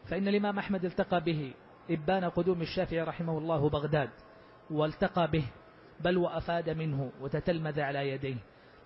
فإن 0.08 0.28
الإمام 0.28 0.58
أحمد 0.58 0.84
التقى 0.84 1.20
به 1.20 1.52
إبان 1.90 2.24
قدوم 2.24 2.62
الشافعي 2.62 3.02
رحمه 3.02 3.38
الله 3.38 3.68
بغداد 3.68 4.10
والتقى 4.70 5.30
به. 5.30 5.44
بل 6.04 6.16
وأفاد 6.16 6.70
منه 6.70 7.12
وتتلمذ 7.20 7.80
على 7.80 8.08
يديه. 8.10 8.36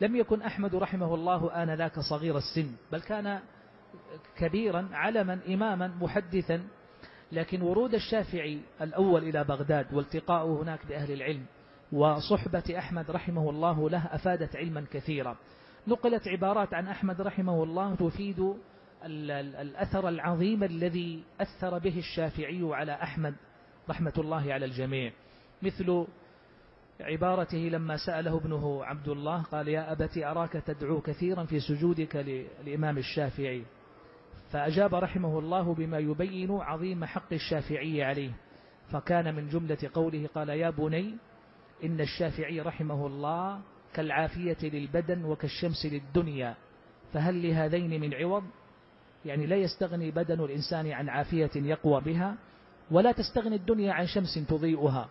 لم 0.00 0.16
يكن 0.16 0.42
أحمد 0.42 0.74
رحمه 0.74 1.14
الله 1.14 1.62
آنذاك 1.62 2.00
صغير 2.10 2.36
السن 2.36 2.70
بل 2.92 3.00
كان 3.00 3.40
كبيرا 4.36 4.88
علما 4.92 5.40
إماما 5.48 5.88
محدثا. 5.88 6.62
لكن 7.32 7.62
ورود 7.62 7.94
الشافعي 7.94 8.60
الأول 8.80 9.22
إلى 9.22 9.44
بغداد 9.44 9.94
والتقاؤه 9.94 10.62
هناك 10.62 10.86
بأهل 10.86 11.12
العلم 11.12 11.46
وصحبة 11.92 12.78
أحمد 12.78 13.10
رحمه 13.10 13.50
الله 13.50 13.90
له 13.90 14.06
أفادت 14.06 14.56
علما 14.56 14.84
كثيرا. 14.90 15.36
نقلت 15.88 16.28
عبارات 16.28 16.74
عن 16.74 16.88
أحمد 16.88 17.20
رحمه 17.20 17.62
الله 17.62 17.94
تفيد 17.94 18.54
الأثر 19.04 20.08
العظيم 20.08 20.64
الذي 20.64 21.24
أثر 21.40 21.78
به 21.78 21.98
الشافعي 21.98 22.60
على 22.62 22.92
أحمد 22.92 23.34
رحمة 23.90 24.12
الله 24.18 24.52
على 24.52 24.64
الجميع. 24.64 25.12
مثل 25.62 26.06
عبارته 27.00 27.58
لما 27.58 27.96
سأله 27.96 28.36
ابنه 28.36 28.84
عبد 28.84 29.08
الله 29.08 29.42
قال 29.42 29.68
يا 29.68 29.92
أبت 29.92 30.18
أراك 30.18 30.52
تدعو 30.52 31.00
كثيرا 31.00 31.44
في 31.44 31.60
سجودك 31.60 32.16
للإمام 32.16 32.98
الشافعي. 32.98 33.62
فأجاب 34.50 34.94
رحمه 34.94 35.38
الله 35.38 35.74
بما 35.74 35.98
يبين 35.98 36.50
عظيم 36.50 37.04
حق 37.04 37.32
الشافعي 37.32 38.02
عليه. 38.02 38.30
فكان 38.90 39.34
من 39.34 39.48
جملة 39.48 39.78
قوله 39.94 40.28
قال 40.34 40.48
يا 40.48 40.70
بني 40.70 41.16
إن 41.84 42.00
الشافعي 42.00 42.60
رحمه 42.60 43.06
الله 43.06 43.60
كالعافية 43.94 44.56
للبدن 44.62 45.24
وكالشمس 45.24 45.86
للدنيا. 45.86 46.54
فهل 47.12 47.48
لهذين 47.48 48.00
من 48.00 48.14
عوض؟ 48.14 48.44
يعني 49.24 49.46
لا 49.46 49.56
يستغني 49.56 50.10
بدن 50.10 50.44
الإنسان 50.44 50.92
عن 50.92 51.08
عافية 51.08 51.50
يقوى 51.54 52.00
بها 52.00 52.36
ولا 52.90 53.12
تستغني 53.12 53.56
الدنيا 53.56 53.92
عن 53.92 54.06
شمس 54.06 54.34
تضيئها. 54.48 55.08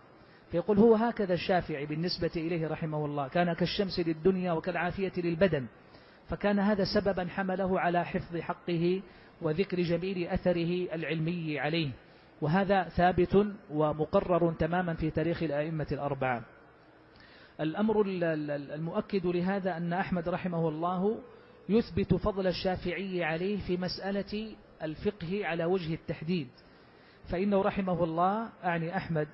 فيقول 0.54 0.78
هو 0.78 0.94
هكذا 0.94 1.34
الشافعي 1.34 1.86
بالنسبة 1.86 2.30
إليه 2.36 2.68
رحمه 2.68 3.04
الله 3.04 3.28
كان 3.28 3.52
كالشمس 3.52 4.00
للدنيا 4.00 4.52
وكالعافية 4.52 5.12
للبدن 5.16 5.66
فكان 6.28 6.58
هذا 6.58 6.84
سببا 6.94 7.28
حمله 7.28 7.80
على 7.80 8.04
حفظ 8.04 8.36
حقه 8.36 9.02
وذكر 9.42 9.80
جميل 9.80 10.28
أثره 10.28 10.94
العلمي 10.94 11.58
عليه 11.58 11.90
وهذا 12.40 12.82
ثابت 12.82 13.46
ومقرر 13.70 14.52
تماما 14.52 14.94
في 14.94 15.10
تاريخ 15.10 15.42
الأئمة 15.42 15.86
الأربعة. 15.92 16.42
الأمر 17.60 18.02
المؤكد 18.74 19.26
لهذا 19.26 19.76
أن 19.76 19.92
أحمد 19.92 20.28
رحمه 20.28 20.68
الله 20.68 21.18
يثبت 21.68 22.14
فضل 22.14 22.46
الشافعي 22.46 23.24
عليه 23.24 23.66
في 23.66 23.76
مسألة 23.76 24.56
الفقه 24.82 25.46
على 25.46 25.64
وجه 25.64 25.94
التحديد 25.94 26.48
فإنه 27.30 27.62
رحمه 27.62 28.04
الله 28.04 28.48
أعني 28.64 28.96
أحمد 28.96 29.28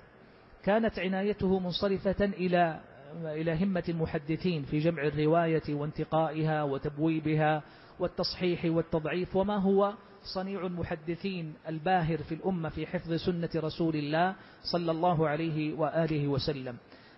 كانت 0.64 0.98
عنايته 0.98 1.58
منصرفة 1.58 2.24
إلى 2.24 2.80
إلى 3.24 3.64
همة 3.64 3.84
المحدثين 3.88 4.62
في 4.62 4.78
جمع 4.78 5.02
الرواية 5.02 5.62
وانتقائها 5.68 6.62
وتبويبها 6.62 7.62
والتصحيح 7.98 8.64
والتضعيف 8.64 9.36
وما 9.36 9.56
هو 9.56 9.94
صنيع 10.34 10.66
المحدثين 10.66 11.54
الباهر 11.68 12.18
في 12.18 12.34
الأمة 12.34 12.68
في 12.68 12.86
حفظ 12.86 13.12
سنة 13.14 13.50
رسول 13.56 13.96
الله 13.96 14.34
صلى 14.72 14.90
الله 14.90 15.28
عليه 15.28 15.74
وآله 15.74 16.28
وسلم. 16.28 16.76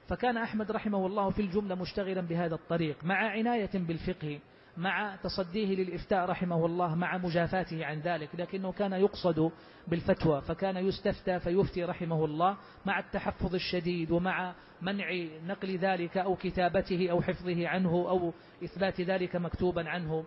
فكان 0.08 0.36
أحمد 0.36 0.70
رحمه 0.70 1.06
الله 1.06 1.30
في 1.30 1.42
الجملة 1.42 1.74
مشتغلا 1.74 2.20
بهذا 2.20 2.54
الطريق 2.54 3.04
مع 3.04 3.14
عناية 3.30 3.70
بالفقه 3.74 4.38
مع 4.76 5.16
تصديه 5.16 5.76
للإفتاء 5.76 6.24
رحمه 6.30 6.66
الله 6.66 6.94
مع 6.94 7.18
مجافاته 7.18 7.84
عن 7.84 8.00
ذلك 8.00 8.28
لكنه 8.38 8.72
كان 8.72 8.92
يقصد 8.92 9.52
بالفتوى 9.88 10.40
فكان 10.40 10.76
يستفتى 10.76 11.40
فيفتي 11.40 11.84
رحمه 11.84 12.24
الله 12.24 12.56
مع 12.86 12.98
التحفظ 12.98 13.54
الشديد 13.54 14.10
ومع 14.10 14.54
منع 14.82 15.24
نقل 15.46 15.76
ذلك 15.76 16.18
أو 16.18 16.36
كتابته 16.36 17.10
أو 17.10 17.22
حفظه 17.22 17.68
عنه 17.68 17.90
أو 17.90 18.32
إثبات 18.64 19.00
ذلك 19.00 19.36
مكتوبا 19.36 19.88
عنه. 19.88 20.24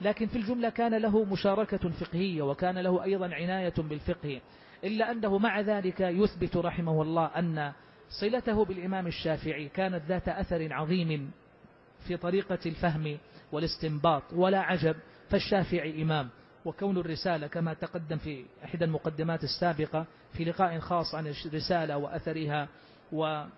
لكن 0.00 0.26
في 0.26 0.36
الجملة 0.36 0.68
كان 0.68 0.94
له 0.94 1.24
مشاركة 1.24 1.88
فقهية 1.88 2.42
وكان 2.42 2.78
له 2.78 3.04
أيضا 3.04 3.34
عناية 3.34 3.74
بالفقه 3.78 4.40
إلا 4.84 5.10
أنه 5.10 5.38
مع 5.38 5.60
ذلك 5.60 6.00
يثبت 6.00 6.56
رحمه 6.56 7.02
الله 7.02 7.26
أن 7.26 7.72
صلته 8.08 8.64
بالإمام 8.64 9.06
الشافعي 9.06 9.68
كانت 9.68 10.02
ذات 10.08 10.28
أثر 10.28 10.72
عظيم 10.72 11.30
في 12.06 12.16
طريقة 12.16 12.58
الفهم 12.66 13.18
والاستنباط 13.52 14.22
ولا 14.32 14.60
عجب 14.60 14.96
فالشافعي 15.30 16.02
إمام. 16.02 16.28
وكون 16.64 16.98
الرسالة 16.98 17.46
كما 17.46 17.74
تقدم 17.74 18.16
في 18.16 18.44
إحدى 18.64 18.84
المقدمات 18.84 19.44
السابقة 19.44 20.06
في 20.32 20.44
لقاء 20.44 20.78
خاص 20.78 21.14
عن 21.14 21.26
الرسالة 21.26 21.96
وأثرها 21.96 22.68
وما 23.12 23.48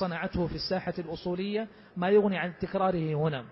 صنعته 0.00 0.46
في 0.46 0.54
الساحة 0.54 0.94
الأصولية 0.98 1.68
ما 1.96 2.08
يغني 2.08 2.38
عن 2.38 2.52
تكراره 2.60 3.14
هنا. 3.14 3.44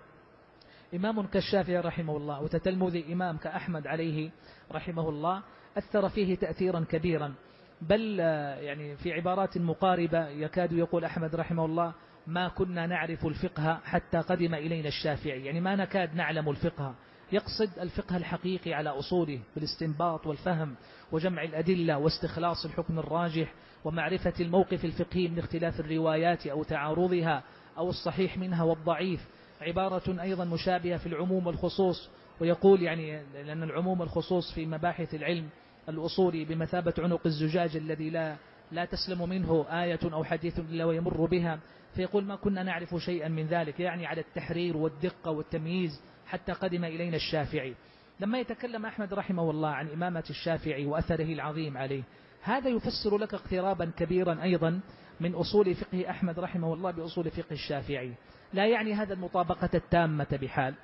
إمام 0.94 1.26
كالشافعي 1.26 1.80
رحمه 1.80 2.16
الله 2.16 2.42
وتتلمذ 2.42 3.12
إمام 3.12 3.36
كأحمد 3.36 3.86
عليه 3.86 4.30
رحمه 4.72 5.08
الله 5.08 5.42
أثر 5.78 6.08
فيه 6.08 6.34
تأثيرا 6.34 6.84
كبيرا. 6.90 7.34
بل 7.82 8.18
يعني 8.60 8.96
في 8.96 9.12
عبارات 9.12 9.58
مقاربة 9.58 10.28
يكاد 10.28 10.72
يقول 10.72 11.04
أحمد 11.04 11.34
رحمه 11.34 11.64
الله 11.64 11.92
ما 12.26 12.48
كنا 12.48 12.86
نعرف 12.86 13.26
الفقه 13.26 13.80
حتى 13.84 14.18
قدم 14.18 14.54
إلينا 14.54 14.88
الشافعي. 14.88 15.44
يعني 15.44 15.60
ما 15.60 15.76
نكاد 15.76 16.14
نعلم 16.14 16.50
الفقه. 16.50 16.94
يقصد 17.32 17.78
الفقه 17.78 18.16
الحقيقي 18.16 18.74
على 18.74 18.90
أصوله 18.90 19.40
بالاستنباط 19.54 20.26
والفهم 20.26 20.74
وجمع 21.12 21.42
الأدلة 21.42 21.98
واستخلاص 21.98 22.64
الحكم 22.64 22.98
الراجح 22.98 23.52
ومعرفة 23.84 24.32
الموقف 24.40 24.84
الفقهي 24.84 25.28
من 25.28 25.38
اختلاف 25.38 25.80
الروايات 25.80 26.46
أو 26.46 26.62
تعارضها 26.62 27.42
أو 27.78 27.90
الصحيح 27.90 28.38
منها 28.38 28.64
والضعيف. 28.64 29.28
عبارة 29.60 30.22
أيضا 30.22 30.44
مشابهة 30.44 30.96
في 30.96 31.06
العموم 31.06 31.46
والخصوص. 31.46 32.08
ويقول 32.40 32.82
يعني 32.82 33.22
لأن 33.34 33.62
العموم 33.62 34.00
والخصوص 34.00 34.52
في 34.52 34.66
مباحث 34.66 35.14
العلم 35.14 35.48
الأصولي 35.88 36.44
بمثابة 36.44 36.94
عنق 36.98 37.20
الزجاج 37.26 37.76
الذي 37.76 38.10
لا 38.10 38.36
لا 38.72 38.84
تسلم 38.84 39.28
منه 39.28 39.66
آية 39.70 40.00
أو 40.12 40.24
حديث 40.24 40.58
إلا 40.58 40.84
ويمر 40.84 41.26
بها. 41.26 41.58
فيقول 41.96 42.24
ما 42.24 42.36
كنا 42.36 42.62
نعرف 42.62 42.94
شيئا 42.94 43.28
من 43.28 43.46
ذلك 43.46 43.80
يعني 43.80 44.06
على 44.06 44.20
التحرير 44.20 44.76
والدقة 44.76 45.30
والتمييز 45.30 46.00
حتى 46.26 46.52
قدم 46.52 46.84
إلينا 46.84 47.16
الشافعي. 47.16 47.74
لما 48.20 48.38
يتكلم 48.38 48.86
أحمد 48.86 49.14
رحمه 49.14 49.50
الله 49.50 49.68
عن 49.68 49.88
إمامة 49.88 50.24
الشافعي 50.30 50.86
وأثره 50.86 51.32
العظيم 51.32 51.78
عليه 51.78 52.02
هذا 52.42 52.68
يفسر 52.68 53.18
لك 53.18 53.34
اقترابا 53.34 53.90
كبيرا 53.96 54.42
أيضا 54.42 54.80
من 55.20 55.34
أصول 55.34 55.74
فقه 55.74 56.10
أحمد 56.10 56.38
رحمه 56.38 56.74
الله 56.74 56.90
بأصول 56.90 57.30
فقه 57.30 57.52
الشافعي. 57.52 58.12
لا 58.52 58.66
يعني 58.66 58.94
هذا 58.94 59.14
المطابقة 59.14 59.70
التامة 59.74 60.38
بحال 60.42 60.74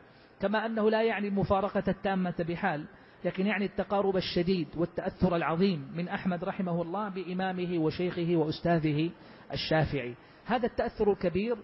كما 0.40 0.66
أنه 0.66 0.90
لا 0.90 1.03
يعني 1.03 1.29
المفارقة 1.29 1.85
التامة 1.88 2.35
بحال 2.49 2.85
لكن 3.24 3.46
يعني 3.46 3.64
التقارب 3.64 4.16
الشديد 4.16 4.68
والتأثر 4.76 5.37
العظيم 5.37 5.92
من 5.96 6.09
أحمد 6.09 6.44
رحمه 6.44 6.83
الله 6.83 7.09
بإمامه 7.09 7.78
وشيخه 7.78 8.37
وأستاذه 8.37 9.11
الشافعي. 9.52 10.14
هذا 10.46 10.66
التأثر 10.66 11.12
الكبير 11.12 11.56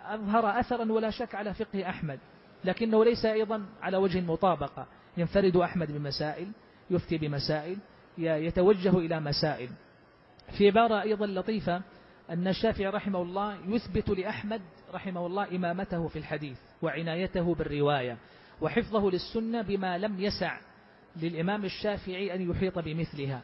أظهر 0.00 0.60
أثرا 0.60 0.92
ولا 0.92 1.10
شك 1.10 1.34
على 1.34 1.54
فقه 1.54 1.88
أحمد 1.88 2.18
لكنه 2.64 3.04
ليس 3.04 3.24
أيضا 3.24 3.66
على 3.82 3.96
وجه 3.96 4.18
المطابقة. 4.18 4.86
ينفرد 5.16 5.56
أحمد 5.56 5.92
بمسائل 5.92 6.48
يفتي 6.90 7.18
بمسائل 7.18 7.78
يتوجه 8.18 8.98
إلى 8.98 9.20
مسائل. 9.20 9.68
في 10.58 10.66
عبارة 10.66 11.02
أيضا 11.02 11.26
لطيفة 11.26 11.82
أن 12.30 12.48
الشافعي 12.48 12.86
رحمه 12.86 13.22
الله 13.22 13.58
يثبت 13.68 14.08
لأحمد 14.08 14.62
رحمه 14.94 15.26
الله 15.26 15.56
إمامته 15.56 16.08
في 16.08 16.18
الحديث 16.18 16.58
وعنايته 16.82 17.54
بالرواية 17.54 18.18
وحفظه 18.60 19.10
للسنة 19.10 19.62
بما 19.62 19.98
لم 19.98 20.20
يسع 20.20 20.58
للإمام 21.22 21.64
الشافعي 21.64 22.34
أن 22.34 22.50
يحيط 22.50 22.78
بمثلها. 22.78 23.42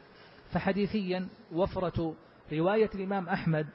فحديثيا 0.52 1.28
وفرة 1.52 2.14
رواية 2.52 2.90
الإمام 2.94 3.28
أحمد 3.28 3.66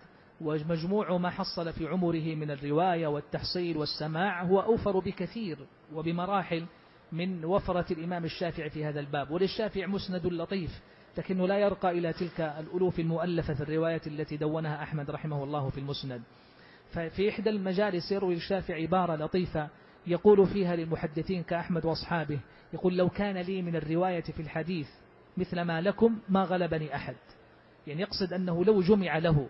ومجموع 0.41 1.17
ما 1.17 1.29
حصل 1.29 1.73
في 1.73 1.87
عمره 1.87 2.35
من 2.35 2.51
الرواية 2.51 3.07
والتحصيل 3.07 3.77
والسماع 3.77 4.43
هو 4.43 4.59
أوفر 4.59 4.99
بكثير 4.99 5.57
وبمراحل 5.93 6.65
من 7.11 7.45
وفرة 7.45 7.93
الإمام 7.93 8.25
الشافعي 8.25 8.69
في 8.69 8.85
هذا 8.85 8.99
الباب. 8.99 9.31
وللشافعي 9.31 9.87
مسند 9.87 10.25
لطيف 10.27 10.81
لكنه 11.17 11.47
لا 11.47 11.57
يرقى 11.57 11.91
إلى 11.91 12.13
تلك 12.13 12.41
الألوف 12.41 12.99
المؤلفة 12.99 13.53
في 13.53 13.61
الرواية 13.61 14.01
التي 14.07 14.37
دونها 14.37 14.83
أحمد 14.83 15.11
رحمه 15.11 15.43
الله 15.43 15.69
في 15.69 15.77
المسند. 15.77 16.21
ففي 16.91 17.29
إحدى 17.29 17.49
المجالس 17.49 18.11
يروي 18.11 18.33
الشافعي 18.33 18.81
عبارة 18.81 19.15
لطيفة 19.15 19.69
يقول 20.07 20.47
فيها 20.47 20.75
للمحدثين 20.75 21.43
كأحمد 21.43 21.85
وأصحابه 21.85 22.39
يقول 22.73 22.97
لو 22.97 23.09
كان 23.09 23.37
لي 23.37 23.61
من 23.61 23.75
الرواية 23.75 24.21
في 24.21 24.39
الحديث 24.39 24.87
مثل 25.37 25.61
ما 25.61 25.81
لكم 25.81 26.19
ما 26.29 26.43
غلبني 26.43 26.95
أحد. 26.95 27.15
يعني 27.87 28.01
يقصد 28.01 28.33
أنه 28.33 28.65
لو 28.65 28.81
جمع 28.81 29.17
له 29.17 29.47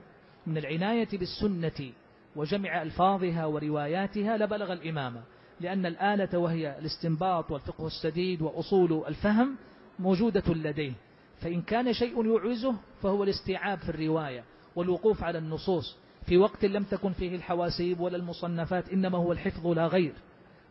من 0.47 0.57
العناية 0.57 1.07
بالسنة 1.13 1.91
وجمع 2.35 2.81
ألفاظها 2.81 3.45
ورواياتها 3.45 4.37
لبلغ 4.37 4.73
الإمامة 4.73 5.21
لأن 5.61 5.85
الآلة 5.85 6.39
وهي 6.39 6.79
الاستنباط 6.79 7.51
والفقه 7.51 7.87
السديد 7.87 8.41
وأصول 8.41 9.03
الفهم 9.07 9.55
موجودة 9.99 10.53
لديه. 10.53 10.93
فإن 11.41 11.61
كان 11.61 11.93
شيء 11.93 12.25
يعوزه 12.25 12.75
فهو 13.01 13.23
الاستيعاب 13.23 13.77
في 13.77 13.89
الرواية 13.89 14.43
والوقوف 14.75 15.23
على 15.23 15.37
النصوص. 15.37 15.97
في 16.25 16.37
وقت 16.37 16.65
لم 16.65 16.83
تكن 16.83 17.11
فيه 17.11 17.35
الحواسيب 17.35 17.99
ولا 17.99 18.17
المصنفات 18.17 18.89
إنما 18.89 19.17
هو 19.17 19.31
الحفظ 19.31 19.67
لا 19.67 19.87
غير. 19.87 20.13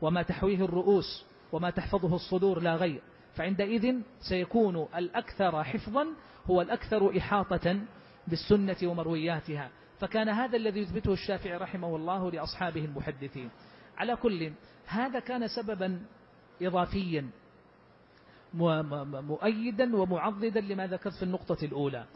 وما 0.01 0.23
تحويه 0.23 0.65
الرؤوس 0.65 1.25
وما 1.53 1.71
تحفظه 1.71 2.15
الصدور 2.15 2.61
لا 2.61 2.77
غير. 2.77 3.03
فعندئذ 3.35 3.95
سيكون 4.29 4.87
الأكثر 4.97 5.65
حفظا 5.65 6.07
هو 6.47 6.63
الأكثر 6.63 7.19
إحاطة 7.19 7.81
بالسنة 8.29 8.77
ومروياتها. 8.83 9.71
فكان 10.01 10.29
هذا 10.29 10.57
الذي 10.57 10.81
يثبته 10.81 11.13
الشافعي 11.13 11.57
رحمه 11.57 11.97
الله 11.97 12.31
لأصحابه 12.31 12.85
المحدثين. 12.85 13.51
على 13.97 14.17
كل 14.17 14.53
هذا 14.87 15.21
كان 15.21 15.49
سببا 15.49 16.01
إضافيا 16.63 17.31
مؤيدا 18.55 19.97
ومعضدا 19.97 20.61
لما 20.61 20.87
ذكرت 20.87 21.15
في 21.15 21.23
النقطة 21.23 21.65
الأولى. 21.65 22.07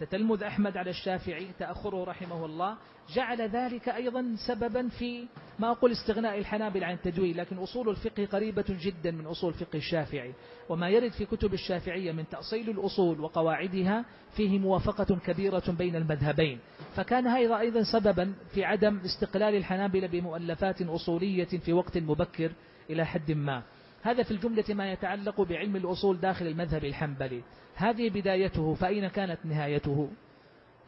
تتلمذ 0.00 0.42
أحمد 0.42 0.76
على 0.76 0.90
الشافعي 0.90 1.46
تأخره 1.58 2.04
رحمه 2.04 2.44
الله. 2.46 2.76
جعل 3.14 3.42
ذلك 3.42 3.88
أيضا 3.88 4.36
سببا 4.46 4.88
في 4.88 5.26
ما 5.58 5.70
أقول 5.70 5.92
استغناء 5.92 6.38
الحنابل 6.38 6.84
عن 6.84 6.94
التجويد 6.94 7.36
لكن 7.36 7.58
أصول 7.58 7.88
الفقه 7.88 8.26
قريبة 8.26 8.64
جدا 8.68 9.10
من 9.10 9.26
أصول 9.26 9.54
فقه 9.54 9.76
الشافعي. 9.76 10.34
وما 10.68 10.88
يرد 10.88 11.12
في 11.12 11.26
كتب 11.26 11.54
الشافعية 11.54 12.12
من 12.12 12.28
تأصيل 12.28 12.70
الأصول 12.70 13.20
وقواعدها 13.20 14.04
فيه 14.36 14.58
موافقة 14.58 15.18
كبيرة 15.26 15.62
بين 15.78 15.96
المذهبين. 15.96 16.58
فكان 16.96 17.26
هذا 17.26 17.58
أيضا 17.58 17.82
سببا 17.82 18.34
في 18.54 18.64
عدم 18.64 19.00
استقلال 19.04 19.54
الحنابل 19.54 20.08
بمؤلفات 20.08 20.82
أصولية 20.82 21.44
في 21.44 21.72
وقت 21.72 21.98
مبكر 21.98 22.52
إلى 22.90 23.06
حد 23.06 23.32
ما. 23.32 23.62
هذا 24.02 24.22
في 24.22 24.30
الجملة 24.30 24.64
ما 24.68 24.92
يتعلق 24.92 25.40
بعلم 25.40 25.76
الأصول 25.76 26.20
داخل 26.20 26.46
المذهب 26.46 26.84
الحنبلي. 26.84 27.42
هذه 27.74 28.10
بدايته 28.10 28.74
فأين 28.74 29.08
كانت 29.08 29.38
نهايته؟ 29.44 30.10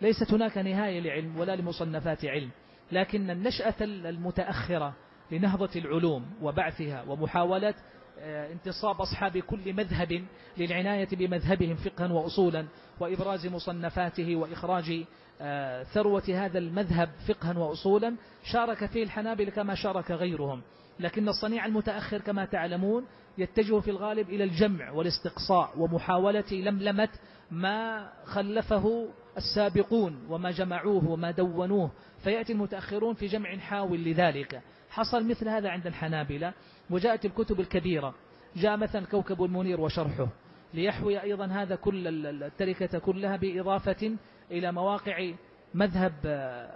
ليست 0.03 0.33
هناك 0.33 0.59
نهاية 0.59 1.01
لعلم 1.01 1.37
ولا 1.37 1.57
لمصنفات 1.57 2.25
علم 2.25 2.51
لكن 2.93 3.31
النشأة 3.31 3.75
المتأخرة 3.81 4.95
لنهضة 5.31 5.71
العلوم 5.77 6.27
وبعثها 6.43 7.03
ومحاولة 7.03 7.75
آه، 8.19 8.53
انتصاب 8.53 9.01
أصحاب 9.01 9.39
كل 9.39 9.73
مذهب 9.75 10.25
للعناية 10.59 11.09
بمذهبهم 11.13 11.77
فقها 11.77 12.13
وأصولا 12.13 12.67
وإبراز 13.01 13.47
مصنفاته 13.47 14.37
وإخراج 14.37 15.05
آه، 15.41 15.83
ثروة 15.83 16.23
هذا 16.29 16.59
المذهب 16.59 17.11
فقها 17.29 17.59
وأصولا. 17.59 18.17
شارك 18.53 18.87
فيه 18.87 19.03
الحنابل 19.03 19.51
كما 19.51 19.75
شارك 19.75 20.11
غيرهم. 20.11 20.63
لكن 21.01 21.29
الصنيع 21.29 21.67
المتأخر 21.67 22.19
كما 22.19 22.45
تعلمون 22.45 23.05
يتجه 23.39 23.81
في 23.81 23.91
الغالب 23.91 24.29
إلى 24.31 24.45
الجمع 24.45 24.91
والاستقصاء 24.91 25.79
ومحاولة 25.79 26.45
لملمة 26.53 27.09
ما 27.51 28.09
خلفه 28.25 29.09
السابقون 29.37 30.27
وما 30.29 30.51
جمعوه 30.51 31.09
وما 31.09 31.31
دونوه. 31.31 31.91
فيأتي 32.25 32.53
المتأخرون 32.53 33.15
في 33.15 33.27
جمع 33.27 33.57
حاول 33.57 33.99
لذلك. 33.99 34.61
حصل 34.91 35.29
مثل 35.29 35.49
هذا 35.49 35.69
عند 35.69 35.87
الحنابلة 35.87 36.53
وجاءت 36.91 37.25
الكتب 37.25 37.61
الكبيرة. 37.61 38.15
جاء 38.57 38.77
مثلا 38.77 39.07
كوكب 39.07 39.45
المنير 39.45 39.81
وشرحه. 39.81 40.29
ليحوي 40.75 41.23
أيضا 41.23 41.47
هذا 41.47 41.77
كل 41.77 42.27
التركة 42.43 42.99
كلها 42.99 43.37
بإضافة 43.37 44.17
إلى 44.51 44.73
مواقع 44.73 45.33
مذهب 45.75 46.13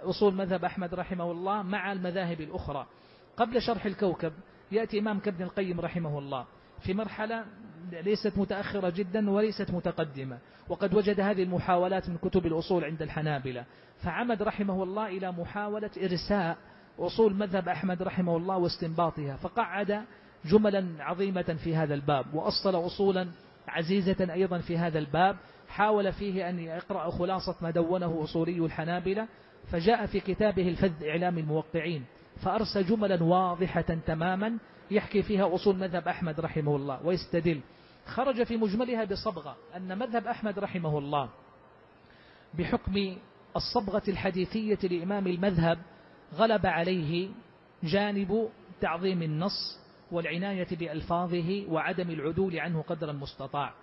أصول 0.03 0.35
مذهب 0.35 0.65
أحمد 0.65 0.93
رحمه 0.93 1.31
الله 1.31 1.63
مع 1.63 1.91
المذاهب 1.91 2.41
الأخرى. 2.41 2.87
قبل 3.37 3.61
شرح 3.61 3.85
الكوكب 3.85 4.33
يأتي 4.71 4.99
إمام 4.99 5.19
كابن 5.19 5.43
القيم 5.43 5.79
رحمه 5.79 6.19
الله 6.19 6.45
في 6.81 6.93
مرحلة 6.93 7.45
ليست 7.91 8.37
متأخرة 8.37 8.89
جدا 8.89 9.29
وليست 9.29 9.71
متقدمة 9.71 10.37
وقد 10.69 10.93
وجد 10.93 11.19
هذه 11.19 11.43
المحاولات 11.43 12.09
من 12.09 12.17
كتب 12.17 12.45
الأصول 12.45 12.83
عند 12.83 13.01
الحنابلة 13.01 13.65
فعمد 14.03 14.41
رحمه 14.43 14.83
الله 14.83 15.07
إلى 15.07 15.31
محاولة 15.31 15.89
إرساء 16.03 16.57
أصول 16.99 17.33
مذهب 17.33 17.69
أحمد 17.69 18.03
رحمه 18.03 18.37
الله 18.37 18.57
واستنباطها 18.57 19.35
فقعد 19.35 20.03
جملا 20.45 20.87
عظيمة 20.99 21.57
في 21.63 21.75
هذا 21.75 21.93
الباب 21.93 22.33
وأصل 22.33 22.85
أصولا 22.85 23.27
عزيزة 23.67 24.33
أيضا 24.33 24.57
في 24.57 24.77
هذا 24.77 24.99
الباب 24.99 25.37
حاول 25.67 26.13
فيه 26.13 26.49
أن 26.49 26.59
يقرأ 26.59 27.09
خلاصة 27.09 27.55
ما 27.61 27.71
دونه 27.71 28.23
أصولي 28.23 28.65
الحنابلة 28.65 29.27
فجاء 29.71 30.05
في 30.05 30.19
كتابه 30.19 30.69
الفذ 30.69 31.03
إعلام 31.03 31.37
الموقعين. 31.37 32.05
فأرسى 32.37 32.83
جملا 32.83 33.23
واضحة 33.23 33.81
تماما 33.81 34.57
يحكي 34.91 35.23
فيها 35.23 35.55
أصول 35.55 35.77
مذهب 35.77 36.07
أحمد 36.07 36.39
رحمه 36.39 36.75
الله 36.75 37.05
ويستدل. 37.05 37.61
خرج 38.05 38.43
في 38.43 38.57
مجملها 38.57 39.05
بصبغة 39.05 39.55
أن 39.75 39.97
مذهب 39.97 40.27
أحمد 40.27 40.59
رحمه 40.59 40.97
الله 40.97 41.29
بحكم 42.53 43.17
الصبغة 43.55 44.03
الحديثية 44.07 44.79
لإمام 44.83 45.27
المذهب 45.27 45.79
غلب 46.35 46.65
عليه 46.65 47.29
جانب 47.83 48.49
تعظيم 48.81 49.21
النص 49.21 49.79
والعناية 50.11 50.67
بألفاظه 50.71 51.65
وعدم 51.69 52.09
العدول 52.09 52.59
عنه 52.59 52.81
قدر 52.81 53.11
المستطاع. 53.11 53.73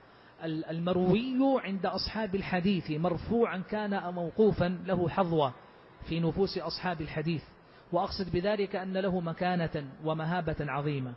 المروي 0.44 1.60
عند 1.64 1.86
أصحاب 1.86 2.34
الحديث 2.34 2.90
مرفوعا 2.90 3.58
كان 3.58 3.92
أو 3.92 4.12
موقوفا 4.12 4.78
له 4.86 5.08
حظوة 5.08 5.54
في 6.08 6.20
نفوس 6.20 6.58
أصحاب 6.58 7.00
الحديث. 7.00 7.42
وأقصد 7.94 8.32
بذلك 8.32 8.76
أن 8.76 8.96
له 8.96 9.20
مكانة 9.20 9.84
ومهابة 10.04 10.56
عظيمة. 10.60 11.12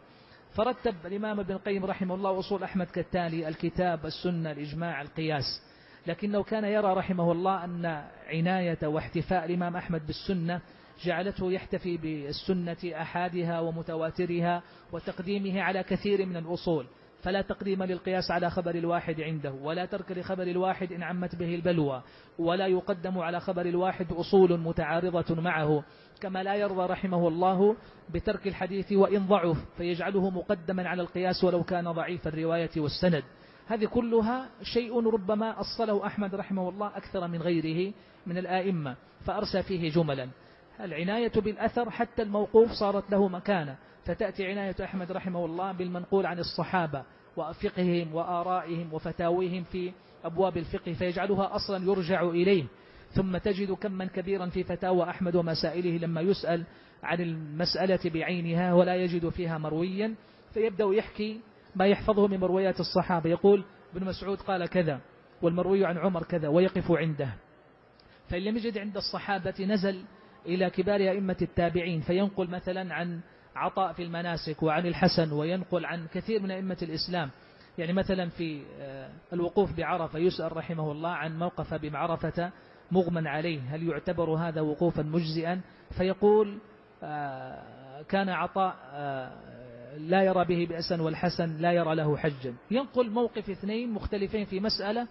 فرتب 0.55 0.95
الإمام 1.05 1.39
ابن 1.39 1.53
القيم 1.53 1.85
رحمه 1.85 2.15
الله 2.15 2.39
أصول 2.39 2.63
أحمد 2.63 2.85
كالتالي 2.85 3.47
الكتاب 3.47 4.05
السنة 4.05 4.51
الإجماع 4.51 5.01
القياس. 5.01 5.61
لكنه 6.07 6.43
كان 6.43 6.63
يرى 6.63 6.93
رحمه 6.93 7.31
الله 7.31 7.63
أن 7.63 7.85
عناية 8.27 8.87
واحتفاء 8.87 9.45
الإمام 9.45 9.75
أحمد 9.75 10.07
بالسنة 10.07 10.61
جعلته 11.03 11.51
يحتفي 11.51 11.97
بالسنة 11.97 13.01
أحادها 13.01 13.59
ومتواترها 13.59 14.63
وتقديمه 14.91 15.61
على 15.61 15.83
كثير 15.83 16.25
من 16.25 16.37
الأصول. 16.37 16.85
فلا 17.21 17.41
تقديم 17.41 17.83
للقياس 17.83 18.31
على 18.31 18.49
خبر 18.49 18.75
الواحد 18.75 19.21
عنده 19.21 19.51
ولا 19.51 19.85
ترك 19.85 20.11
لخبر 20.11 20.43
الواحد 20.43 20.91
إن 20.93 21.03
عمت 21.03 21.35
به 21.35 21.55
البلوى 21.55 22.03
ولا 22.39 22.67
يقدم 22.67 23.17
على 23.19 23.39
خبر 23.39 23.65
الواحد 23.65 24.11
أصول 24.11 24.59
متعارضة 24.59 25.41
معه. 25.41 25.83
كما 26.21 26.43
لا 26.43 26.55
يرضى 26.55 26.85
رحمه 26.85 27.27
الله 27.27 27.75
بترك 28.13 28.47
الحديث 28.47 28.91
وإن 28.91 29.27
ضعف 29.27 29.57
فيجعله 29.77 30.29
مقدما 30.29 30.89
على 30.89 31.01
القياس 31.01 31.43
ولو 31.43 31.63
كان 31.63 31.91
ضعيف 31.91 32.27
الرواية 32.27 32.71
والسند. 32.77 33.23
هذه 33.67 33.85
كلها 33.85 34.49
شيء 34.63 35.09
ربما 35.09 35.59
أصله 35.59 36.05
أحمد 36.05 36.35
رحمه 36.35 36.69
الله 36.69 36.97
أكثر 36.97 37.27
من 37.27 37.41
غيره 37.41 37.93
من 38.27 38.37
الآئمة 38.37 38.95
فأرسى 39.25 39.63
فيه 39.63 39.89
جملا. 39.89 40.29
العناية 40.79 41.31
بالأثر 41.35 41.89
حتى 41.89 42.21
الموقوف 42.21 42.71
صارت 42.71 43.11
له 43.11 43.27
مكانة. 43.27 43.75
فتأتي 44.05 44.45
عناية 44.45 44.75
أحمد 44.83 45.11
رحمه 45.11 45.45
الله 45.45 45.71
بالمنقول 45.71 46.25
عن 46.25 46.39
الصحابة 46.39 47.03
وفقههم 47.37 48.15
وآرائهم 48.15 48.93
وفتاويهم 48.93 49.63
في 49.63 49.91
أبواب 50.23 50.57
الفقه 50.57 50.93
فيجعلها 50.93 51.55
أصلا 51.55 51.85
يرجع 51.85 52.21
إليه. 52.21 52.63
ثم 53.11 53.37
تجد 53.37 53.71
كما 53.71 54.05
كبيرا 54.05 54.45
في 54.45 54.63
فتاوى 54.63 55.09
أحمد 55.09 55.35
ومسائله 55.35 55.97
لما 55.97 56.21
يسأل 56.21 56.65
عن 57.03 57.21
المسألة 57.21 57.99
بعينها 58.05 58.73
ولا 58.73 58.95
يجد 58.95 59.29
فيها 59.29 59.57
مرويا 59.57 60.15
فيبدأ 60.53 60.85
يحكي 60.85 61.39
ما 61.75 61.87
يحفظه 61.87 62.27
من 62.27 62.39
مرويات 62.39 62.79
الصحابة. 62.79 63.29
يقول 63.29 63.65
ابن 63.95 64.05
مسعود 64.05 64.37
قال 64.37 64.65
كذا 64.65 64.99
والمروي 65.41 65.85
عن 65.85 65.97
عمر 65.97 66.23
كذا 66.23 66.47
ويقف 66.47 66.91
عنده. 66.91 67.33
فإن 68.29 68.41
لم 68.41 68.57
يجد 68.57 68.77
عند 68.77 68.97
الصحابة 68.97 69.65
نزل 69.65 70.03
إلى 70.47 70.69
كبار 70.69 70.99
أئمة 70.99 71.37
التابعين 71.41 72.01
فينقل 72.01 72.49
مثلا 72.49 72.93
عن 72.93 73.19
عطاء 73.55 73.93
في 73.93 74.03
المناسك 74.03 74.63
وعن 74.63 74.85
الحسن 74.85 75.31
وينقل 75.31 75.85
عن 75.85 76.07
كثير 76.07 76.41
من 76.41 76.51
أئمة 76.51 76.77
الإسلام. 76.81 77.29
يعني 77.77 77.93
مثلا 77.93 78.29
في 78.29 78.63
آه، 78.79 79.09
الوقوف 79.33 79.77
بعرفة 79.77 80.19
يسأل 80.19 80.57
رحمه 80.57 80.91
الله 80.91 81.09
عن 81.09 81.39
موقف 81.39 81.73
بعرفة 81.73 82.51
مغمى 82.91 83.29
عليه 83.29 83.59
هل 83.59 83.83
يعتبر 83.83 84.29
هذا 84.29 84.61
وقوفا 84.61 85.01
مجزئا؟ 85.01 85.61
فيقول 85.97 86.57
آه، 87.03 88.01
كان 88.01 88.29
عطاء 88.29 88.75
آه، 88.93 89.31
لا 89.97 90.23
يرى 90.23 90.45
به 90.45 90.67
بأسا 90.69 91.01
والحسن 91.01 91.57
لا 91.57 91.71
يرى 91.71 91.95
له 91.95 92.17
حجا. 92.17 92.55
ينقل 92.71 93.09
موقف 93.09 93.49
اثنين 93.49 93.91
مختلفين 93.91 94.45
في 94.45 94.59
مسألة 94.59 95.07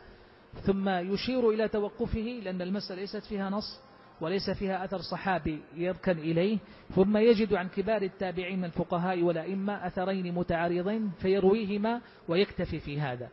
ثم 0.62 0.88
يشير 0.88 1.51
إلى 1.51 1.68
توقفه 1.68 2.40
لأن 2.44 2.62
المسألة 2.62 3.01
ليست 3.01 3.25
فيها 3.25 3.51
نص. 3.51 3.81
وليس 4.20 4.50
فيها 4.50 4.85
أثر 4.85 4.98
صحابي 4.98 5.61
يركن 5.76 6.18
إليه 6.18 6.59
ثم 6.94 7.16
يجد 7.16 7.55
عن 7.55 7.68
كبار 7.68 8.02
التابعين 8.02 8.59
من 8.59 8.64
الفقهاء 8.64 9.22
والأئمة 9.22 9.87
أثرين 9.87 10.35
متعارضين 10.35 11.11
فيرويهما 11.18 12.00
ويكتفي 12.29 12.81
في 12.81 13.00
هذا. 13.00 13.29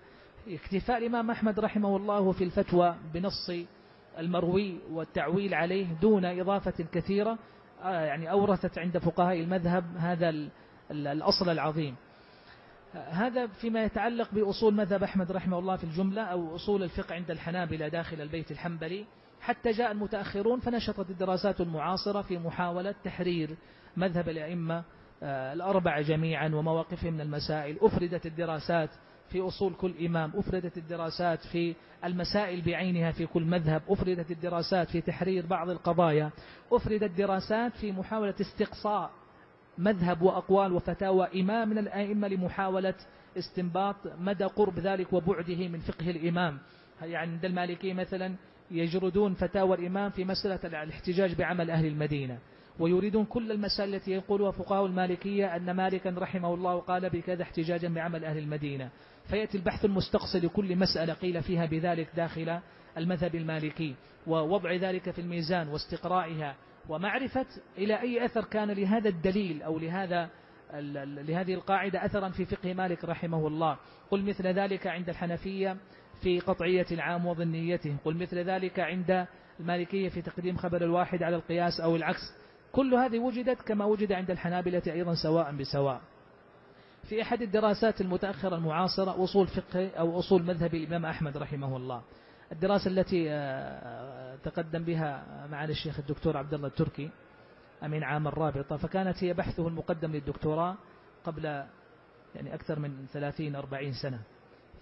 اكتفاء 0.47 0.97
الإمام 0.97 1.31
أحمد 1.31 1.59
رحمه 1.59 1.97
الله 1.97 2.31
في 2.31 2.43
الفتوى 2.43 2.95
بنص 3.13 3.51
المروي 4.19 4.79
والتعويل 4.91 5.53
عليه 5.53 5.87
دون 6.01 6.25
إضافة 6.25 6.85
كثيرة 6.93 7.37
آه، 7.83 8.05
يعني 8.05 8.31
أورثت 8.31 8.77
عند 8.77 8.97
فقهاء 8.97 9.39
المذهب 9.39 9.83
هذا 9.97 10.33
الأصل 10.91 11.49
العظيم. 11.49 11.95
هذا 12.93 13.47
فيما 13.47 13.83
يتعلق 13.83 14.29
بأصول 14.33 14.73
مذهب 14.73 15.03
أحمد 15.03 15.31
رحمه 15.31 15.59
الله 15.59 15.75
في 15.75 15.83
الجملة 15.83 16.21
أو 16.21 16.55
أصول 16.55 16.83
الفقه 16.83 17.15
عند 17.15 17.31
الحنابلة 17.31 17.87
داخل 17.87 18.21
البيت 18.21 18.51
الحنبلي. 18.51 19.05
حتى 19.43 19.71
جاء 19.71 19.91
المتأخرون 19.91 20.59
فنشطت 20.59 21.09
الدراسات 21.09 21.61
المعاصرة 21.61 22.21
في 22.21 22.37
محاولة 22.37 22.95
تحرير 23.03 23.49
مذهب 23.97 24.29
الأئمة 24.29 24.83
آه، 25.23 25.53
الأربعة 25.53 26.01
جميعا 26.01 26.47
ومواقفهم 26.47 27.13
من 27.13 27.21
المسائل. 27.21 27.77
أفردت 27.81 28.25
الدراسات 28.25 28.89
في 29.29 29.41
أصول 29.41 29.73
كل 29.73 30.05
إمام 30.05 30.31
أفردت 30.35 30.77
الدراسات 30.77 31.39
في 31.39 31.75
المسائل 32.05 32.61
بعينها 32.61 33.11
في 33.11 33.25
كل 33.25 33.43
مذهب 33.43 33.81
أفردت 33.89 34.31
الدراسات 34.31 34.89
في 34.89 35.01
تحرير 35.01 35.45
بعض 35.45 35.69
القضايا 35.69 36.31
أفردت 36.71 37.11
دراسات 37.17 37.71
في 37.75 37.91
محاولة 37.91 38.35
استقصاء 38.41 39.11
مذهب 39.77 40.21
وأقوال 40.21 40.73
وفتاوى 40.73 41.41
إمام 41.41 41.69
من 41.69 41.77
الأئمة 41.77 42.27
لمحاولة 42.27 42.95
استنباط 43.37 43.95
مدى 44.19 44.43
قرب 44.43 44.79
ذلك 44.79 45.13
وبعده 45.13 45.67
من 45.67 45.79
فقه 45.79 46.09
الإمام. 46.09 46.59
يعني 47.01 47.15
عند 47.15 47.45
المالكية 47.45 47.93
مثلا 47.93 48.35
يجردون 48.71 49.33
فتاوى 49.33 49.77
الإمام 49.77 50.09
في 50.09 50.25
مسألة 50.25 50.83
الاحتجاج 50.83 51.33
بعمل 51.33 51.69
أهل 51.69 51.85
المدينة 51.85 52.39
ويريدون 52.79 53.25
كل 53.25 53.51
المسائل 53.51 53.95
التي 53.95 54.11
يقولها 54.11 54.51
فقهاء 54.51 54.85
المالكية 54.85 55.55
أن 55.55 55.71
مالكا 55.71 56.15
رحمه 56.17 56.53
الله 56.53 56.79
قال 56.79 57.09
بكذا 57.09 57.43
احتجاجا 57.43 57.87
بعمل 57.87 58.25
أهل 58.25 58.37
المدينة. 58.37 58.89
فيأتي 59.29 59.57
البحث 59.57 59.85
المستقصي 59.85 60.39
لكل 60.39 60.75
مسألة 60.75 61.13
قيل 61.13 61.43
فيها 61.43 61.65
بذلك 61.65 62.07
داخل 62.15 62.59
المذهب 62.97 63.35
المالكي 63.35 63.95
ووضع 64.27 64.73
ذلك 64.73 65.11
في 65.11 65.21
الميزان 65.21 65.67
واستقرائها 65.67 66.55
ومعرفة 66.89 67.45
إلى 67.77 68.01
أي 68.01 68.25
أثر 68.25 68.43
كان 68.43 68.71
لهذا 68.71 69.09
الدليل 69.09 69.61
أو 69.61 69.79
لهذا 69.79 70.29
لهذه 71.03 71.53
القاعدة 71.53 72.05
أثرا 72.05 72.29
في 72.29 72.45
فقه 72.45 72.73
مالك 72.73 73.05
رحمه 73.05 73.47
الله. 73.47 73.77
قل 74.11 74.23
مثل 74.23 74.47
ذلك 74.47 74.87
عند 74.87 75.09
الحنفية 75.09 75.77
في 76.23 76.39
قطعية 76.39 76.85
العام 76.91 77.25
وظنيته 77.25 77.95
قل 78.05 78.15
مثل 78.15 78.37
ذلك 78.37 78.79
عند 78.79 79.27
المالكية 79.59 80.09
في 80.09 80.21
تقديم 80.21 80.57
خبر 80.57 80.81
الواحد 80.81 81.23
على 81.23 81.35
القياس 81.35 81.79
أو 81.79 81.95
العكس. 81.95 82.33
كل 82.71 82.93
هذه 82.93 83.19
وجدت 83.19 83.61
كما 83.61 83.85
وجد 83.85 84.11
عند 84.11 84.31
الحنابلة 84.31 84.81
أيضا 84.87 85.13
سواء 85.13 85.55
بسواء. 85.55 86.01
في 87.09 87.21
أحد 87.21 87.41
الدراسات 87.41 88.01
المتأخرة 88.01 88.55
المعاصرة 88.55 89.23
أصول 89.23 89.47
فقه 89.47 89.89
أو 89.89 90.19
أصول 90.19 90.43
مذهب 90.43 90.75
الإمام 90.75 91.05
أحمد 91.05 91.37
رحمه 91.37 91.77
الله. 91.77 92.01
الدراسة 92.51 92.91
التي 92.91 93.27
آه، 93.29 94.35
تقدم 94.35 94.83
بها 94.83 95.25
معالي 95.51 95.71
الشيخ 95.71 95.99
الدكتور 95.99 96.37
عبد 96.37 96.53
الله 96.53 96.67
التركي 96.67 97.09
أمين 97.83 98.03
عام 98.03 98.27
الرابطة. 98.27 98.77
فكانت 98.77 99.23
هي 99.23 99.33
بحثه 99.33 99.67
المقدم 99.67 100.11
للدكتوراه 100.11 100.75
قبل 101.23 101.45
يعني 102.35 102.53
أكثر 102.53 102.79
من 102.79 103.07
30-40 103.13 104.01
سنة. 104.01 104.19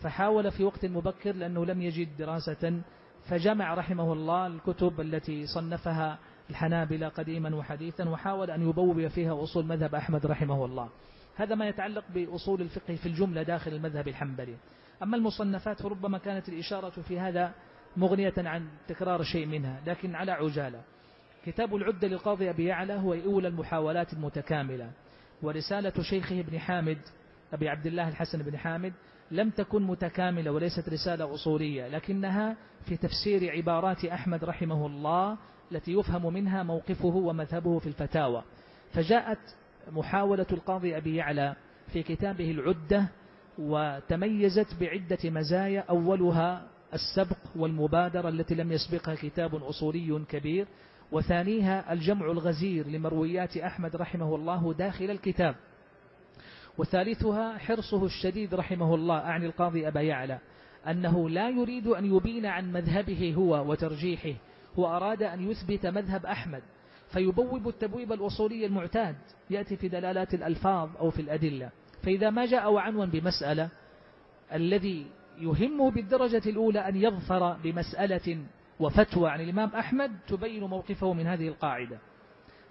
فحاول 0.04 0.52
في 0.52 0.64
وقت 0.64 0.86
مبكر 0.86 1.36
لأنه 1.36 1.66
لم 1.66 1.82
يجد 1.82 2.18
دراسة 2.18 2.82
فجمع 3.30 3.74
رحمه 3.74 4.14
الله 4.14 4.48
الكتب 4.48 5.02
التي 5.02 5.48
صنفها 5.48 6.20
الحنابلة 6.50 7.08
قديما 7.08 7.56
وحديثا 7.56 8.10
وحاول 8.10 8.52
أن 8.52 8.70
يبوب 8.70 9.08
فيها 9.08 9.44
أصول 9.44 9.66
مذهب 9.66 9.96
أحمد 9.96 10.26
رحمه 10.26 10.66
الله. 10.66 10.90
هذا 11.36 11.56
ما 11.56 11.68
يتعلق 11.68 12.04
بأصول 12.14 12.62
الفقه 12.62 12.96
في 12.96 13.06
الجملة 13.06 13.44
داخل 13.44 13.74
المذهب 13.74 14.08
الحنبلي. 14.08 14.56
أما 15.04 15.18
المصنفات 15.18 15.82
فربما 15.82 16.18
كانت 16.18 16.50
الإشارة 16.50 16.90
في 16.90 17.20
هذا 17.20 17.54
مغنية 17.98 18.34
عن 18.38 18.68
تكرار 18.88 19.24
شيء 19.24 19.46
منها 19.46 19.82
لكن 19.86 20.16
على 20.16 20.32
عجالة. 20.32 20.82
كتاب 21.46 21.76
العدة 21.76 22.08
للقاضي 22.08 22.50
أبي 22.50 22.66
يعلى 22.66 22.94
هو 22.94 23.14
أولى 23.14 23.48
المحاولات 23.48 24.14
المتكاملة. 24.14 24.92
ورسالة 25.42 25.94
شيخه 26.02 26.40
ابن 26.40 26.60
حامد 26.60 26.98
أبي 27.54 27.70
عبد 27.70 27.86
الله 27.86 28.08
الحسن 28.08 28.44
بن 28.44 28.58
حامد 28.58 28.94
لم 29.32 29.50
تكن 29.50 29.84
متكاملة 29.84 30.52
وليست 30.52 30.90
رسالة 30.90 31.34
أصولية 31.34 31.88
لكنها 31.88 32.56
في 32.86 32.98
تفسير 32.98 33.52
عبارات 33.52 34.06
أحمد 34.06 34.44
رحمه 34.44 34.86
الله 34.86 35.38
التي 35.72 35.92
يفهم 35.92 36.34
منها 36.34 36.64
موقفه 36.64 37.06
ومذهبه 37.16 37.80
في 37.80 37.88
الفتاوى. 37.88 38.44
فجاءت 38.94 39.40
محاولة 39.92 40.46
القاضي 40.52 40.98
أبي 40.98 41.16
يعلى 41.16 41.56
في 41.94 42.04
كتابه 42.04 42.52
العدة 42.52 43.08
وتميزت 43.60 44.76
بعدة 44.80 45.30
مزايا 45.30 45.84
أولها 45.90 46.68
السبق 46.94 47.38
والمبادرة 47.56 48.30
التي 48.30 48.56
لم 48.56 48.72
يسبقها 48.72 49.16
كتاب 49.16 49.56
أصولي 49.56 50.26
كبير 50.30 50.68
وثانيها 51.12 51.94
الجمع 51.94 52.32
الغزير 52.32 52.88
لمرويات 52.88 53.58
أحمد 53.58 53.96
رحمه 53.96 54.36
الله 54.36 54.74
داخل 54.74 55.12
الكتاب. 55.12 55.56
وثالثها 56.78 57.58
حرصه 57.58 58.06
الشديد 58.06 58.56
رحمه 58.56 58.96
الله 58.96 59.18
أعني 59.18 59.46
القاضي 59.46 59.88
أبا 59.88 60.02
يعلى 60.02 60.40
أنه 60.88 61.30
لا 61.30 61.50
يريد 61.50 61.88
أن 61.88 62.16
يبين 62.16 62.46
عن 62.46 62.72
مذهبه 62.72 63.34
هو 63.38 63.72
وترجيحه 63.72 64.34
هو 64.80 64.88
أراد 64.88 65.24
أن 65.24 65.52
يثبت 65.52 65.86
مذهب 65.86 66.26
أحمد 66.26 66.62
فيبوب 67.10 67.68
التبويب 67.68 68.14
الأصولي 68.14 68.66
المعتاد 68.66 69.16
يأتي 69.50 69.78
في 69.78 69.88
دلالات 69.88 70.34
الألفاظ 70.34 70.90
أو 71.00 71.10
في 71.10 71.22
الأدلة 71.22 71.70
فإذا 72.04 72.30
ما 72.30 72.46
جاء 72.46 72.76
عنوا 72.76 73.06
بمسألة 73.06 73.70
الذي 74.54 75.06
يهمه 75.38 75.92
بالدرجة 75.92 76.42
الأولى 76.46 76.80
أن 76.80 76.96
يظفر 76.96 77.54
بمسألة 77.54 78.44
وفتوى 78.80 79.30
عن 79.30 79.42
الإمام 79.42 79.70
أحمد 79.70 80.12
تبين 80.28 80.64
موقفه 80.64 81.14
من 81.14 81.28
هذه 81.28 81.48
القاعدة 81.48 81.98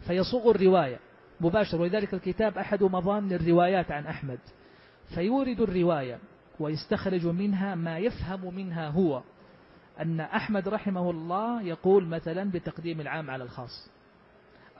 فيصوغ 0.00 0.50
الرواية. 0.50 0.98
مباشر. 1.40 1.80
ولذلك 1.80 2.14
الكتاب 2.14 2.58
أحد 2.58 2.82
مظان 2.82 3.32
الروايات 3.32 3.90
عن 3.90 4.06
أحمد. 4.06 4.38
فيورد 5.14 5.60
الرواية 5.60 6.18
ويستخرج 6.60 7.26
منها 7.26 7.74
ما 7.74 7.98
يفهم 7.98 8.54
منها 8.54 8.88
هو. 8.88 9.22
أن 10.00 10.20
أحمد 10.20 10.68
رحمه 10.68 11.10
الله 11.10 11.62
يقول 11.62 12.06
مثلا 12.06 12.50
بتقديم 12.50 13.00
العام 13.00 13.30
على 13.30 13.44
الخاص. 13.44 13.90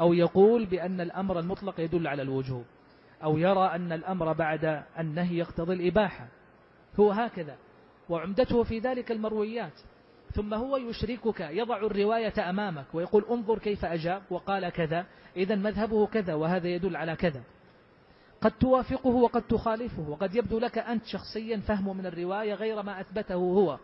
أو 0.00 0.12
يقول 0.12 0.66
بأن 0.66 1.00
الأمر 1.00 1.38
المطلق 1.38 1.80
يدل 1.80 2.06
على 2.06 2.22
الوجوب 2.22 2.64
أو 3.22 3.38
يرى 3.38 3.66
أن 3.66 3.92
الأمر 3.92 4.32
بعد 4.32 4.82
النهي 4.98 5.38
يقتضي 5.38 5.74
الإباحة. 5.74 6.28
هو 7.00 7.10
هكذا. 7.10 7.56
وعمدته 8.08 8.62
في 8.62 8.78
ذلك 8.78 9.12
المرويات. 9.12 9.80
ثم 10.34 10.54
هو 10.54 10.76
يشركك 10.76 11.40
يضع 11.40 11.76
الرواية 11.76 12.50
أمامك 12.50 12.84
ويقول 12.94 13.24
انظر 13.30 13.58
كيف 13.58 13.84
أجاب 13.84 14.22
وقال 14.30 14.68
كذا 14.68 15.06
إذا 15.36 15.54
مذهبه 15.54 16.06
كذا 16.06 16.34
وهذا 16.34 16.68
يدل 16.68 16.96
على 16.96 17.16
كذا. 17.16 17.42
قد 18.40 18.50
توافقه 18.50 19.10
وقد 19.10 19.42
تخالفه 19.42 20.08
وقد 20.08 20.34
يبدو 20.34 20.58
لك 20.58 20.78
أنت 20.78 21.06
شخصيا 21.06 21.56
فهم 21.56 21.96
من 21.96 22.06
الرواية 22.06 22.54
غير 22.54 22.82
ما 22.82 23.00
أثبته 23.00 23.34
هو. 23.34 23.78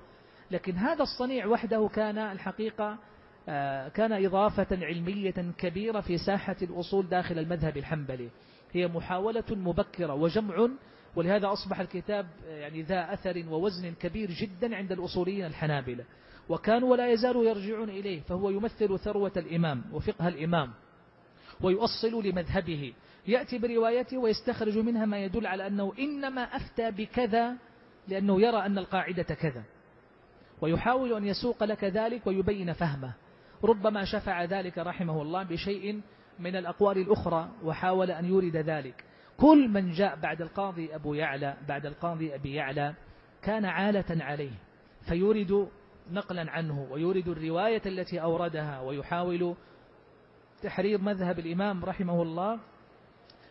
لكن 0.51 0.73
هذا 0.73 1.03
الصنيع 1.03 1.47
وحده 1.47 1.89
كان 1.95 2.19
الحقيقة 2.19 2.99
آه، 3.49 3.89
كان 3.89 4.25
إضافة 4.25 4.67
علمية 4.73 5.53
كبيرة 5.59 6.01
في 6.01 6.19
ساحة 6.19 6.57
الأصول 6.63 7.09
داخل 7.09 7.39
المذهب 7.39 7.77
الحنبلي. 7.77 8.29
هي 8.73 8.89
محاولة 8.89 9.45
مبكرة 9.51 10.15
وجمع 10.15 10.69
ولهذا 11.17 11.53
أصبح 11.53 11.81
الكتاب 11.81 12.27
يعني 12.49 12.83
ذا 12.83 13.13
أثر 13.13 13.45
ووزن 13.51 13.95
كبير 13.95 14.31
جدا 14.31 14.77
عند 14.77 14.93
الأصوليين 14.93 15.47
الحنابلة. 15.47 16.05
وكانوا 16.49 16.91
ولا 16.91 17.13
يزالوا 17.13 17.45
يرجعون 17.45 17.91
إليه 17.91 18.21
فهو 18.21 18.51
يمثل 18.51 18.99
ثروة 18.99 19.33
الإمام 19.37 19.85
وفقه 19.93 20.29
الإمام 20.29 20.73
ويؤصل 21.61 22.27
لمذهبه 22.27 22.93
يأتي 23.27 23.59
بروايته 23.59 24.19
ويستخرج 24.19 24.79
منها 24.79 25.07
ما 25.07 25.19
يدل 25.19 25.47
على 25.47 25.67
أنه 25.67 25.93
إنما 25.99 26.43
أفتى 26.43 26.91
بكذا 26.91 27.55
لأنه 28.09 28.41
يرى 28.41 28.67
أن 28.67 28.79
القاعدة 28.79 29.23
كذا 29.23 29.63
ويحاول 30.61 31.13
أن 31.13 31.25
يسوق 31.25 31.65
لك 31.65 31.85
ذلك 31.85 32.27
ويبين 32.27 32.73
فهمه. 32.73 33.13
ربما 33.65 34.05
شفع 34.05 34.45
ذلك 34.45 34.79
رحمه 34.79 35.23
الله 35.23 35.43
بشيء 35.43 36.01
من 36.39 36.57
الأقوال 36.57 36.99
الأخرى 36.99 37.49
وحاول 37.65 38.11
أن 38.11 38.25
يورد 38.25 38.57
ذلك. 38.57 39.05
كل 39.37 39.69
من 39.69 39.93
جاء 39.93 40.17
بعد 40.17 40.43
القاضي 40.43 40.95
أبو 40.95 41.15
يعلى 41.15 41.57
بعد 41.69 41.87
القاضي 41.87 42.35
أبي 42.35 42.55
يعلى 42.55 42.95
كان 43.43 43.65
عالة 43.65 44.25
عليه 44.25 44.53
فيورد 45.09 45.69
نقلا 46.11 46.51
عنه 46.51 46.87
ويورد 46.91 47.29
الرواية 47.29 47.83
التي 47.87 48.23
أوردها 48.23 48.81
ويحاول 48.81 49.55
تحرير 50.63 51.01
مذهب 51.01 51.39
الإمام 51.39 51.85
رحمه 51.85 52.23
الله. 52.23 52.59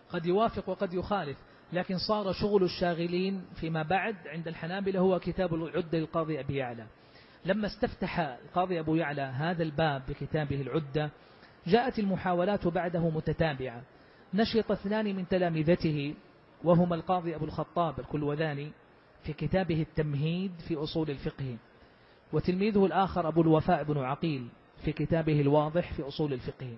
قد 0.10 0.26
يوافق 0.26 0.70
وقد 0.70 0.94
يخالف 0.94 1.38
لكن 1.74 1.98
صار 2.08 2.34
شغل 2.34 2.64
الشاغلين 2.64 3.46
فيما 3.56 3.84
بعد 3.84 4.16
عند 4.28 4.48
الحنابلة 4.48 5.00
هو 5.00 5.20
كتاب 5.20 5.54
العدة 5.54 5.98
للقاضي 6.00 6.40
أبي 6.40 6.56
يعلى. 6.56 6.86
لما 7.46 7.68
استفتح 7.68 8.20
القاضي 8.20 8.80
أبو 8.80 8.96
يعلى 8.96 9.22
هذا 9.22 9.64
الباب 9.64 10.02
بكتابه 10.10 10.62
العدة 10.62 11.10
جاءت 11.68 12.00
المحاولات 12.00 12.68
بعده 12.68 13.10
متتابعة. 13.10 13.84
نشط 14.34 14.72
اثنان 14.72 15.16
من 15.16 15.28
تلامذته 15.28 16.16
وهما 16.64 16.96
القاضي 16.96 17.36
أبو 17.36 17.46
الخطاب 17.46 18.00
الكلوذاني 18.00 18.72
في 19.24 19.34
كتابه 19.34 19.82
التمهيد 19.82 20.52
في 20.68 20.76
أصول 20.76 21.10
الفقه. 21.10 21.58
وتلميذه 22.36 22.86
الآخر 22.86 23.28
أبو 23.28 23.42
الوفاء 23.42 23.84
بن 23.84 23.98
عقيل 23.98 24.48
في 24.86 24.92
كتابه 24.92 25.42
الواضح 25.42 25.94
في 25.94 26.08
أصول 26.08 26.34
الفقه. 26.34 26.78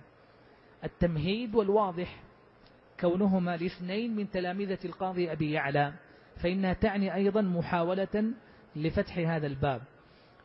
التمهيد 0.83 1.55
والواضح 1.55 2.23
كونهما 2.99 3.55
الاثنين 3.55 4.15
من 4.15 4.31
تلامذة 4.31 4.77
القاضي 4.85 5.31
أبي 5.31 5.51
يعلى 5.51 5.93
فإنها 6.43 6.73
تعني 6.73 7.15
أيضا 7.15 7.41
محاولة 7.41 8.33
لفتح 8.75 9.17
هذا 9.17 9.47
الباب. 9.47 9.81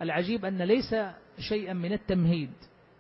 العجيب 0.03 0.45
أن 0.45 0.63
ليس 0.63 0.95
شيئا 1.39 1.73
من 1.73 1.93
التمهيد 1.93 2.53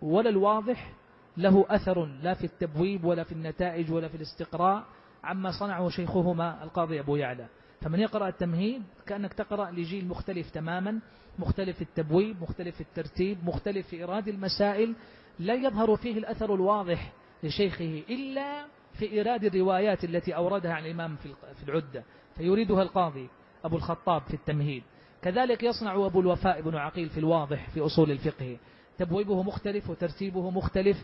ولا 0.03 0.29
الواضح 0.29 0.93
له 1.37 1.67
أثر 1.69 2.05
لا 2.05 2.35
في 2.35 2.45
التبويب 2.45 3.05
ولا 3.05 3.25
في 3.25 3.33
النتائج 3.33 3.93
ولا 3.93 4.09
في 4.09 4.15
الاستقراء 4.15 4.85
عما 5.25 5.51
صنعه 5.51 5.89
شيخهما 5.89 6.65
القاضي 6.65 7.01
أبو 7.01 7.17
يعلى. 7.17 7.47
فمن 7.85 8.01
يقرأ 8.01 8.29
التمهيد 8.29 8.83
كأنك 9.07 9.33
تقرأ 9.33 9.71
لجيل 9.71 10.09
مختلف 10.09 10.51
تماما 10.51 11.01
مختلف 11.39 11.77
في 11.77 11.83
التبويب 11.83 12.43
مختلف 12.43 12.75
في 12.75 12.81
الترتيب 12.81 13.39
مختلف 13.45 13.87
في 13.89 14.05
إراد 14.05 14.29
المسائل 14.29 14.95
لا 15.39 15.55
يظهر 15.55 15.97
فيه 15.97 16.19
الأثر 16.19 16.55
الواضح 16.55 17.13
لشيخه 17.43 18.03
إلا 18.11 18.65
في 18.99 19.13
إيراد 19.13 19.45
الروايات 19.45 20.05
التي 20.05 20.37
أوردها 20.37 20.73
عن 20.73 20.85
الإمام 20.85 21.17
في 21.17 21.63
العدة 21.69 22.05
فيريدها 22.37 22.83
القاضي 22.83 23.29
أبو 23.65 23.77
الخطاب 23.77 24.23
في 24.23 24.35
التمهيد. 24.35 24.83
كذلك 25.23 25.63
يصنع 25.63 26.07
أبو 26.07 26.21
الوفاء 26.21 26.61
بن 26.61 26.77
عقيل 26.77 27.09
في 27.09 27.21
الواضح 27.21 27.71
في 27.71 27.81
أصول 27.81 28.11
الفقه. 28.11 28.57
تبويبه 28.99 29.43
مختلف 29.43 29.91
وترتيبه 29.91 30.51
مختلف 30.51 30.97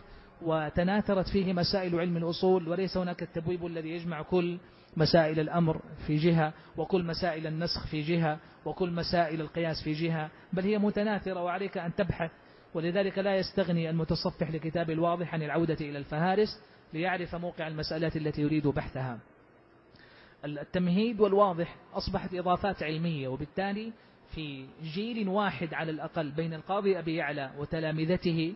وتناثرت 0.42 1.28
فيه 1.28 1.52
مسائل 1.52 2.00
علم 2.00 2.16
الأصول 2.16 2.68
وليس 2.68 2.96
هناك 2.96 3.22
التبويب 3.22 3.66
الذي 3.66 3.88
يجمع 3.90 4.22
كل 4.22 4.58
مسائل 4.96 5.40
الأمر 5.40 5.80
في 6.06 6.16
جهة 6.16 6.52
وكل 6.76 7.04
مسائل 7.04 7.46
النسخ 7.46 7.86
في 7.86 8.02
جهة 8.02 8.38
وكل 8.64 8.90
مسائل 8.90 9.40
القياس 9.40 9.82
في 9.84 9.92
جهة 9.92 10.30
بل 10.52 10.62
هي 10.62 10.78
متناثرة 10.78 11.42
وعليك 11.42 11.78
أن 11.78 11.94
تبحث 11.94 12.30
ولذلك 12.74 13.18
لا 13.18 13.36
يستغني 13.36 13.90
المتصفح 13.90 14.50
لكتاب 14.50 14.90
الواضح 14.90 15.34
عن 15.34 15.42
العودة 15.42 15.76
إلى 15.80 15.98
الفهارس 15.98 16.60
ليعرف 16.92 17.34
موقع 17.34 17.66
المسألة 17.68 18.12
التي 18.16 18.42
يريد 18.42 18.66
بحثها. 18.66 19.18
التمهيد 20.44 21.20
والواضح 21.20 21.76
أصبحت 21.94 22.34
إضافات 22.34 22.82
علمية 22.82 23.28
وبالتالي 23.28 23.92
في 24.34 24.66
جيل 24.82 25.28
واحد 25.28 25.74
على 25.74 25.90
الأقل 25.90 26.30
بين 26.30 26.54
القاضي 26.54 26.98
أبي 26.98 27.14
يعلى 27.14 27.50
وتلامذته 27.58 28.54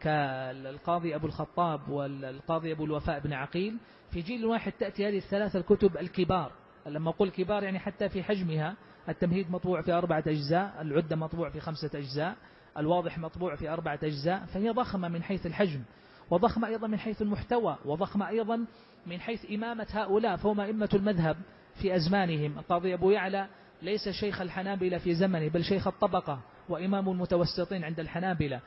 كالقاضي 0.00 1.14
أبو 1.14 1.26
الخطاب 1.26 1.88
والقاضي 1.88 2.72
أبو 2.72 2.84
الوفاء 2.84 3.20
بن 3.20 3.32
عقيل 3.32 3.76
في 4.12 4.20
جيل 4.20 4.44
واحد 4.46 4.72
تأتي 4.72 5.08
هذه 5.08 5.16
الثلاثة 5.18 5.58
الكتب 5.58 5.96
الكبار. 5.96 6.52
لما 6.86 7.10
أقول 7.10 7.30
كبار 7.30 7.62
يعني 7.62 7.78
حتى 7.78 8.08
في 8.08 8.22
حجمها. 8.22 8.76
التمهيد 9.08 9.50
مطبوع 9.50 9.82
في 9.82 9.92
أربعة 9.92 10.24
أجزاء 10.26 10.74
العدة 10.80 11.16
مطبوع 11.16 11.50
في 11.50 11.60
خمسة 11.60 11.90
أجزاء 11.94 12.36
الواضح 12.78 13.18
مطبوع 13.18 13.56
في 13.56 13.68
أربعة 13.68 13.98
أجزاء 14.02 14.44
فهي 14.44 14.70
ضخمة 14.70 15.08
من 15.08 15.22
حيث 15.22 15.46
الحجم 15.46 15.82
وضخمة 16.30 16.68
أيضا 16.68 16.86
من 16.86 16.98
حيث 16.98 17.22
المحتوى 17.22 17.78
وضخمة 17.84 18.28
أيضا 18.28 18.66
من 19.06 19.20
حيث 19.20 19.50
إمامة 19.50 19.86
هؤلاء 19.92 20.36
فهم 20.36 20.60
أئمة 20.60 20.88
المذهب 20.94 21.36
في 21.82 21.96
أزمانهم. 21.96 22.58
القاضي 22.58 22.94
أبو 22.94 23.10
يعلى 23.10 23.48
ليس 23.82 24.08
شيخ 24.08 24.40
الحنابلة 24.40 24.98
في 24.98 25.14
زمنه 25.14 25.48
بل 25.48 25.64
شيخ 25.64 25.86
الطبقة 25.86 26.40
وإمام 26.68 27.08
المتوسطين 27.08 27.84
عند 27.84 28.00
الحنابلة 28.00 28.60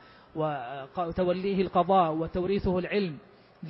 وتوليه 0.96 1.62
القضاء 1.62 2.12
وتوريثه 2.12 2.78
العلم 2.78 3.18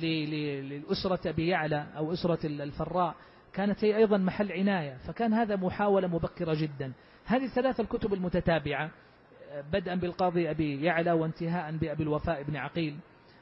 للأسرة 0.03 1.29
أبي 1.29 1.47
يعلى 1.47 1.87
أو 1.97 2.13
أسرة 2.13 2.45
الفراء 2.45 3.15
كانت 3.53 3.83
هي 3.83 3.97
أيضا 3.97 4.17
محل 4.17 4.51
عناية 4.51 4.97
فكان 5.07 5.33
هذا 5.33 5.55
محاولة 5.55 6.07
مبكرة 6.07 6.53
جدا. 6.53 6.93
هذه 7.25 7.45
الثلاثة 7.45 7.83
الكتب 7.83 8.13
المتتابعة 8.13 8.91
بدءا 9.73 9.95
بالقاضي 9.95 10.49
أبي 10.49 10.83
يعلى 10.83 11.11
وانتهاء 11.11 11.77
بأبي 11.77 12.03
الوفاء 12.03 12.43
بن 12.43 12.55
عقيل 12.55 12.95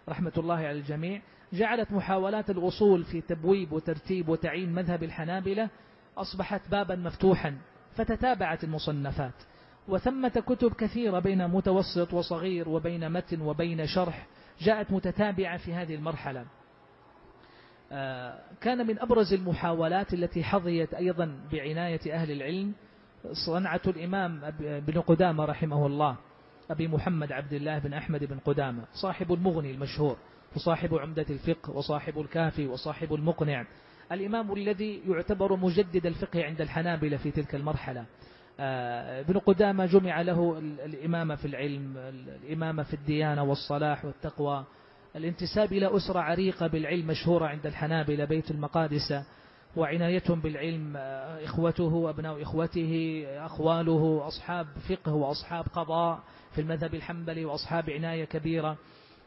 رحمة 0.09 0.31
الله 0.37 0.55
على 0.55 0.71
الجميع 0.71 1.21
جعلت 1.53 1.91
محاولات 1.91 2.49
الأصول 2.49 3.03
في 3.03 3.21
تبويب 3.21 3.73
وترتيب 3.73 4.29
وتعيين 4.29 4.73
مذهب 4.73 5.03
الحنابلة 5.03 5.69
أصبحت 6.17 6.61
بابا 6.71 6.95
مفتوحا 6.95 7.57
فتتابعت 7.95 8.63
المصنفات. 8.63 9.33
وثمة 9.87 10.43
كتب 10.47 10.73
كثيرة 10.73 11.19
بين 11.19 11.47
متوسط 11.47 12.13
وصغير 12.13 12.69
وبين 12.69 13.11
متن 13.11 13.41
وبين 13.41 13.85
شرح 13.85 14.27
جاءت 14.59 14.91
متتابعة 14.91 15.57
في 15.57 15.73
هذه 15.73 15.95
المرحلة. 15.95 16.45
آه، 17.91 18.39
كان 18.61 18.87
من 18.87 18.99
أبرز 18.99 19.33
المحاولات 19.33 20.13
التي 20.13 20.43
حظيت 20.43 20.93
أيضا 20.93 21.39
بعناية 21.51 22.13
أهل 22.13 22.31
العلم 22.31 22.73
صنعة 23.45 23.81
الإمام 23.87 24.41
بن 24.59 25.01
قدامة 25.01 25.45
رحمه 25.45 25.85
الله 25.85 26.17
أبي 26.71 26.87
محمد 26.87 27.31
عبد 27.31 27.53
الله 27.53 27.79
بن 27.79 27.93
أحمد 27.93 28.23
بن 28.23 28.39
قدامة 28.39 28.83
صاحب 28.93 29.33
المغني 29.33 29.71
المشهور 29.71 30.17
وصاحب 30.55 30.95
عمدة 30.95 31.25
الفقه 31.29 31.71
وصاحب 31.71 32.19
الكافي 32.19 32.67
وصاحب 32.67 33.13
المقنع. 33.13 33.65
الإمام 34.11 34.53
الذي 34.53 35.01
يعتبر 35.07 35.55
مجدد 35.55 36.05
الفقه 36.05 36.45
عند 36.45 36.61
الحنابلة 36.61 37.17
في 37.17 37.31
تلك 37.31 37.55
المرحلة. 37.55 38.05
ابن 38.59 39.37
قدامة 39.37 39.85
جمع 39.85 40.21
له 40.21 40.59
الإمامة 40.85 41.35
في 41.35 41.45
العلم 41.45 41.97
الإمامة 41.97 42.83
في 42.83 42.93
الديانة 42.93 43.43
والصلاح 43.43 44.05
والتقوى. 44.05 44.65
الانتساب 45.15 45.73
إلى 45.73 45.97
أسرة 45.97 46.19
عريقة 46.19 46.67
بالعلم 46.67 47.07
مشهورة 47.07 47.45
عند 47.47 47.65
الحنابلة 47.65 48.25
بيت 48.25 48.51
المقادسة 48.51 49.25
وعنايتهم 49.75 50.41
بالعلم 50.41 50.93
آه، 50.97 51.45
إخوته 51.45 51.83
وأبناء 51.83 52.41
إخوته 52.41 53.23
أخواله 53.27 54.27
أصحاب 54.27 54.67
فقه 54.89 55.13
وأصحاب 55.13 55.65
قضاء 55.73 56.19
في 56.55 56.61
المذهب 56.61 56.95
الحنبلي 56.95 57.45
وأصحاب 57.45 57.89
عناية 57.89 58.25
كبيرة. 58.25 58.77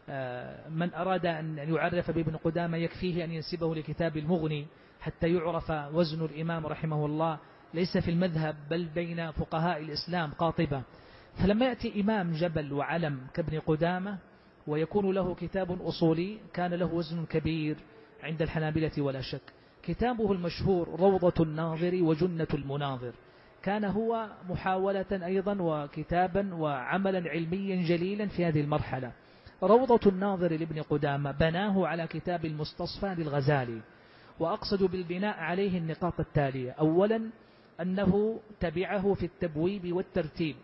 آه، 0.08 0.68
من 0.68 0.94
أراد 0.94 1.26
أن 1.26 1.58
يعرف 1.58 2.10
بابن 2.10 2.36
قدامة 2.36 2.76
يكفيه 2.76 3.24
أن 3.24 3.30
ينسبه 3.30 3.74
لكتاب 3.74 4.16
المغني 4.16 4.66
حتى 5.00 5.34
يعرف 5.34 5.70
وزن 5.70 6.24
الإمام 6.24 6.66
رحمه 6.66 7.06
الله. 7.06 7.38
ليس 7.74 7.98
في 7.98 8.10
المذهب 8.10 8.56
بل 8.70 8.84
بين 8.94 9.30
فقهاء 9.30 9.80
الإسلام 9.80 10.30
قاطبة. 10.30 10.82
فلما 11.42 11.66
يأتي 11.66 12.00
إمام 12.00 12.32
جبل 12.32 12.72
وعلم 12.72 13.20
كابن 13.34 13.58
قدامة 13.58 14.18
ويكون 14.66 15.14
له 15.14 15.34
كتاب 15.34 15.82
أصولي 15.82 16.38
كان 16.54 16.74
له 16.74 16.94
وزن 16.94 17.24
كبير 17.24 17.76
عند 18.22 18.42
الحنابلة 18.42 18.92
ولا 18.98 19.20
شك. 19.20 19.52
كتابه 19.82 20.32
المشهور 20.32 20.88
روضة 21.00 21.44
الناظر 21.44 22.02
وجنة 22.02 22.46
المناظر. 22.54 23.12
كان 23.62 23.84
هو 23.84 24.28
محاولة 24.48 25.26
أيضا 25.26 25.56
وكتابا 25.60 26.54
وعملا 26.54 27.30
علميا 27.30 27.82
جليلا 27.82 28.26
في 28.26 28.44
هذه 28.44 28.60
المرحلة. 28.60 29.12
روضة 29.62 30.10
الناظر 30.10 30.52
لابن 30.52 30.82
قدامة 30.82 31.30
بناه 31.32 31.86
على 31.86 32.06
كتاب 32.06 32.44
المستصفى 32.44 33.14
للغزالي. 33.18 33.80
وأقصد 34.38 34.82
بالبناء 34.82 35.38
عليه 35.38 35.78
النقاط 35.78 36.20
التالية. 36.20 36.70
أولا 36.70 37.30
أنه 37.80 38.40
تبعه 38.60 39.14
في 39.14 39.26
التبويب 39.26 39.92
والترتيب. 39.92 40.56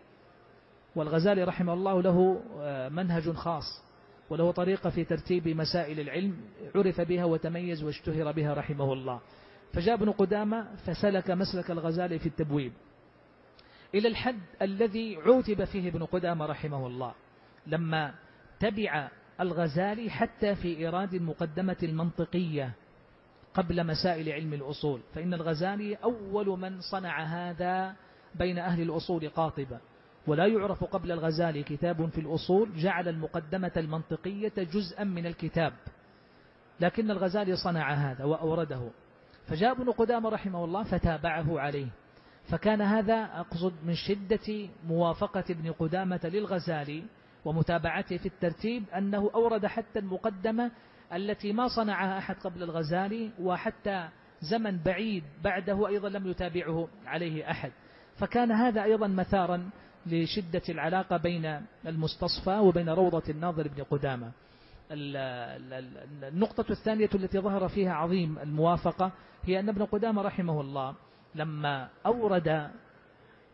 والغزالي 0.95 1.43
رحمه 1.43 1.73
الله 1.73 2.01
له 2.01 2.41
آه، 2.59 2.89
منهج 2.89 3.31
خاص 3.31 3.83
وله 4.29 4.51
طريقة 4.51 4.89
في 4.89 5.03
ترتيب 5.03 5.47
مسائل 5.47 5.99
العلم 5.99 6.37
عرف 6.75 7.01
بها 7.01 7.25
وتميز 7.25 7.83
واشتهر 7.83 8.31
بها 8.31 8.53
رحمه 8.53 8.93
الله. 8.93 9.21
فجاء 9.73 9.95
ابن 9.95 10.11
قدامة 10.11 10.75
فسلك 10.75 11.31
مسلك 11.31 11.71
الغزالي 11.71 12.19
في 12.19 12.25
التبويب. 12.25 12.73
إلى 13.95 14.07
الحد 14.07 14.39
الذي 14.61 15.15
عوتب 15.15 15.63
فيه 15.63 15.89
ابن 15.89 16.03
قدامة 16.03 16.45
رحمه 16.45 16.87
الله 16.87 17.13
لما 17.67 18.13
تبع 18.59 19.09
الغزالي 19.41 20.09
حتى 20.09 20.55
في 20.55 20.77
إيراد 20.77 21.13
المقدمة 21.13 21.77
المنطقية 21.83 22.73
قبل 23.53 23.87
مسائل 23.87 24.29
علم 24.29 24.53
الأصول 24.53 25.01
فإن 25.15 25.33
الغزالي 25.33 25.95
أول 25.95 26.59
من 26.59 26.81
صنع 26.81 27.23
هذا 27.23 27.95
بين 28.35 28.59
أهل 28.59 28.81
الأصول 28.81 29.29
قاطبة. 29.29 29.79
ولا 30.27 30.45
يعرف 30.45 30.83
قبل 30.83 31.11
الغزالي 31.11 31.63
كتاب 31.63 32.09
في 32.09 32.21
الأصول 32.21 32.69
جعل 32.75 33.07
المقدمة 33.07 33.71
المنطقية 33.77 34.53
جزءا 34.57 35.03
من 35.03 35.25
الكتاب. 35.25 35.73
لكن 36.79 37.11
الغزالي 37.11 37.55
صنع 37.55 37.93
هذا 37.93 38.23
وأورده. 38.23 38.89
فجاء 39.47 39.71
ابن 39.71 39.91
قدامة 39.91 40.29
رحمه 40.29 40.65
الله 40.65 40.83
فتابعه 40.83 41.59
عليه. 41.59 41.87
فكان 42.51 42.81
هذا 42.81 43.29
أقصد 43.33 43.73
من 43.85 43.95
شدة 43.95 44.69
موافقة 44.87 45.43
ابن 45.49 45.71
قدامة 45.71 46.19
للغزالي 46.23 47.03
ومتابعته 47.45 48.17
في 48.17 48.25
الترتيب 48.25 48.83
أنه 48.97 49.31
أورد 49.35 49.65
حتى 49.65 49.99
المقدمة 49.99 50.71
التي 51.15 51.53
ما 51.53 51.67
صنعها 51.67 52.17
أحد 52.17 52.35
قبل 52.35 52.63
الغزالي 52.63 53.31
وحتى 53.39 54.09
زمن 54.41 54.77
بعيد 54.77 55.23
بعده 55.43 55.87
أيضا 55.87 56.09
لم 56.09 56.27
يتابعه 56.27 56.87
عليه 57.05 57.51
أحد. 57.51 57.71
فكان 58.17 58.51
هذا 58.51 58.83
أيضا 58.83 59.07
مثارا 59.07 59.69
لشدة 60.05 60.61
العلاقة 60.69 61.17
بين 61.17 61.61
المستصفى 61.87 62.57
وبين 62.57 62.89
روضة 62.89 63.23
الناظر 63.29 63.67
بن 63.67 63.83
قدامة. 63.83 64.31
النقطة 64.91 66.71
الثانية 66.71 67.09
التي 67.15 67.39
ظهر 67.39 67.67
فيها 67.67 67.93
عظيم 67.93 68.39
الموافقة 68.39 69.11
هي 69.43 69.59
أن 69.59 69.69
ابن 69.69 69.85
قدامة 69.85 70.21
رحمه 70.21 70.61
الله 70.61 70.95
لما 71.35 71.89
أورد 72.05 72.69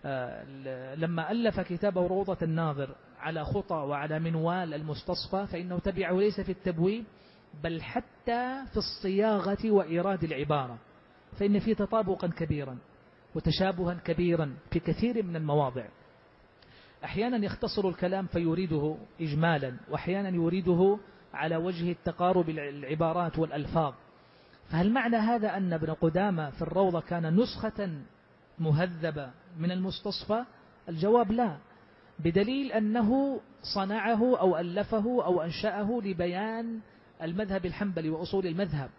آه، 0.05 0.95
لما 0.95 1.31
ألف 1.31 1.59
كتابه 1.59 2.07
روضة 2.07 2.37
الناظر 2.41 2.95
على 3.19 3.45
خطى 3.45 3.75
وعلى 3.75 4.19
منوال 4.19 4.73
المستصفى 4.73 5.47
فإنه 5.47 5.79
تبعه 5.79 6.13
ليس 6.13 6.41
في 6.41 6.51
التبويب 6.51 7.03
بل 7.63 7.81
حتى 7.81 8.65
في 8.71 8.77
الصياغة 8.77 9.71
وإيراد 9.71 10.23
العبارة 10.23 10.77
فإن 11.39 11.59
في 11.59 11.75
تطابقا 11.75 12.27
كبيرا 12.27 12.77
وتشابها 13.35 13.93
كبيرا 13.93 14.55
في 14.71 14.79
كثير 14.79 15.23
من 15.23 15.35
المواضع. 15.35 15.85
أحيانا 17.03 17.45
يختصر 17.45 17.89
الكلام 17.89 18.25
فيريده 18.25 18.97
إجمالا 19.21 19.77
وأحيانا 19.89 20.29
يريده 20.29 20.97
على 21.33 21.55
وجه 21.55 21.91
التقارب 21.91 22.49
العبارات 22.49 23.39
والألفاظ. 23.39 23.93
فهل 24.69 24.93
معنى 24.93 25.17
هذا 25.17 25.57
أن 25.57 25.73
ابن 25.73 25.93
قدامة 25.93 26.49
في 26.49 26.61
الروضة 26.61 27.01
كان 27.01 27.35
نسخة 27.35 27.89
مهذبة 28.59 29.31
من 29.59 29.71
المستصفى؟ 29.71 30.43
الجواب 30.89 31.31
لا. 31.31 31.57
بدليل 32.19 32.71
أنه 32.71 33.39
صنعه 33.75 34.37
أو 34.37 34.57
ألفه 34.57 35.25
أو 35.25 35.41
أنشأه 35.41 36.01
لبيان 36.03 36.79
المذهب 37.21 37.65
الحنبلي 37.65 38.09
وأصول 38.09 38.47
المذهب 38.47 38.89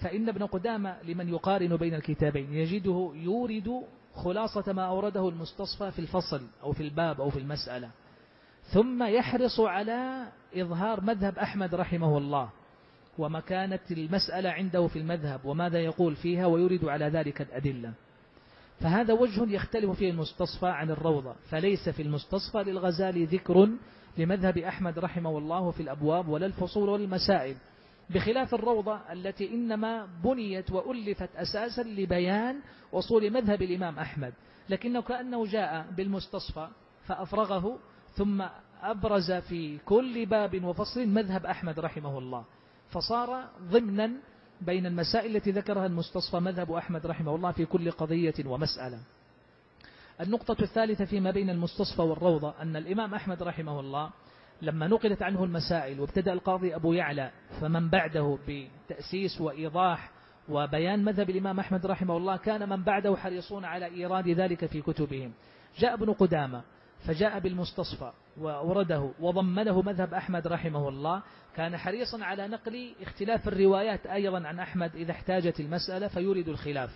فإن 0.00 0.28
ابن 0.28 0.46
قدامة 0.46 1.02
لمن 1.02 1.28
يقارن 1.28 1.76
بين 1.76 1.94
الكتابين 1.94 2.52
يجده 2.52 3.12
يورد 3.14 3.82
خلاصة 4.14 4.72
ما 4.72 4.82
أورده 4.82 5.28
المستصفى 5.28 5.90
في 5.90 5.98
الفصل 5.98 6.42
أو 6.62 6.72
في 6.72 6.82
الباب 6.82 7.20
أو 7.20 7.30
في 7.30 7.38
المسألة. 7.38 7.90
ثم 8.72 9.02
يحرص 9.02 9.60
على 9.60 10.28
إظهار 10.54 11.00
مذهب 11.00 11.38
أحمد 11.38 11.74
رحمه 11.74 12.18
الله 12.18 12.50
ومكانة 13.18 13.80
المسألة 13.90 14.50
عنده 14.50 14.86
في 14.86 14.98
المذهب 14.98 15.44
وماذا 15.44 15.80
يقول 15.80 16.16
فيها 16.16 16.46
ويريد 16.46 16.84
على 16.84 17.04
ذلك 17.04 17.42
الأدلة. 17.42 17.92
فهذا 18.80 19.14
وجه 19.14 19.54
يختلف 19.54 19.90
فيه 19.90 20.10
المستصفى 20.10 20.66
عن 20.66 20.90
الروضة 20.90 21.34
فليس 21.50 21.88
في 21.88 22.02
المستصفى 22.02 22.58
للغزالي 22.58 23.24
ذكر 23.24 23.68
لمذهب 24.18 24.58
أحمد 24.58 24.98
رحمه 24.98 25.38
الله 25.38 25.70
في 25.70 25.82
الأبواب 25.82 26.28
ولا 26.28 26.46
الفصول 26.46 26.88
ولا 26.88 27.04
المسائل 27.04 27.56
بخلاف 28.10 28.54
الروضة 28.54 29.00
التي 29.12 29.54
إنما 29.54 30.08
بنيت 30.24 30.70
وألفت 30.70 31.36
أساسا 31.36 31.82
لبيان 31.82 32.60
أصول 32.94 33.30
مذهب 33.30 33.62
الإمام 33.62 33.98
أحمد 33.98 34.32
لكنه 34.68 35.02
كأنه 35.02 35.46
جاء 35.46 35.86
بالمستصفى 35.96 36.68
فأفرغه 37.06 37.78
ثم 38.14 38.44
أبرز 38.82 39.32
في 39.32 39.78
كل 39.78 40.26
باب 40.26 40.64
وفصل 40.64 41.06
مذهب 41.08 41.46
أحمد 41.46 41.80
رحمه 41.80 42.18
الله 42.18 42.44
فصار 42.90 43.48
ضمنا 43.62 44.12
بين 44.60 44.86
المسائل 44.86 45.36
التي 45.36 45.50
ذكرها 45.50 45.86
المستصفى 45.86 46.40
مذهب 46.40 46.72
أحمد 46.72 47.06
رحمه 47.06 47.34
الله 47.34 47.52
في 47.52 47.64
كل 47.64 47.90
قضية 47.90 48.34
ومسألة. 48.46 48.98
النقطة 50.20 50.62
الثالثة 50.62 51.04
فيما 51.04 51.30
بين 51.30 51.50
المستصفى 51.50 52.02
والروضة 52.02 52.54
أن 52.62 52.76
الإمام 52.76 53.14
أحمد 53.14 53.42
رحمه 53.42 53.80
الله 53.80 54.10
لما 54.62 54.86
نقلت 54.88 55.22
عنه 55.22 55.44
المسائل 55.44 56.00
وابتدأ 56.00 56.32
القاضي 56.32 56.74
أبو 56.74 56.92
يعلى 56.92 57.30
فمن 57.60 57.88
بعده 57.88 58.38
بتأسيس 58.48 59.40
وإيضاح 59.40 60.10
وبيان 60.48 61.04
مذهب 61.04 61.30
الإمام 61.30 61.60
أحمد 61.60 61.86
رحمه 61.86 62.16
الله 62.16 62.36
كان 62.36 62.68
من 62.68 62.82
بعده 62.82 63.16
حريصون 63.16 63.64
على 63.64 63.86
إيراد 63.86 64.28
ذلك 64.28 64.66
في 64.66 64.82
كتبهم. 64.82 65.32
جاء 65.78 65.94
ابن 65.94 66.12
قدامة 66.12 66.62
فجاء 67.06 67.38
بالمستصفى 67.38 68.12
وأورده 68.36 69.10
وضمنه 69.20 69.82
مذهب 69.82 70.14
أحمد 70.14 70.46
رحمه 70.46 70.88
الله 70.88 71.22
كان 71.56 71.76
حريصا 71.76 72.24
على 72.24 72.48
نقل 72.48 72.94
اختلاف 73.02 73.48
الروايات 73.48 74.06
أيضا 74.06 74.46
عن 74.46 74.60
أحمد 74.60 74.96
إذا 74.96 75.12
احتاجت 75.12 75.60
المسألة 75.60 76.08
فيريد 76.08 76.48
الخلاف. 76.48 76.90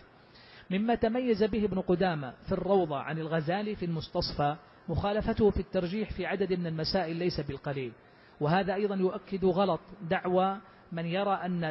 مما 0.71 0.95
تميز 0.95 1.45
به 1.45 1.65
ابن 1.65 1.81
قدامة 1.81 2.35
في 2.47 2.53
الروضة 2.53 2.97
عن 2.97 3.19
الغزالي 3.19 3.77
في 3.77 3.85
المستصفى 3.85 4.57
مخالفته 4.89 5.51
في 5.51 5.61
الترجيح 5.61 6.13
في 6.13 6.27
عدد 6.27 6.53
من 6.53 6.67
المسائل 6.67 7.17
ليس 7.17 7.41
بالقليل. 7.41 7.93
وهذا 8.41 8.75
أيضا 8.75 8.95
يؤكد 8.95 9.45
غلط 9.45 9.81
دعوى 10.11 10.59
من 10.93 11.07
يرى 11.07 11.35
أن 11.35 11.65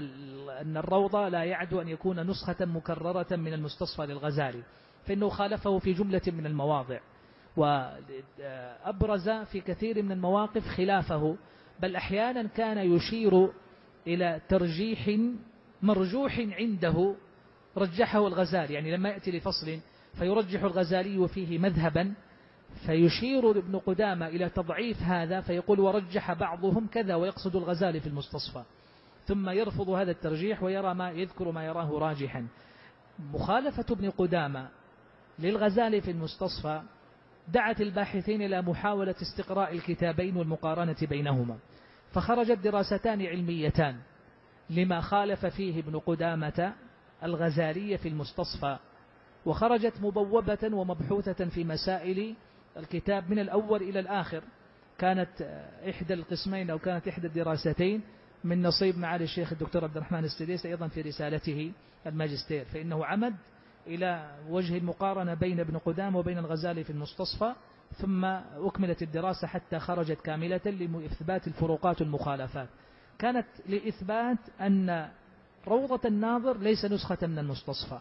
أن 0.62 0.78
الروضة 0.78 1.28
لا 1.30 1.44
يعدو 1.44 1.82
أن 1.82 1.88
يكون 1.88 2.20
نسخة 2.20 2.66
مكررة 2.66 3.36
من 3.36 3.54
المستصفى 3.54 4.02
للغزالي 4.02 4.64
فإنه 5.06 5.30
خالفه 5.30 5.80
في 5.80 5.94
جملة 5.94 6.22
من 6.28 6.46
المواضع. 6.46 7.00
وأبرز 7.58 9.30
في 9.30 9.62
كثير 9.62 10.04
من 10.04 10.12
المواقف 10.12 10.68
خلافه 10.68 11.36
بل 11.80 11.96
أحيانا 11.96 12.44
كان 12.44 12.78
يشير 12.78 13.50
إلى 14.08 14.42
ترجيح 14.50 15.20
مرجوح 15.82 16.40
عنده 16.40 17.16
رجحه 17.78 18.28
الغزالي 18.28 18.74
يعني 18.74 18.98
لما 18.98 19.10
يأتي 19.10 19.32
لفصل 19.32 19.80
فيرجح 20.20 20.64
الغزالي 20.64 21.28
فيه 21.28 21.60
مذهبا 21.60 22.14
فيشير 22.86 23.52
ابن 23.52 23.80
قدامة 23.80 24.28
إلى 24.28 24.50
تضعيف 24.50 25.02
هذا 25.02 25.42
فيقول 25.42 25.80
ورجح 25.80 26.34
بعضهم 26.34 26.88
كذا 26.88 27.16
ويقصد 27.16 27.56
الغزالي 27.56 28.00
في 28.00 28.08
المستصفى. 28.08 28.64
ثم 29.26 29.50
يرفض 29.50 29.90
هذا 29.90 30.12
الترجيح 30.12 30.64
ويرى 30.64 30.94
ما 30.94 31.12
يذكر 31.12 31.52
ما 31.52 31.66
يراه 31.66 32.00
راجحا. 32.00 32.48
مخالفة 33.20 33.86
ابن 33.90 34.10
قدامة 34.10 34.70
للغزالي 35.40 36.02
في 36.02 36.12
المستصفى 36.12 36.82
دعت 37.48 37.82
الباحثين 37.82 38.42
إلى 38.42 38.62
محاولة 38.62 39.16
استقراء 39.22 39.74
الكتابين 39.74 40.38
والمقارنة 40.38 40.96
بينهما. 41.02 41.58
فخرجت 42.12 42.60
دراستان 42.60 43.26
علميتان 43.26 44.00
لما 44.70 45.02
خالف 45.02 45.46
فيه 45.46 45.80
ابن 45.80 46.00
قدامة 46.00 46.74
الغزالية 47.24 47.98
في 47.98 48.08
المستصفى 48.10 48.78
وخرجت 49.46 49.94
مبوبة 50.02 50.70
ومبحوثة 50.74 51.46
في 51.46 51.64
مسائل 51.64 52.36
الكتاب 52.78 53.30
من 53.30 53.40
الأول 53.40 53.82
إلى 53.82 54.00
الآخر. 54.00 54.44
كانت 54.98 55.42
إحدى 55.90 56.14
القسمين 56.14 56.70
أو 56.70 56.80
كانت 56.80 57.08
إحدى 57.08 57.28
الدراستين 57.28 58.02
من 58.44 58.62
نصيب 58.62 58.98
معالي 58.98 59.24
الشيخ 59.24 59.52
الدكتور 59.52 59.84
عبد 59.84 59.98
الرحمن 59.98 60.24
السديس 60.24 60.66
أيضا 60.66 60.88
في 60.88 61.02
رسالته 61.02 61.72
الماجستير. 62.08 62.66
فإنه 62.66 63.06
عمد 63.06 63.36
إلى 63.88 64.36
وجه 64.50 64.78
المقارنة 64.78 65.34
بين 65.34 65.60
ابن 65.60 65.78
قدام 65.78 66.16
وبين 66.16 66.38
الغزالي 66.38 66.84
في 66.84 66.90
المستصفى 66.90 67.54
ثم 67.98 68.26
أكملت 68.26 69.02
الدراسة 69.02 69.48
حتى 69.48 69.80
خرجت 69.80 70.22
كاملة 70.22 70.62
لإثبات 70.66 71.48
الفروقات 71.48 72.02
والمخالفات. 72.02 72.68
كانت 73.20 73.48
لإثبات 73.70 74.38
أن 74.62 75.10
روضة 75.68 76.00
الناظر 76.06 76.58
ليس 76.58 76.86
نسخة 76.86 77.28
من 77.28 77.40
المستصفى 77.40 78.00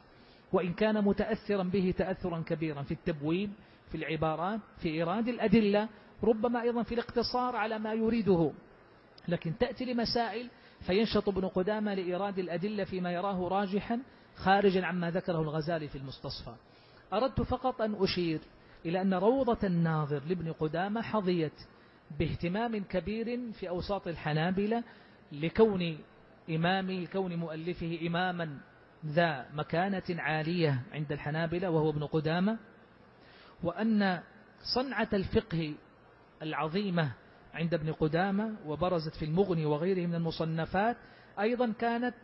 وإن 0.53 0.73
كان 0.73 1.05
متأثرا 1.05 1.63
به 1.63 1.95
تأثرا 1.99 2.43
كبيرا 2.47 2.83
في 2.83 2.95
التبويب 2.95 3.51
في 3.91 3.97
العبارات 3.97 4.61
في 4.79 4.89
إيراد 4.89 5.29
الأدلة 5.29 5.89
ربما 6.25 6.63
أيضا 6.63 6.83
في 6.83 6.95
الاقتصار 6.95 7.57
على 7.57 7.79
ما 7.79 7.95
يريده. 7.95 8.53
لكن 9.29 9.59
تأتي 9.59 9.85
لمسائل 9.85 10.49
فينشط 10.81 11.29
ابن 11.29 11.49
قدامة 11.49 11.95
لإيراد 11.95 12.39
الأدلة 12.39 12.85
فيما 12.85 13.13
يراه 13.13 13.49
راجحا 13.49 14.01
خارجا 14.37 14.87
عما 14.87 15.11
ذكره 15.11 15.41
الغزالي 15.41 15.89
في 15.89 15.99
المستصفى. 15.99 16.55
أردت 17.13 17.41
فقط 17.41 17.83
أن 17.83 17.95
أشير 17.95 18.41
إلى 18.85 19.01
أن 19.01 19.15
روضة 19.15 19.59
الناظر 19.67 20.23
لابن 20.29 20.53
قدامة 20.53 21.03
حظيت 21.03 21.53
باهتمام 22.19 22.85
كبير 22.85 23.53
في 23.53 23.69
أوساط 23.69 24.09
الحنابلة 24.09 24.85
لكون 25.33 25.99
إمامي 26.57 27.07
كون 27.07 27.35
مؤلفه 27.35 27.99
إماما 28.07 28.59
ذا 29.07 29.47
مكانة 29.55 30.03
عالية 30.11 30.83
عند 30.93 31.13
الحنابلة 31.13 31.71
وهو 31.71 31.91
ابن 31.91 32.05
قدامة 32.05 32.59
وأن 33.63 34.21
صنعة 34.75 35.09
الفقه 35.13 35.75
العظيمة 36.43 37.13
عند 37.55 37.75
ابن 37.75 37.93
قدامة 37.93 38.57
وبرزت 38.67 39.15
في 39.15 39.25
المغني 39.25 39.67
وغيره 39.67 40.07
من 40.07 40.15
المصنفات 40.15 40.97
أيضا 41.41 41.73
كانت 41.79 42.15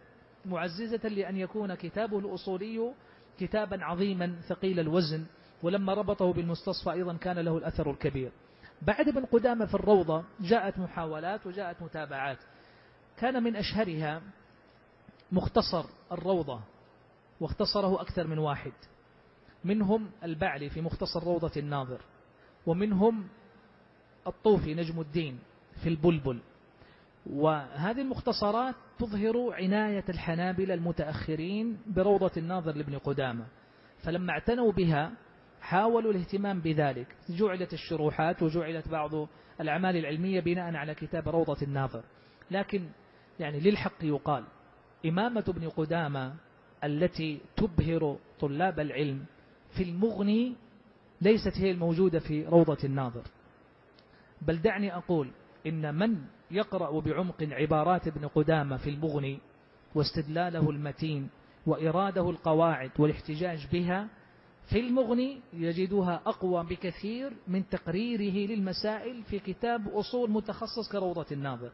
معززة 0.45 1.09
لأن 1.09 1.37
يكون 1.37 1.75
كتابه 1.75 2.19
الأصولي 2.19 2.93
كتابا 3.39 3.85
عظيما 3.85 4.37
ثقيل 4.49 4.81
الوزن 4.81 5.25
ولما 5.63 5.95
ربطه 5.95 6.33
بالمستصفى 6.33 6.93
أيضا 6.93 7.17
كان 7.17 7.39
له 7.39 7.59
الأثر 7.59 7.91
الكبير. 7.91 8.31
بعد 8.83 9.09
ابن 9.09 9.25
قدامة 9.25 9.67
في 9.67 9.75
الروضة 9.75 10.25
جاءت 10.41 10.79
محاولات 10.79 11.47
وجاءت 11.47 11.83
متابعات. 11.83 12.39
كان 13.19 13.43
من 13.43 13.57
أشهرها 13.57 14.23
مختصر 15.33 15.85
الروضة 16.13 16.61
واختصره 17.41 18.01
أكثر 18.01 18.27
من 18.27 18.39
واحد. 18.39 18.73
منهم 19.65 20.11
البعلي 20.25 20.71
في 20.71 20.81
مختصر 20.81 21.25
روضة 21.25 21.53
الناظر 21.57 22.01
ومنهم 22.67 23.29
الطوفي 24.27 24.75
نجم 24.75 25.01
الدين 25.01 25.39
في 25.83 25.89
البلبل. 25.89 26.41
وهذه 27.27 28.01
المختصرات 28.01 28.75
تظهر 28.99 29.53
عناية 29.53 30.05
الحنابلة 30.09 30.75
المتأخرين 30.75 31.79
بروضة 31.87 32.31
الناظر 32.37 32.73
لابن 32.73 32.99
قدامة. 32.99 33.47
فلما 34.05 34.33
اعتنوا 34.33 34.73
بها 34.73 35.13
حاولوا 35.61 36.13
الاهتمام 36.13 36.61
بذلك. 36.61 37.17
جعلت 37.29 37.73
الشروحات 37.73 38.43
وجعلت 38.43 38.89
بعض 38.89 39.29
الأعمال 39.61 39.97
العلمية 39.97 40.41
بناء 40.41 40.75
على 40.75 40.95
كتاب 40.95 41.29
روضة 41.29 41.57
الناظر. 41.63 42.05
لكن 42.51 42.89
يعني 43.41 43.61
للحق 43.61 44.05
يقال 44.05 44.45
إمامة 45.07 45.45
ابن 45.49 45.69
قدامة 45.69 46.35
التي 46.85 47.41
تبهر 47.57 48.17
طلاب 48.41 48.81
العلم 48.81 49.25
في 49.77 49.83
المغني 49.83 50.55
ليست 51.21 51.53
هي 51.59 51.71
الموجودة 51.71 52.19
في 52.19 52.45
روضة 52.47 52.79
الناظر. 52.85 53.23
بل 54.43 54.63
دعني 54.63 54.97
أقول 54.97 55.31
إن 55.67 55.95
من 55.95 56.17
يقرأ 56.51 57.01
بعمق 57.01 57.43
عبارات 57.43 58.07
ابن 58.09 58.27
قدامة 58.27 58.77
في 58.77 58.91
المغني 58.91 59.39
واستدلاله 59.95 60.71
المتين 60.71 61.29
وإراده 61.67 62.31
القواعد 62.31 62.91
والاحتجاج 62.99 63.67
بها 63.73 64.09
في 64.71 64.81
المغني 64.81 65.41
يجدها 65.53 66.21
أقوى 66.27 66.65
بكثير 66.65 67.33
من 67.49 67.69
تقريره 67.69 68.53
للمسائل 68.53 69.23
في 69.23 69.39
كتاب 69.39 69.89
أصول 69.89 70.31
متخصص 70.31 70.93
كروضة 70.93 71.27
الناظر. 71.33 71.71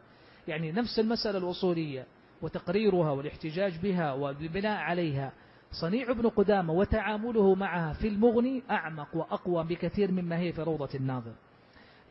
يعني 0.49 0.73
نفس 0.73 0.99
المسألة 0.99 1.39
الأصولية 1.39 2.07
وتقريرها 2.43 3.11
والاحتجاج 3.11 3.79
بها 3.83 4.13
والبناء 4.13 4.79
عليها. 4.79 5.33
صنيع 5.81 6.11
ابن 6.11 6.29
قدامة 6.29 6.73
وتعامله 6.73 7.55
معها 7.55 7.93
في 7.93 8.09
المغني 8.09 8.63
أعمق 8.71 9.17
وأقوى 9.17 9.65
بكثير 9.65 10.11
مما 10.13 10.39
هي 10.39 10.53
في 10.53 10.63
روضة 10.63 10.89
الناظر. 10.95 11.33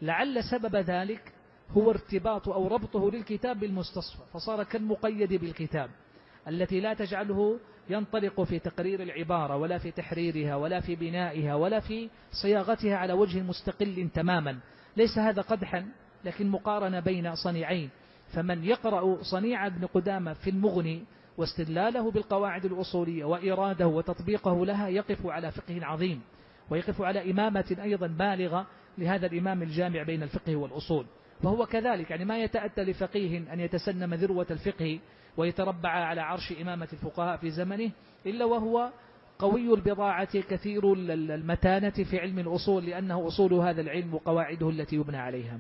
لعل 0.02 0.44
سبب 0.44 0.76
ذلك 0.76 1.34
هو 1.72 1.92
ارتباط 1.92 2.50
أو 2.50 2.68
ربطه 2.68 3.12
للكتاب 3.12 3.60
بالمستصفى 3.60 4.24
فصار 4.34 4.64
كالمقيد 4.64 5.34
بالكتاب 5.34 5.90
التي 6.48 6.80
لا 6.80 6.94
تجعله 6.94 7.60
ينطلق 7.90 8.42
في 8.42 8.60
تقرير 8.60 9.04
العبارة 9.04 9.58
ولا 9.58 9.78
في 9.78 9.92
تحريرها 9.92 10.56
ولا 10.56 10.80
في 10.80 10.96
بنائها 10.96 11.56
ولا 11.56 11.80
في 11.80 12.10
صياغتها 12.42 12.98
على 12.98 13.14
وجه 13.14 13.42
مستقل 13.42 14.10
تماما. 14.14 14.60
ليس 14.98 15.18
هذا 15.18 15.42
قدحا 15.42 15.86
لكن 16.26 16.50
مقارنة 16.50 17.00
بين 17.00 17.36
صنيعين. 17.36 17.90
فمن 18.34 18.64
يقرأ 18.64 19.24
صنيع 19.24 19.68
ابن 19.68 19.86
قدامة 19.86 20.34
في 20.34 20.50
المغني 20.50 21.04
واستدلاله 21.38 22.12
بالقواعد 22.12 22.66
الأصولية 22.66 23.26
وإراده 23.26 23.88
وتطبيقه 23.88 24.66
لها 24.66 24.88
يقف 24.88 25.28
على 25.28 25.52
فقه 25.52 25.86
عظيم 25.86 26.22
ويقف 26.70 27.02
على 27.02 27.32
إمامة 27.32 27.78
أيضا 27.82 28.08
بالغة 28.08 28.68
لهذا 28.98 29.26
الإمام 29.26 29.64
الجامع 29.64 30.04
بين 30.04 30.24
الفقه 30.24 30.56
والأصول. 30.56 31.06
وهو 31.44 31.66
كذلك 31.66 32.12
يعني 32.12 32.26
ما 32.26 32.44
يتأتى 32.44 32.84
لفقيه 32.84 33.54
أن 33.54 33.60
يتسنم 33.60 34.14
ذروة 34.14 34.48
الفقه 34.52 35.00
ويتربع 35.38 35.90
على 35.90 36.22
عرش 36.22 36.54
إمامة 36.62 36.88
الفقهاء 36.94 37.38
في 37.38 37.50
زمنه 37.50 37.92
إلا 38.26 38.46
وهو 38.46 38.90
قوي 39.40 39.74
البضاعة 39.74 40.40
كثير 40.40 40.94
المتانة 40.94 41.90
في 41.90 42.20
علم 42.20 42.40
الأصول 42.40 42.86
لأنه 42.86 43.28
أصول 43.28 43.54
هذا 43.54 43.82
العلم 43.82 44.14
وقواعده 44.14 44.70
التي 44.70 44.96
يبنى 44.96 45.18
عليها. 45.18 45.60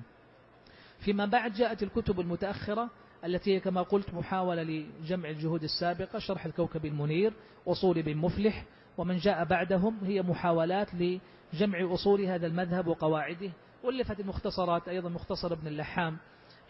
فيما 1.02 1.26
بعد 1.26 1.54
جاءت 1.54 1.84
الكتب 1.84 2.20
المتأخرة 2.20 2.89
التي 3.26 3.56
هي 3.56 3.60
كما 3.60 3.82
قلت 3.82 4.14
محاولة 4.14 4.64
لجمع 4.64 5.30
الجهود 5.30 5.64
السابقة 5.64 6.20
شرح 6.20 6.45
الكوكب 6.45 6.86
المنير 6.86 7.34
أصول 7.68 8.02
بن 8.02 8.18
مفلح 8.18 8.66
ومن 8.97 9.18
جاء 9.18 9.45
بعدهم 9.45 9.97
هي 10.04 10.22
محاولات 10.22 10.88
لجمع 10.93 11.93
أصول 11.93 12.22
هذا 12.22 12.47
المذهب 12.47 12.88
وقواعده. 12.88 13.52
ولفت 13.84 14.20
المختصرات 14.20 14.88
أيضا 14.88 15.10
مختصر 15.10 15.54
ابن 15.54 15.68
اللحام 15.68 16.18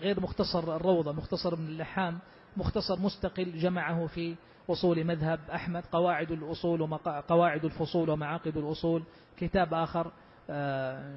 غير 0.01 0.19
مختصر 0.19 0.75
الروضة 0.75 1.11
مختصر 1.11 1.53
ابن 1.53 1.65
اللحام 1.65 2.19
مختصر 2.57 2.99
مستقل 2.99 3.57
جمعه 3.57 4.07
في 4.07 4.35
أصول 4.69 5.03
مذهب 5.03 5.39
أحمد 5.53 5.83
قواعد 5.91 6.31
الأصول 6.31 6.81
وقواعد 6.81 7.65
الفصول 7.65 8.09
ومعاقد 8.09 8.57
الأصول. 8.57 9.03
كتاب 9.37 9.73
آخر 9.73 10.11
آه، 10.49 11.13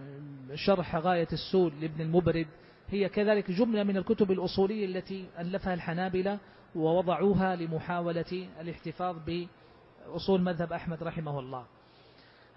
شرح 0.55 0.97
غاية 0.97 1.29
السول 1.33 1.73
لابن 1.81 2.01
المبرد 2.01 2.47
هي 2.91 3.09
كذلك 3.09 3.51
جملة 3.51 3.83
من 3.83 3.97
الكتب 3.97 4.31
الأصولية 4.31 4.87
التي 4.87 5.27
ألفها 5.39 5.75
الحنابلة 5.75 6.39
ووضعوها 6.75 7.57
لمحاولة 7.57 8.49
الاحتفاظ 8.61 9.17
بأصول 9.27 10.43
مذهب 10.43 10.73
أحمد 10.73 11.03
رحمه 11.03 11.41
الله. 11.41 11.65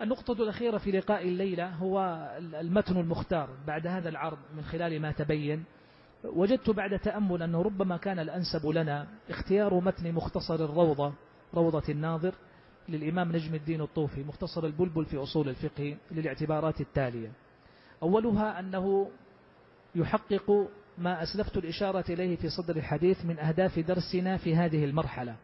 النقطة 0.02 0.44
الأخيرة 0.44 0.78
في 0.78 0.92
لقاء 0.92 1.22
الليلة 1.22 1.70
هو 1.70 2.28
المتن 2.38 2.98
المختار 2.98 3.50
بعد 3.68 3.88
هذا 3.88 4.10
العرض 4.10 4.38
من 4.58 4.64
خلال 4.64 5.02
ما 5.02 5.12
تبين. 5.12 5.64
وجدت 6.24 6.70
بعد 6.70 7.00
تأمل 7.00 7.44
أنه 7.44 7.62
ربما 7.62 7.98
كان 7.98 8.20
الأنسب 8.20 8.66
لنا 8.66 9.08
اختيار 9.30 9.74
متن 9.80 10.12
مختصر 10.12 10.56
الروضة 10.56 11.14
روضة 11.54 11.84
الناظر 11.90 12.34
للإمام 12.90 13.32
نجم 13.32 13.56
الدين 13.56 13.82
الطوفي 13.82 14.24
مختصر 14.24 14.66
البلبل 14.66 15.06
في 15.06 15.18
أصول 15.18 15.50
الفقه 15.50 15.98
للاعتبارات 16.12 16.82
التالية. 16.82 17.32
أولها 18.04 18.60
أنه 18.60 19.10
يحقق 19.98 20.70
ما 20.98 21.24
أسلفت 21.24 21.58
الإشارة 21.58 22.06
إليه 22.10 22.36
في 22.36 22.50
صدر 22.50 22.76
الحديث 22.76 23.26
من 23.26 23.40
أهداف 23.40 23.80
درسنا 23.80 24.38
في 24.38 24.56
هذه 24.56 24.86
المرحلة. 24.86 25.36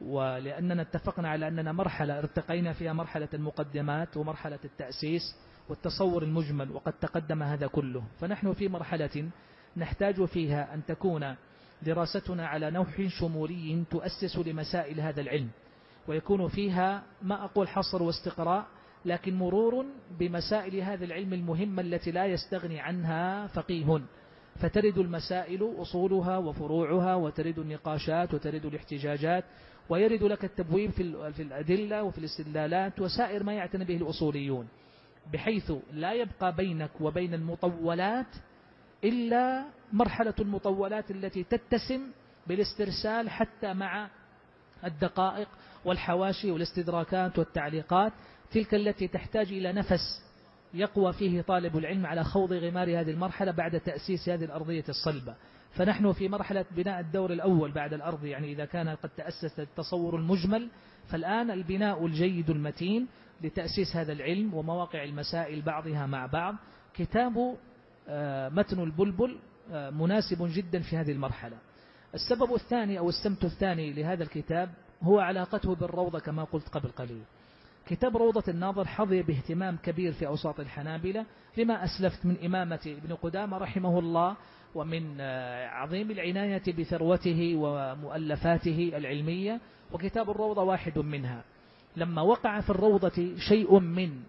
ولأننا 0.00 0.82
اتفقنا 0.82 1.28
على 1.28 1.48
أننا 1.48 1.72
مرحلة 1.72 2.18
ارتقينا 2.18 2.72
فيها 2.72 2.92
مرحلة 2.92 3.28
المقدمات 3.34 4.16
ومرحلة 4.16 4.58
التأسيس 4.64 5.22
والتصور 5.68 6.22
المجمل 6.22 6.70
وقد 6.70 6.92
تقدم 6.92 7.42
هذا 7.42 7.66
كله. 7.66 8.02
فنحن 8.20 8.52
في 8.52 8.68
مرحلة 8.68 9.30
نحتاج 9.76 10.24
فيها 10.24 10.74
أن 10.74 10.84
تكون 10.84 11.34
دراستنا 11.82 12.46
على 12.46 12.70
نوع 12.70 12.86
شمولي 13.08 13.84
تؤسس 13.90 14.38
لمسائل 14.38 15.00
هذا 15.00 15.20
العلم 15.20 15.48
ويكون 16.08 16.48
فيها 16.48 17.02
ما 17.22 17.44
أقول 17.44 17.68
حصر 17.68 18.02
واستقراء 18.02 18.66
لكن 19.04 19.34
مرور 19.34 19.86
بمسائل 20.18 20.80
هذا 20.80 21.04
العلم 21.04 21.32
المهمة 21.32 21.82
التي 21.82 22.10
لا 22.10 22.26
يستغني 22.26 22.80
عنها 22.80 23.46
فقيه. 23.46 24.00
فترد 24.60 24.98
المسائل 24.98 25.74
أصولها 25.78 26.38
وفروعها 26.38 27.14
وترد 27.14 27.58
النقاشات 27.58 28.34
وترد 28.34 28.64
الاحتجاجات 28.66 29.44
ويرد 29.88 30.22
لك 30.22 30.44
التبويب 30.44 30.90
في 30.90 31.42
الأدلة 31.42 32.02
وفي 32.02 32.18
الاستدلالات 32.18 33.00
وسائر 33.00 33.42
ما 33.42 33.52
يعتني 33.52 33.84
به 33.84 33.96
الأصوليون. 33.96 34.68
بحيث 35.32 35.72
لا 35.92 36.12
يبقى 36.12 36.54
بينك 36.56 36.90
وبين 37.00 37.34
المطولات 37.34 38.26
إلا 39.04 39.64
مرحلة 39.92 40.34
المطولات 40.40 41.10
التي 41.10 41.44
تتسم 41.44 42.00
بالاسترسال 42.46 43.30
حتى 43.30 43.74
مع 43.74 44.08
الدقائق 44.84 45.48
والحواشي 45.84 46.50
والاستدراكات 46.50 47.38
والتعليقات 47.38 48.12
تلك 48.52 48.74
التي 48.74 49.08
تحتاج 49.08 49.52
إلى 49.52 49.72
نفس 49.72 50.22
يقوى 50.74 51.12
فيه 51.12 51.40
طالب 51.40 51.76
العلم 51.76 52.06
على 52.06 52.24
خوض 52.24 52.52
غمار 52.52 53.00
هذه 53.00 53.10
المرحلة 53.10 53.52
بعد 53.52 53.80
تأسيس 53.80 54.28
هذه 54.28 54.44
الأرضية 54.44 54.84
الصلبة. 54.88 55.34
فنحن 55.72 56.12
في 56.12 56.28
مرحلة 56.28 56.64
بناء 56.70 57.00
الدور 57.00 57.32
الأول 57.32 57.72
بعد 57.72 57.94
الأرض 57.94 58.24
يعني 58.24 58.52
إذا 58.52 58.64
كان 58.64 58.88
قد 58.88 59.08
تأسس 59.08 59.60
التصور 59.60 60.16
المجمل 60.16 60.68
فالآن 61.08 61.50
البناء 61.50 62.06
الجيد 62.06 62.50
المتين 62.50 63.08
لتأسيس 63.42 63.96
هذا 63.96 64.12
العلم 64.12 64.54
ومواقع 64.54 65.04
المسائل 65.04 65.62
بعضها 65.62 66.06
مع 66.06 66.26
بعض. 66.26 66.54
كتاب 66.94 67.56
آه، 68.08 68.48
متن 68.48 68.80
البلبل 68.80 69.38
آه، 69.72 69.90
مناسب 69.90 70.48
جدا 70.54 70.80
في 70.80 70.96
هذه 70.96 71.12
المرحلة. 71.12 71.56
السبب 72.14 72.54
الثاني 72.54 72.98
أو 72.98 73.08
السمت 73.08 73.44
الثاني 73.44 73.92
لهذا 73.92 74.22
الكتاب 74.22 74.70
هو 75.02 75.18
علاقته 75.18 75.74
بالروضة 75.74 76.18
كما 76.18 76.44
قلت 76.44 76.68
قبل 76.68 76.88
قليل. 76.88 77.22
كتاب 77.86 78.16
روضة 78.16 78.44
الناظر 78.48 78.84
حظي 78.84 79.22
باهتمام 79.22 79.76
كبير 79.76 80.12
في 80.12 80.26
أوساط 80.26 80.60
الحنابلة 80.60 81.26
لما 81.58 81.84
أسلفت 81.84 82.26
من 82.26 82.36
إمامة 82.44 82.80
ابن 82.86 83.14
قدامة 83.14 83.58
رحمه 83.58 83.98
الله 83.98 84.36
ومن 84.74 85.16
آه، 85.20 85.68
عظيم 85.68 86.10
العناية 86.10 86.62
بثروته 86.78 87.52
ومؤلفاته 87.56 88.92
العلمية 88.96 89.60
وكتاب 89.92 90.30
الروضة 90.30 90.62
واحد 90.62 90.98
منها. 90.98 91.44
لما 91.96 92.22
وقع 92.22 92.60
في 92.60 92.70
الروضة 92.70 93.36
شيء 93.48 93.78
من 93.78 94.22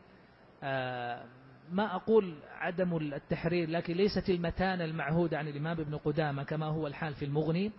آه، 0.63 1.23
ما 1.71 1.95
أقول 1.95 2.35
عدم 2.51 2.97
التحرير 2.97 3.69
لكن 3.69 3.93
ليست 3.93 4.29
المتانة 4.29 4.83
المعهودة 4.83 5.37
عن 5.37 5.47
الإمام 5.47 5.79
ابن 5.79 5.97
قدامة 5.97 6.43
كما 6.43 6.65
هو 6.65 6.87
الحال 6.87 7.13
في 7.13 7.25
المغني 7.25 7.71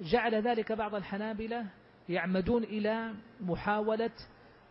جعل 0.00 0.34
ذلك 0.34 0.72
بعض 0.72 0.94
الحنابلة 0.94 1.66
يعمدون 2.08 2.64
إلى 2.64 3.12
محاولة 3.40 4.10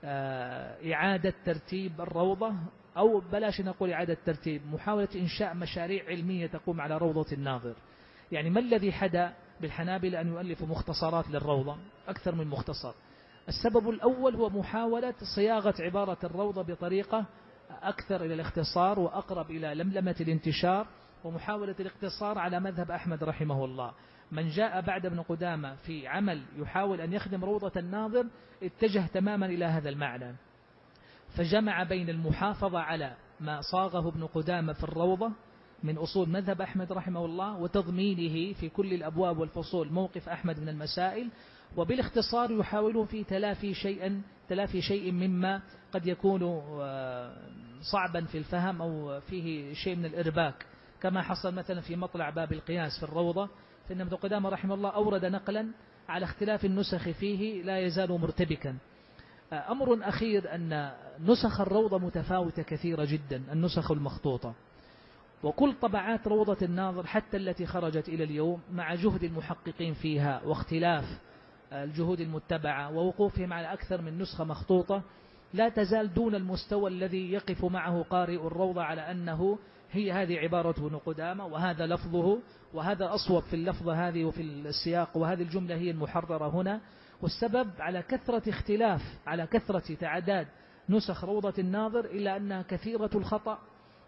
إعادة 0.04 1.34
ترتيب 1.46 2.02
الروضة 2.02 2.54
أو 2.98 3.20
بلاش 3.20 3.62
نقول 3.62 3.92
إعادة 3.92 4.18
ترتيب 4.26 4.62
محاولة 4.74 5.08
إنشاء 5.16 5.54
مشاريع 5.54 6.06
علمية 6.08 6.48
تقوم 6.48 6.82
على 6.82 6.98
روضة 6.98 7.26
الناظر. 7.32 7.76
يعني 8.32 8.50
ما 8.50 8.60
الذي 8.60 8.92
حدا 8.92 9.34
بالحنابل 9.62 10.16
أن 10.16 10.28
يؤلفوا 10.28 10.68
مختصرات 10.68 11.30
للروضة؟ 11.30 11.78
أكثر 12.08 12.36
من 12.36 12.48
مختصر. 12.48 12.94
السبب 13.48 13.90
الأول 13.90 14.36
هو 14.36 14.50
محاولة 14.50 15.14
صياغة 15.36 15.74
عبارة 15.80 16.18
الروضة 16.24 16.62
بطريقة 16.62 17.26
أكثر 17.82 18.26
إلى 18.26 18.34
الاختصار 18.34 19.00
وأقرب 19.00 19.52
إلى 19.52 19.76
لملمة 19.76 20.16
الانتشار 20.22 20.88
ومحاولة 21.24 21.76
الاقتصار 21.80 22.38
على 22.38 22.60
مذهب 22.60 22.92
أحمد 22.92 23.24
رحمه 23.24 23.66
الله. 23.66 23.94
من 24.32 24.50
جاء 24.50 24.82
بعد 24.82 25.06
ابن 25.06 25.22
قدامة 25.22 25.76
في 25.76 26.08
عمل 26.08 26.42
يحاول 26.58 27.02
أن 27.02 27.14
يخدم 27.14 27.46
روضة 27.46 27.72
الناظر 27.78 28.26
اتجه 28.64 29.08
تماما 29.14 29.46
إلى 29.46 29.66
هذا 29.66 29.90
المعنى. 29.90 30.36
فجمع 31.38 31.84
بين 31.84 32.10
المحافظة 32.10 32.80
على 32.80 33.16
ما 33.40 33.62
صاغه 33.62 34.10
ابن 34.10 34.26
قدامة 34.26 34.74
في 34.74 34.84
الروضة 34.84 35.32
من 35.84 35.98
أصول 35.98 36.30
مذهب 36.30 36.62
أحمد 36.62 36.92
رحمه 36.92 37.26
الله 37.26 37.58
وتضمينه 37.58 38.54
في 38.54 38.70
كل 38.70 38.94
الأبواب 38.94 39.38
والفصول 39.38 39.94
موقف 39.94 40.30
أحمد 40.30 40.60
من 40.60 40.70
المسائل 40.70 41.30
وبالاختصار 41.78 42.52
يحاولون 42.52 43.06
في 43.06 43.24
تلافي 43.24 43.74
شيئا 43.74 44.22
تلافي 44.50 44.82
شيء 44.82 45.12
مما 45.12 45.62
قد 45.92 46.08
يكون 46.08 46.44
آه، 46.82 47.38
صعبا 47.92 48.26
في 48.26 48.38
الفهم 48.38 48.82
أو 48.82 49.20
فيه 49.20 49.74
شيء 49.74 49.96
من 49.96 50.06
الإرباك. 50.06 50.66
كما 51.02 51.22
حصل 51.22 51.56
مثلا 51.56 51.82
في 51.82 51.96
مطلع 51.96 52.30
باب 52.30 52.54
القياس 52.54 52.98
في 53.00 53.04
الروضة 53.04 53.50
فإن 53.90 54.02
ابن 54.02 54.16
قدامة 54.16 54.50
رحمه 54.50 54.76
الله 54.76 54.90
أورد 54.90 55.26
نقلا 55.26 55.68
على 56.10 56.24
اختلاف 56.24 56.66
النسخ 56.66 57.10
فيه 57.10 57.64
لا 57.64 57.80
يزال 57.80 58.12
مرتبكا. 58.12 58.76
أمر 59.54 60.10
أخير 60.10 60.56
أن 60.56 60.92
نسخ 61.20 61.62
الروضة 61.62 61.98
متفاوتة 61.98 62.64
كثيرة 62.64 63.06
جدا 63.06 63.44
النسخ 63.52 63.92
المخطوطة. 63.92 64.54
وكل 65.44 65.74
طبعات 65.82 66.28
روضة 66.28 66.58
الناظر 66.62 67.08
حتى 67.08 67.38
التي 67.38 67.66
خرجت 67.66 68.10
إلى 68.10 68.24
اليوم 68.24 68.62
مع 68.72 68.96
جهد 68.96 69.24
المحققين 69.24 69.94
فيها 69.94 70.42
واختلاف 70.46 71.20
الجهود 71.74 72.20
المتبعة 72.20 72.92
ووقوفهم 72.92 73.54
على 73.54 73.74
أكثر 73.74 74.02
من 74.02 74.18
نسخة 74.18 74.44
مخطوطة 74.44 75.04
لا 75.54 75.70
تزال 75.70 76.14
دون 76.14 76.36
المستوى 76.36 76.90
الذي 76.90 77.32
يقف 77.32 77.66
معه 77.66 78.04
قارئ 78.10 78.48
الروضة 78.48 78.84
على 78.84 79.12
أنه 79.12 79.58
هي 79.92 80.12
هذه 80.12 80.38
عبارة 80.38 80.76
ابن 80.88 80.98
قدامة 80.98 81.46
وهذا 81.46 81.86
لفظه 81.86 82.40
وهذا 82.74 83.14
أصوب 83.14 83.44
في 83.44 83.56
اللفظة 83.56 84.08
هذه 84.08 84.24
وفي 84.24 84.42
السياق 84.42 85.18
وهذه 85.18 85.42
الجملة 85.42 85.76
هي 85.76 85.92
المحررة 85.92 86.48
هنا. 86.50 86.82
والسبب 87.22 87.70
على 87.80 88.02
كثرة 88.02 88.50
اختلاف 88.50 89.02
على 89.28 89.48
كثرة 89.48 89.96
تعداد 89.96 90.48
نسخ 90.90 91.24
روضة 91.24 91.54
الناظر 91.60 92.06
إلا 92.06 92.38
أنها 92.38 92.62
كثيرة 92.62 93.10
الخطأ 93.16 93.60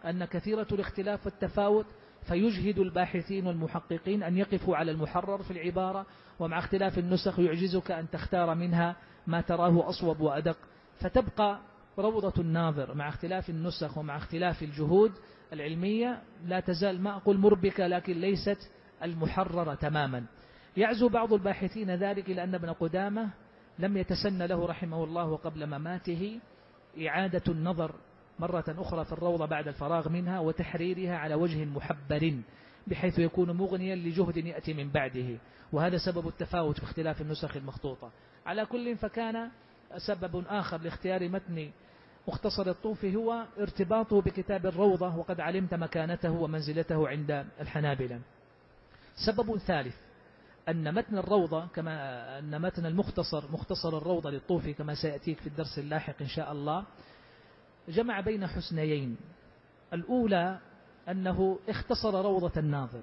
أن 0.06 0.26
كثيرة 0.26 0.68
الاختلاف 0.72 1.26
والتفاوت 1.26 1.86
فيجهد 2.28 2.80
الباحثين 2.80 3.48
والمحققين 3.48 4.24
أن 4.24 4.38
يقفوا 4.38 4.76
على 4.76 4.92
المحرر 4.92 5.44
في 5.44 5.52
العبارة. 5.52 6.06
ومع 6.40 6.60
اختلاف 6.60 7.00
النسخ 7.00 7.40
يعجزك 7.40 7.92
أن 7.92 8.10
تختار 8.10 8.56
منها 8.56 8.96
ما 9.28 9.42
تراه 9.42 9.90
أصوب 9.90 10.20
وأدق. 10.20 10.58
فتبقى 11.00 11.60
روضة 12.00 12.42
الناظر 12.42 12.94
مع 12.94 13.10
اختلاف 13.10 13.50
النسخ 13.50 13.98
ومع 13.98 14.18
اختلاف 14.18 14.64
الجهود 14.64 15.12
العلمية 15.54 16.22
لا 16.46 16.60
تزال 16.60 17.02
ما 17.02 17.16
أقول 17.16 17.38
مربكة 17.38 17.88
لكن 17.88 18.14
ليست 18.14 18.72
المحررة 19.04 19.74
تماما. 19.74 20.26
يعزو 20.78 21.10
بعض 21.10 21.34
الباحثين 21.34 21.92
ذلك 21.92 22.30
إلى 22.30 22.44
أن 22.44 22.56
ابن 22.56 22.70
قدامة 22.70 23.30
لم 23.80 23.98
يتسن 23.98 24.42
له 24.42 24.66
رحمه 24.66 25.04
الله 25.04 25.36
قبل 25.36 25.68
مماته 25.68 26.40
إعادة 27.08 27.44
النظر 27.48 27.96
مرة 28.40 28.64
أخرى 28.68 29.06
في 29.06 29.12
الروضة 29.12 29.46
بعد 29.46 29.68
الفراغ 29.68 30.10
منها 30.10 30.40
وتحريرها 30.40 31.18
على 31.18 31.36
وجه 31.36 31.66
محبر 31.66 32.34
بحيث 32.88 33.20
يكون 33.20 33.52
مغنيا 33.52 33.96
لجهد 33.96 34.38
يأتي 34.38 34.74
من 34.74 34.90
بعده. 34.90 35.38
وهذا 35.72 35.98
سبب 35.98 36.28
التفاوت 36.28 36.78
في 36.78 36.84
اختلاف 36.84 37.22
النسخ 37.22 37.58
المخطوطة. 37.58 38.12
على 38.46 38.66
كل 38.66 38.98
فكان 38.98 39.50
سبب 40.08 40.44
آخر 40.48 40.82
لاختيار 40.82 41.30
متن 41.30 41.72
مختصر 42.28 42.70
الطوفي 42.70 43.16
هو 43.16 43.46
ارتباطه 43.60 44.22
بكتاب 44.22 44.66
الروضة 44.66 45.16
وقد 45.16 45.40
علمت 45.40 45.74
مكانته 45.74 46.32
ومنزلته 46.32 47.08
عند 47.08 47.46
الحنابلة. 47.60 48.20
سبب 49.26 49.58
ثالث 49.58 49.96
أن 50.70 50.94
متن 50.94 51.18
الروضة 51.18 51.66
كما 51.66 52.40
أن 52.40 52.62
متن 52.62 52.86
المختصر 52.86 53.52
مختصر 53.52 53.98
الروضة 53.98 54.30
للطوفي 54.30 54.74
كما 54.74 54.96
سيأتيك 54.96 55.40
في 55.40 55.48
الدرس 55.48 55.80
اللاحق 55.80 56.22
إن 56.22 56.28
شاء 56.28 56.52
الله 56.52 56.86
جمع 57.90 58.20
بين 58.20 58.48
حسنيين. 58.48 59.18
الأولى 59.94 60.60
أنه 61.10 61.60
اختصر 61.70 62.26
روضة 62.26 62.52
الناظر 62.58 63.02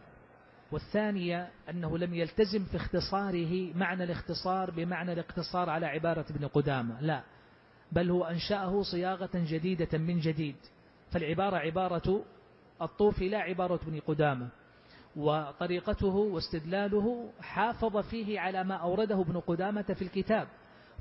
والثانية 0.73 1.51
أنه 1.71 1.99
لم 1.99 2.15
يلتزم 2.15 2.65
في 2.65 2.77
اختصاره 2.77 3.75
معنى 3.75 4.05
الاختصار 4.05 4.71
بمعنى 4.71 5.13
الاقتصار 5.13 5.71
على 5.71 5.87
عبارة 5.87 6.25
ابن 6.31 6.47
قدامة. 6.47 7.01
لا 7.01 7.23
بل 7.93 8.11
هو 8.11 8.25
أنشأه 8.25 8.83
صياغة 8.83 9.31
جديدة 9.35 9.99
من 9.99 10.21
جديد. 10.21 10.57
فالعبارة 11.11 11.57
عبارة 11.57 12.25
الطوفي 12.83 13.29
لا 13.29 13.39
عبارة 13.39 13.81
ابن 13.87 14.01
قدامة 14.01 14.49
وطريقته 15.17 16.15
واستدلاله 16.15 17.33
حافظ 17.41 17.97
فيه 17.97 18.41
على 18.41 18.65
ما 18.65 18.75
أورده 18.75 19.21
ابن 19.21 19.41
قدامة 19.41 19.83
في 19.83 20.03
الكتاب. 20.03 20.49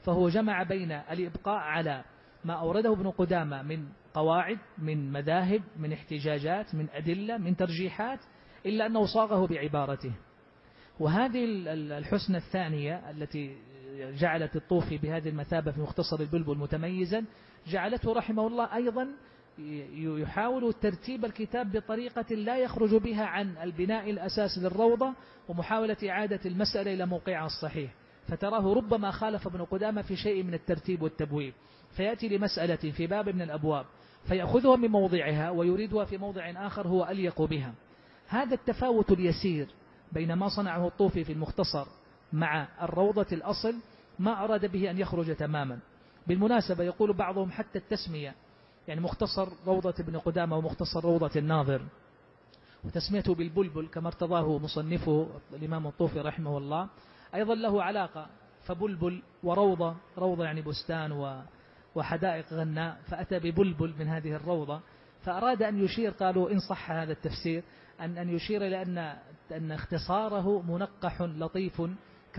فهو 0.06 0.30
جمع 0.30 0.64
بين 0.64 0.92
الإبقاء 0.92 1.58
على 1.58 2.04
ما 2.46 2.54
أورده 2.54 2.94
ابن 2.94 3.10
قدامة 3.10 3.62
من 3.62 3.88
قواعد 4.14 4.58
من 4.78 5.12
مذاهب 5.12 5.62
من 5.78 5.94
احتجاجات 5.94 6.76
من 6.76 6.90
أدلة 6.90 7.38
من 7.38 7.56
ترجيحات 7.56 8.20
إلا 8.66 8.86
أنه 8.86 9.06
صاغه 9.06 9.48
بعبارته. 9.48 10.14
وهذه 11.00 11.46
الحسنة 11.98 12.38
الثانية 12.38 13.10
التي 13.10 13.58
جعلت 14.00 14.56
الطوفي 14.56 14.98
بهذه 14.98 15.30
المثابة 15.30 15.72
في 15.72 15.82
مختصر 15.82 16.20
البلبل 16.20 16.58
متميزا. 16.58 17.26
جعلته 17.68 18.14
رحمه 18.14 18.48
الله 18.48 18.76
أيضا 18.76 19.08
يحاول 20.22 20.74
ترتيب 20.74 21.26
الكتاب 21.26 21.72
بطريقة 21.72 22.36
لا 22.36 22.58
يخرج 22.58 22.96
بها 22.96 23.26
عن 23.26 23.58
البناء 23.58 24.10
الأساس 24.10 24.58
للروضة 24.58 25.14
ومحاولة 25.48 25.98
إعادة 26.10 26.40
المسألة 26.46 26.94
إلى 26.94 27.06
موقعها 27.06 27.46
الصحيح 27.46 27.94
فتراه 28.28 28.74
ربما 28.74 29.12
خالف 29.12 29.48
ابن 29.48 29.62
قدامة 29.62 30.02
في 30.02 30.16
شيء 30.16 30.44
من 30.44 30.54
الترتيب 30.54 31.02
والتبويب. 31.02 31.54
فيأتي 31.98 32.28
لمسألة 32.28 32.76
في 32.76 33.08
باب 33.08 33.30
من 33.30 33.42
الأبواب. 33.42 33.86
فيأخذها 34.28 34.76
من 34.76 34.90
موضعها 34.90 35.50
ويريدها 35.50 36.06
في 36.06 36.18
موضع 36.18 36.52
آخر 36.68 36.88
هو 36.88 37.06
أليق 37.06 37.42
بها. 37.42 37.74
هذا 38.28 38.54
التفاوت 38.54 39.12
اليسير 39.12 39.68
بين 40.12 40.34
ما 40.34 40.48
صنعه 40.48 40.88
الطوفي 40.88 41.24
في 41.24 41.34
المختصر 41.34 41.88
مع 42.34 42.68
الروضة 42.82 43.28
الأصل 43.32 43.76
ما 44.20 44.44
أراد 44.44 44.72
به 44.72 44.92
أن 44.92 44.98
يخرج 44.98 45.36
تماما. 45.36 45.80
بالمناسبة 46.28 46.84
يقول 46.84 47.14
بعضهم 47.14 47.52
حتى 47.52 47.78
التسمية 47.80 48.36
يعني 48.88 49.02
مختصر 49.02 49.50
روضة 49.68 49.94
ابن 50.00 50.18
قدامة 50.18 50.58
ومختصر 50.58 51.04
روضة 51.04 51.32
الناظر. 51.36 51.82
وتسميته 52.84 53.36
بالبلبل 53.36 53.88
كما 53.88 54.08
ارتضاه 54.08 54.58
مصنفه 54.58 55.28
الإمام 55.54 55.88
الطوفي 55.88 56.20
رحمه 56.20 56.58
الله. 56.58 56.90
أيضا 57.36 57.56
له 57.56 57.84
علاقة 57.84 58.28
فبلبل 58.66 59.22
وروضة 59.44 59.96
روضة 60.18 60.44
يعني 60.44 60.62
بستان 60.62 61.42
وحدائق 61.96 62.54
غناء. 62.54 62.98
فأتى 63.08 63.40
ببلبل 63.40 63.94
من 64.00 64.08
هذه 64.08 64.36
الروضة 64.36 64.82
فأراد 65.22 65.64
أن 65.64 65.84
يشير 65.84 66.12
قالوا 66.12 66.52
إن 66.52 66.60
صح 66.60 66.92
هذا 66.92 67.12
التفسير 67.12 67.64
أن 68.02 68.18
أن 68.18 68.30
يشير 68.30 68.68
إلى 68.68 68.82
أن 68.82 68.98
أن 69.52 69.72
اختصاره 69.72 70.62
منقح 70.62 71.22
لطيف 71.22 71.82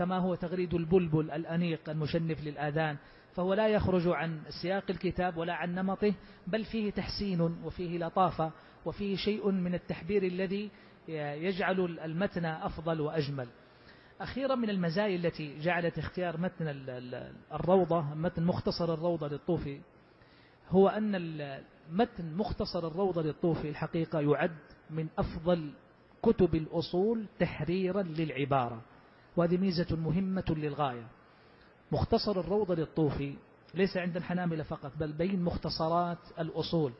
كما 0.01 0.17
هو 0.17 0.35
تغريد 0.35 0.73
البلبل 0.73 1.31
الأنيق 1.31 1.89
المشنف 1.89 2.43
للآذان 2.43 2.97
فهو 3.33 3.53
لا 3.53 3.67
يخرج 3.67 4.07
عن 4.07 4.41
سياق 4.61 4.83
الكتاب 4.89 5.37
ولا 5.37 5.53
عن 5.53 5.75
نمطه 5.75 6.13
بل 6.47 6.65
فيه 6.65 6.91
تحسين 6.91 7.41
وفيه 7.41 7.97
لطافة 7.97 8.51
وفيه 8.85 9.15
شيء 9.15 9.51
من 9.51 9.73
التحبير 9.73 10.23
الذي 10.23 10.71
يجعل 11.07 11.99
المتن 12.03 12.45
أفضل 12.45 13.01
وأجمل. 13.01 13.47
أخيرا 14.21 14.55
من 14.55 14.69
المزايا 14.69 15.15
التي 15.15 15.59
جعلت 15.59 15.97
اختيار 15.97 16.37
متن 16.37 16.67
الروضة 17.53 18.01
متن 18.01 18.43
مختصر 18.43 18.93
الروضة 18.93 19.27
للطوفي 19.27 19.81
هو 20.69 20.87
أن 20.87 21.11
متن 21.91 22.33
مختصر 22.33 22.87
الروضة 22.87 23.21
للطوفي 23.21 23.69
الحقيقة 23.69 24.19
يعد 24.19 24.57
من 24.89 25.07
أفضل 25.17 25.73
كتب 26.21 26.55
الأصول 26.55 27.25
تحريرا 27.39 28.01
للعبارة. 28.01 28.81
وهذه 29.37 29.57
ميزة 29.57 29.95
مهمة 29.95 30.45
للغاية. 30.49 31.07
مختصر 31.91 32.39
الروضة 32.39 32.75
للطوفي 32.75 33.35
ليس 33.73 33.97
عند 33.97 34.17
الحناملة 34.17 34.63
فقط 34.63 34.91
بل 34.99 35.11
بين 35.11 35.43
مختصرات 35.43 36.17
الأصول 36.39 36.93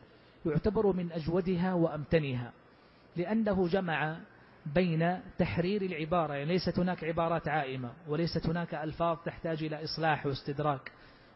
يعتبر 0.46 0.94
من 0.94 1.12
أجودها 1.12 1.74
وأمتنها 1.74 2.54
لأنه 3.16 3.68
جمع 3.68 4.18
بين 4.66 5.20
تحرير 5.38 5.82
العبارة 5.82 6.34
يعني 6.34 6.54
ليست 6.54 6.80
هناك 6.80 7.04
عبارات 7.04 7.48
عائمة 7.48 7.92
وليست 8.08 8.48
هناك 8.48 8.76
ألفاظ 8.76 9.18
تحتاج 9.26 9.64
إلى 9.64 9.84
إصلاح 9.84 10.26
واستدراك 10.26 10.92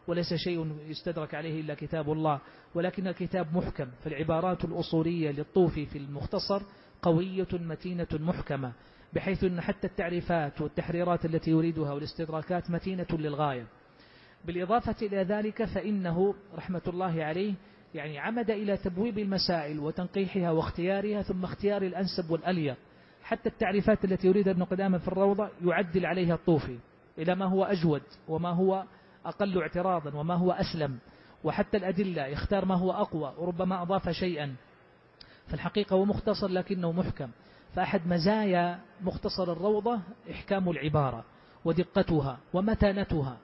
وليس 0.06 0.34
شيء 0.34 0.76
يستدرك 0.86 1.34
عليه 1.34 1.60
إلا 1.60 1.74
كتاب 1.74 2.12
الله 2.12 2.40
ولكن 2.74 3.06
الكتاب 3.06 3.56
محكم 3.56 3.86
فالعبارات 4.04 4.64
الأصولية 4.64 5.30
للطوفي 5.30 5.86
في 5.86 5.98
المختصر 5.98 6.62
قوية 7.02 7.48
متينة 7.52 8.06
محكمة. 8.12 8.72
بحيث 9.16 9.44
أن 9.44 9.60
حتى 9.60 9.86
التعريفات 9.86 10.60
والتحريرات 10.60 11.24
التي 11.24 11.50
يريدها 11.50 11.92
والاستدراكات 11.92 12.70
متينة 12.70 13.06
للغاية. 13.12 13.66
بالإضافة 14.44 14.94
إلى 15.02 15.22
ذلك 15.22 15.64
فإنه 15.64 16.34
رحمة 16.54 16.82
الله 16.88 17.24
عليه 17.24 17.54
يعني 17.94 18.18
عمد 18.18 18.50
إلى 18.50 18.76
تبويب 18.76 19.18
المسائل 19.18 19.78
وتنقيحها 19.78 20.50
واختيارها 20.50 21.22
ثم 21.22 21.44
اختيار 21.44 21.82
الأنسب 21.82 22.30
والأليق 22.30 22.76
حتى 23.22 23.48
التعريفات 23.48 24.04
التي 24.04 24.26
يريد 24.26 24.48
ابن 24.48 24.64
قدامة 24.64 24.98
في 24.98 25.08
الروضة 25.08 25.48
يعدل 25.64 26.06
عليها 26.06 26.34
الطوفي 26.34 26.78
إلى 27.18 27.34
ما 27.34 27.44
هو 27.44 27.64
أجود 27.64 28.02
وما 28.28 28.50
هو 28.50 28.84
أقل 29.26 29.58
اعتراضا 29.58 30.14
وما 30.14 30.34
هو 30.34 30.52
أسلم. 30.52 30.98
وحتى 31.44 31.76
الأدلة 31.76 32.26
يختار 32.26 32.64
ما 32.64 32.74
هو 32.74 32.92
أقوى 32.92 33.34
وربما 33.38 33.82
أضاف 33.82 34.08
شيئا. 34.08 34.54
فالحقيقة 35.46 35.94
هو 35.94 36.04
مختصر 36.04 36.48
لكنه 36.48 36.92
محكم. 36.92 37.30
فأحد 37.76 38.06
مزايا 38.06 38.78
مختصر 39.00 39.52
الروضة 39.52 40.00
إحكام 40.30 40.70
العبارة 40.70 41.24
ودقتها 41.64 42.38
ومتانتها. 42.52 43.38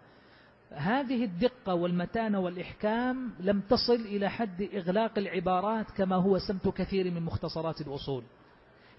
هذه 0.71 1.25
الدقة 1.25 1.75
والمتانة 1.75 2.41
والإحكام 2.41 3.35
لم 3.41 3.61
تصل 3.61 3.95
إلى 3.95 4.31
حد 4.31 4.63
إغلاق 4.75 5.19
العبارات 5.19 5.91
كما 5.91 6.17
هو 6.17 6.39
سمت 6.39 6.69
كثير 6.69 7.11
من 7.11 7.23
مختصرات 7.23 7.81
الأصول. 7.81 8.23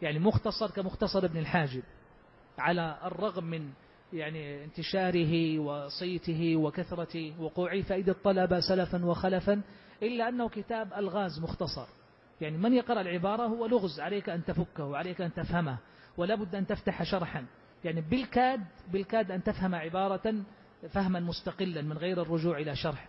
يعني 0.01 0.19
مختصر 0.19 0.71
كمختصر 0.71 1.25
ابن 1.25 1.37
الحاجب 1.37 1.83
على 2.57 2.97
الرغم 3.03 3.43
من 3.43 3.69
يعني 4.13 4.63
انتشاره 4.63 5.59
وصيته 5.59 6.55
وكثرة 6.55 7.41
وقوعه 7.41 7.81
فإذا 7.81 8.11
الطلبة 8.11 8.59
سلفا 8.59 9.05
وخلفا 9.05 9.61
إلا 10.03 10.29
أنه 10.29 10.49
كتاب 10.49 10.93
ألغاز 10.93 11.39
مختصر. 11.39 11.87
يعني 12.41 12.57
من 12.57 12.73
يقرأ 12.73 13.01
العبارة 13.01 13.43
هو 13.43 13.65
لغز 13.65 13.99
عليك 13.99 14.29
أن 14.29 14.45
تفكه 14.45 14.85
وعليك 14.85 15.21
أن 15.21 15.33
تفهمه 15.33 15.77
ولا 16.17 16.35
بد 16.35 16.55
أن 16.55 16.67
تفتح 16.67 17.03
شرحا. 17.03 17.45
يعني 17.83 18.01
بالكاد 18.01 18.61
بالكاد 18.91 19.31
أن 19.31 19.43
تفهم 19.43 19.75
عبارة 19.75 20.35
فهما 20.89 21.19
مستقلا 21.19 21.81
من 21.81 21.97
غير 21.97 22.21
الرجوع 22.21 22.57
إلى 22.57 22.75
شرح. 22.75 23.07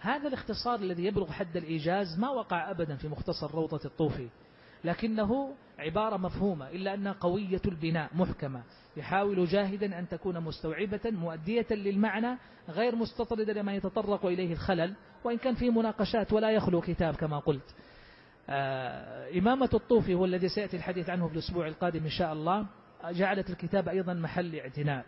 هذا 0.00 0.28
الاختصار 0.28 0.78
الذي 0.80 1.04
يبلغ 1.04 1.32
حد 1.32 1.56
الإيجاز 1.56 2.18
ما 2.18 2.30
وقع 2.30 2.70
أبدا 2.70 2.96
في 2.96 3.08
مختصر 3.08 3.54
روضة 3.54 3.80
الطوفي. 3.84 4.28
لكنه 4.84 5.54
عبارة 5.78 6.16
مفهومة 6.16 6.70
إلا 6.70 6.94
أنها 6.94 7.12
قوية 7.12 7.62
البناء 7.66 8.10
محكمة. 8.14 8.62
يحاول 8.96 9.46
جاهدا 9.46 9.98
أن 9.98 10.08
تكون 10.08 10.40
مستوعبة 10.40 11.00
مؤدية 11.04 11.66
للمعنى 11.70 12.38
غير 12.68 12.96
مستطردة 12.96 13.52
لما 13.52 13.74
يتطرق 13.74 14.26
إليه 14.26 14.52
الخلل 14.52 14.94
وإن 15.24 15.38
كان 15.38 15.54
فيه 15.54 15.70
مناقشات 15.70 16.32
ولا 16.32 16.50
يخلو 16.50 16.80
كتاب 16.80 17.14
كما 17.14 17.38
قلت. 17.38 17.74
إمامة 19.38 19.70
الطوفي 19.74 20.14
هو 20.14 20.24
الذي 20.24 20.48
سيأتي 20.48 20.76
الحديث 20.76 21.10
عنه 21.10 21.28
في 21.28 21.34
الأسبوع 21.34 21.66
القادم 21.66 22.04
إن 22.04 22.10
شاء 22.10 22.32
الله. 22.32 22.66
جعلت 23.04 23.50
الكتاب 23.50 23.88
أيضا 23.88 24.14
محل 24.14 24.56
اعتناء. 24.56 25.04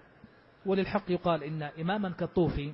وللحق 0.66 1.10
يقال 1.10 1.44
إن 1.44 1.62
إماما 1.62 2.10
كالطوفي 2.10 2.72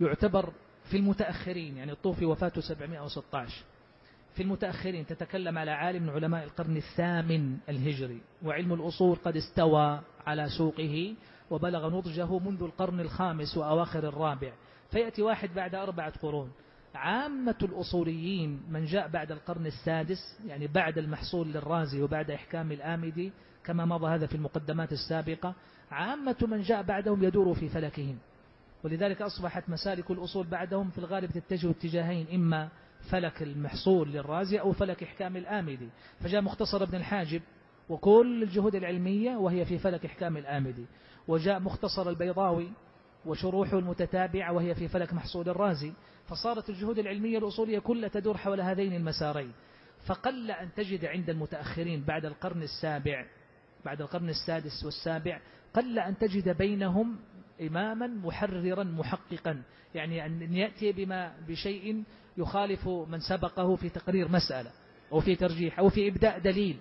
يعتبر 0.00 0.52
في 0.90 0.96
المتأخرين 0.96 1.76
يعني 1.76 1.92
الطوفي 1.92 2.24
وفاته 2.24 2.60
716 2.60 3.64
في 4.34 4.42
المتأخرين 4.42 5.06
تتكلم 5.06 5.58
على 5.58 5.70
عالم 5.70 6.02
من 6.02 6.10
علماء 6.10 6.44
القرن 6.44 6.76
الثامن 6.76 7.56
الهجري 7.68 8.20
وعلم 8.44 8.72
الأصول 8.72 9.16
قد 9.16 9.36
استوى 9.36 10.00
على 10.26 10.48
سوقه 10.58 11.14
وبلغ 11.50 11.98
نضجه 11.98 12.38
منذ 12.38 12.62
القرن 12.62 13.00
الخامس 13.00 13.56
وأواخر 13.56 14.08
الرابع. 14.08 14.52
فيأتي 14.90 15.22
واحد 15.22 15.54
بعد 15.54 15.74
أربعة 15.74 16.12
قرون. 16.18 16.52
عامة 16.98 17.56
الأصوليين 17.62 18.62
من 18.70 18.84
جاء 18.84 19.08
بعد 19.08 19.32
القرن 19.32 19.66
السادس 19.66 20.38
يعني 20.46 20.66
بعد 20.66 20.98
المحصول 20.98 21.48
للرازي 21.48 22.02
وبعد 22.02 22.30
إحكام 22.30 22.72
الآمدي 22.72 23.32
كما 23.64 23.84
مضى 23.84 24.14
هذا 24.14 24.26
في 24.26 24.34
المقدمات 24.34 24.92
السابقة 24.92 25.54
عامة 25.90 26.36
من 26.42 26.62
جاء 26.62 26.82
بعدهم 26.82 27.24
يدور 27.24 27.54
في 27.54 27.68
فلكهم. 27.68 28.18
ولذلك 28.84 29.22
أصبحت 29.22 29.70
مسالك 29.70 30.10
الأصول 30.10 30.46
بعدهم 30.46 30.90
في 30.90 30.98
الغالب 30.98 31.30
تتجه 31.30 31.70
اتجاهين 31.70 32.26
إما 32.34 32.68
فلك 33.10 33.42
المحصول 33.42 34.12
للرازي 34.12 34.60
أو 34.60 34.72
فلك 34.72 35.02
إحكام 35.02 35.36
الآمدي. 35.36 35.88
فجاء 36.20 36.42
مختصر 36.42 36.82
ابن 36.82 36.94
الحاجب 36.94 37.42
وكل 37.88 38.42
الجهود 38.42 38.74
العلمية 38.74 39.36
وهي 39.36 39.64
في 39.64 39.78
فلك 39.78 40.06
إحكام 40.06 40.36
الآمدي. 40.36 40.86
وجاء 41.28 41.60
مختصر 41.60 42.08
البيضاوي 42.08 42.68
وشروحه 43.28 43.78
المتتابعة 43.78 44.52
وهي 44.52 44.74
في 44.74 44.88
فلك 44.88 45.14
محصول 45.14 45.48
الرازي 45.48 45.92
فصارت 46.28 46.70
الجهود 46.70 46.98
العلمية 46.98 47.38
الأصولية 47.38 47.78
كلها 47.78 48.08
تدور 48.08 48.36
حول 48.36 48.60
هذين 48.60 48.92
المسارين. 48.92 49.52
فقل 50.06 50.50
أن 50.50 50.68
تجد 50.76 51.04
عند 51.04 51.30
المتأخرين 51.30 52.04
بعد 52.04 52.24
القرن 52.24 52.62
السابع 52.62 53.26
بعد 53.84 54.00
القرن 54.00 54.28
السادس 54.28 54.84
والسابع 54.84 55.40
قل 55.74 55.98
أن 55.98 56.18
تجد 56.18 56.56
بينهم 56.56 57.16
إماما 57.60 58.06
محررا 58.06 58.84
محققا. 58.84 59.62
يعني 59.94 60.26
أن 60.26 60.54
يأتي 60.54 60.92
بما 60.92 61.32
بشيء 61.48 62.04
يخالف 62.36 62.88
من 62.88 63.20
سبقه 63.20 63.76
في 63.76 63.88
تقرير 63.88 64.28
مسألة 64.28 64.70
أو 65.12 65.20
في 65.20 65.36
ترجيح 65.36 65.78
أو 65.78 65.88
في 65.88 66.08
إبداء 66.08 66.38
دليل 66.38 66.76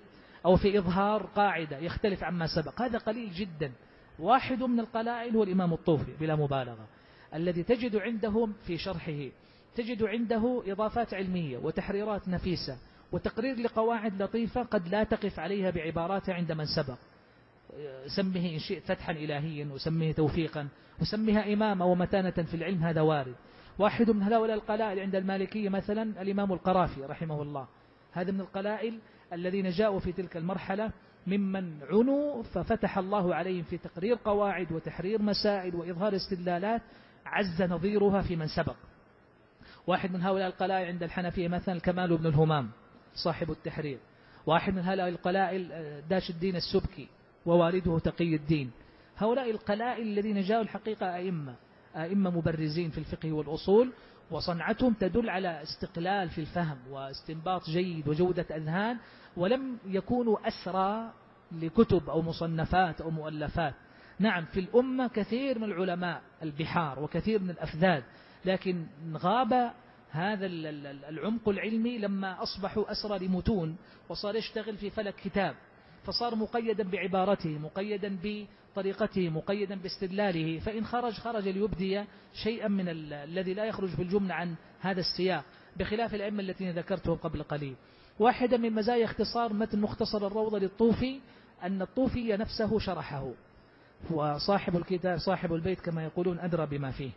أو 0.46 0.56
في 0.56 0.78
إظهار 0.80 1.24
قاعدة 1.24 1.78
يختلف 1.78 2.24
عما 2.24 2.48
سبق. 2.56 2.82
هذا 2.82 2.98
قليل 2.98 3.32
جدا. 3.32 3.72
واحد 4.20 4.64
من 4.64 4.80
القلائل 4.80 5.36
هو 5.36 5.44
الإمام 5.44 5.74
الطوفي 5.74 6.12
بلا 6.20 6.36
مبالغة 6.36 6.88
الذي 7.34 7.64
تجد 7.64 7.96
عنده 7.96 8.50
في 8.68 8.78
شرحه 8.78 9.30
تجد 9.76 10.04
عنده 10.04 10.64
إضافات 10.68 11.14
علمية 11.14 11.58
وتحريرات 11.58 12.28
نفيسة 12.28 12.78
وتقرير 13.12 13.60
لقواعد 13.60 14.22
لطيفة 14.22 14.64
قد 14.64 14.88
لا 14.88 15.04
تقف 15.04 15.40
عليها 15.40 15.70
بعبارات 15.72 16.30
عند 16.30 16.52
من 16.52 16.66
سبق. 16.66 16.98
سمه 18.16 18.50
إن 18.54 18.60
شئت 18.60 18.84
فتحا 18.84 19.12
إلهيا 19.12 19.66
وسمه 19.66 20.12
توفيقا 20.12 20.68
وسمها 21.02 21.54
إمامة 21.54 21.86
ومتانة 21.86 22.32
في 22.32 22.54
العلم 22.54 22.84
هذا 22.84 23.02
وارد. 23.02 23.36
واحد 23.80 24.12
من 24.12 24.24
هؤلاء 24.24 24.56
القلائل 24.56 25.00
عند 25.00 25.16
المالكية 25.16 25.70
مثلا 25.70 26.22
الإمام 26.22 26.54
القرافي 26.54 27.02
رحمه 27.02 27.42
الله. 27.42 27.68
هذا 28.12 28.32
من 28.32 28.42
القلائل 28.42 29.00
الذين 29.34 29.70
جاءوا 29.70 30.00
في 30.00 30.12
تلك 30.12 30.38
المرحلة 30.38 30.92
ممن 31.28 31.84
عنوا 31.84 32.44
ففتح 32.44 32.98
الله 32.98 33.36
عليهم 33.36 33.64
في 33.64 33.78
تقرير 33.78 34.18
قواعد 34.26 34.72
وتحرير 34.72 35.22
مسائل 35.22 35.76
وإظهار 35.76 36.16
استدلالات 36.16 36.82
عز 37.26 37.62
نظيرها 37.62 38.22
في 38.22 38.36
من 38.36 38.48
سبق. 38.48 38.76
واحد 39.88 40.12
من 40.12 40.22
هؤلاء 40.22 40.48
القلائل 40.48 40.88
عند 40.88 41.04
الحنفية 41.04 41.48
مثلا 41.48 41.76
الكمال 41.76 42.18
بن 42.18 42.26
الهمام 42.26 42.70
صاحب 43.24 43.52
التحرير. 43.52 43.98
واحد 44.46 44.74
من 44.74 44.82
هؤلاء 44.82 45.10
القلائل 45.10 45.72
آه، 45.72 46.00
داش 46.00 46.30
الدين 46.30 46.56
السبكي 46.56 47.08
ووالده 47.46 48.00
تقي 48.00 48.36
الدين. 48.36 48.72
هؤلاء 49.18 49.52
القلائل 49.52 50.08
الذين 50.08 50.42
جاءوا 50.42 50.64
الحقيقة 50.64 51.16
أئمة 51.16 51.56
أئمة 51.96 52.30
مبرزين 52.30 52.90
في 52.90 52.98
الفقه 52.98 53.32
والأصول 53.32 53.92
وصنعتهم 54.32 54.94
تدل 54.94 55.30
على 55.30 55.64
استقلال 55.64 56.30
في 56.30 56.42
الفهم 56.42 56.78
واستنباط 56.90 57.70
جيد 57.70 58.08
وجودة 58.08 58.46
أذهان 58.56 58.98
ولم 59.38 59.78
يكونوا 59.86 60.48
أسرى 60.48 61.12
لكتب 61.52 62.10
أو 62.10 62.22
مصنفات 62.22 63.02
أو 63.02 63.10
مؤلفات. 63.10 63.74
نعم 64.20 64.46
في 64.46 64.60
الأمة 64.60 65.08
كثير 65.08 65.60
من 65.60 65.64
العلماء 65.64 66.22
البحار 66.44 67.00
وكثير 67.00 67.42
من 67.42 67.50
الأفذاذ 67.50 68.04
لكن 68.46 68.86
غاب 69.14 69.72
هذا 70.10 70.46
العمق 71.10 71.50
العلمي 71.50 71.98
لما 71.98 72.44
أصبحوا 72.44 72.92
أسرى 72.92 73.28
لمتون 73.28 73.78
وصار 74.10 74.36
يشتغل 74.36 74.78
في 74.78 74.90
فلك 74.90 75.16
كتاب. 75.16 75.56
فصار 76.04 76.36
مقيدا 76.36 76.84
بعبارته 76.84 77.50
مقيدا 77.50 78.18
بطريقته 78.24 79.30
مقيدا 79.30 79.76
باستدلاله. 79.76 80.60
فإن 80.60 80.86
خرج 80.86 81.14
خرج 81.14 81.48
ليبدي 81.48 82.04
شيئا 82.44 82.68
من 82.68 82.86
الذي 82.90 83.54
لا 83.54 83.66
يخرج 83.66 83.90
في 83.90 84.02
الجملة 84.02 84.34
عن 84.34 84.56
هذا 84.80 85.00
السياق 85.00 85.44
بخلاف 85.78 86.16
الأئمة 86.16 86.40
التي 86.40 86.72
ذكرتهم 86.72 87.16
قبل 87.16 87.44
قليل. 87.44 87.76
واحدة 88.20 88.58
من 88.58 88.74
مزايا 88.74 89.06
اختصار 89.06 89.54
متن 89.54 89.82
مختصر 89.82 90.28
الروضة 90.28 90.60
للطوفي 90.60 91.20
أن 91.64 91.82
الطوفي 91.82 92.38
نفسه 92.38 92.80
شرحه. 92.80 93.32
وصاحب 94.12 94.78
الكتاب 94.78 95.18
صاحب 95.18 95.54
البيت 95.54 95.80
كما 95.80 96.04
يقولون 96.04 96.40
أدرى 96.40 96.66
بما 96.66 96.92
فيه. 96.92 97.12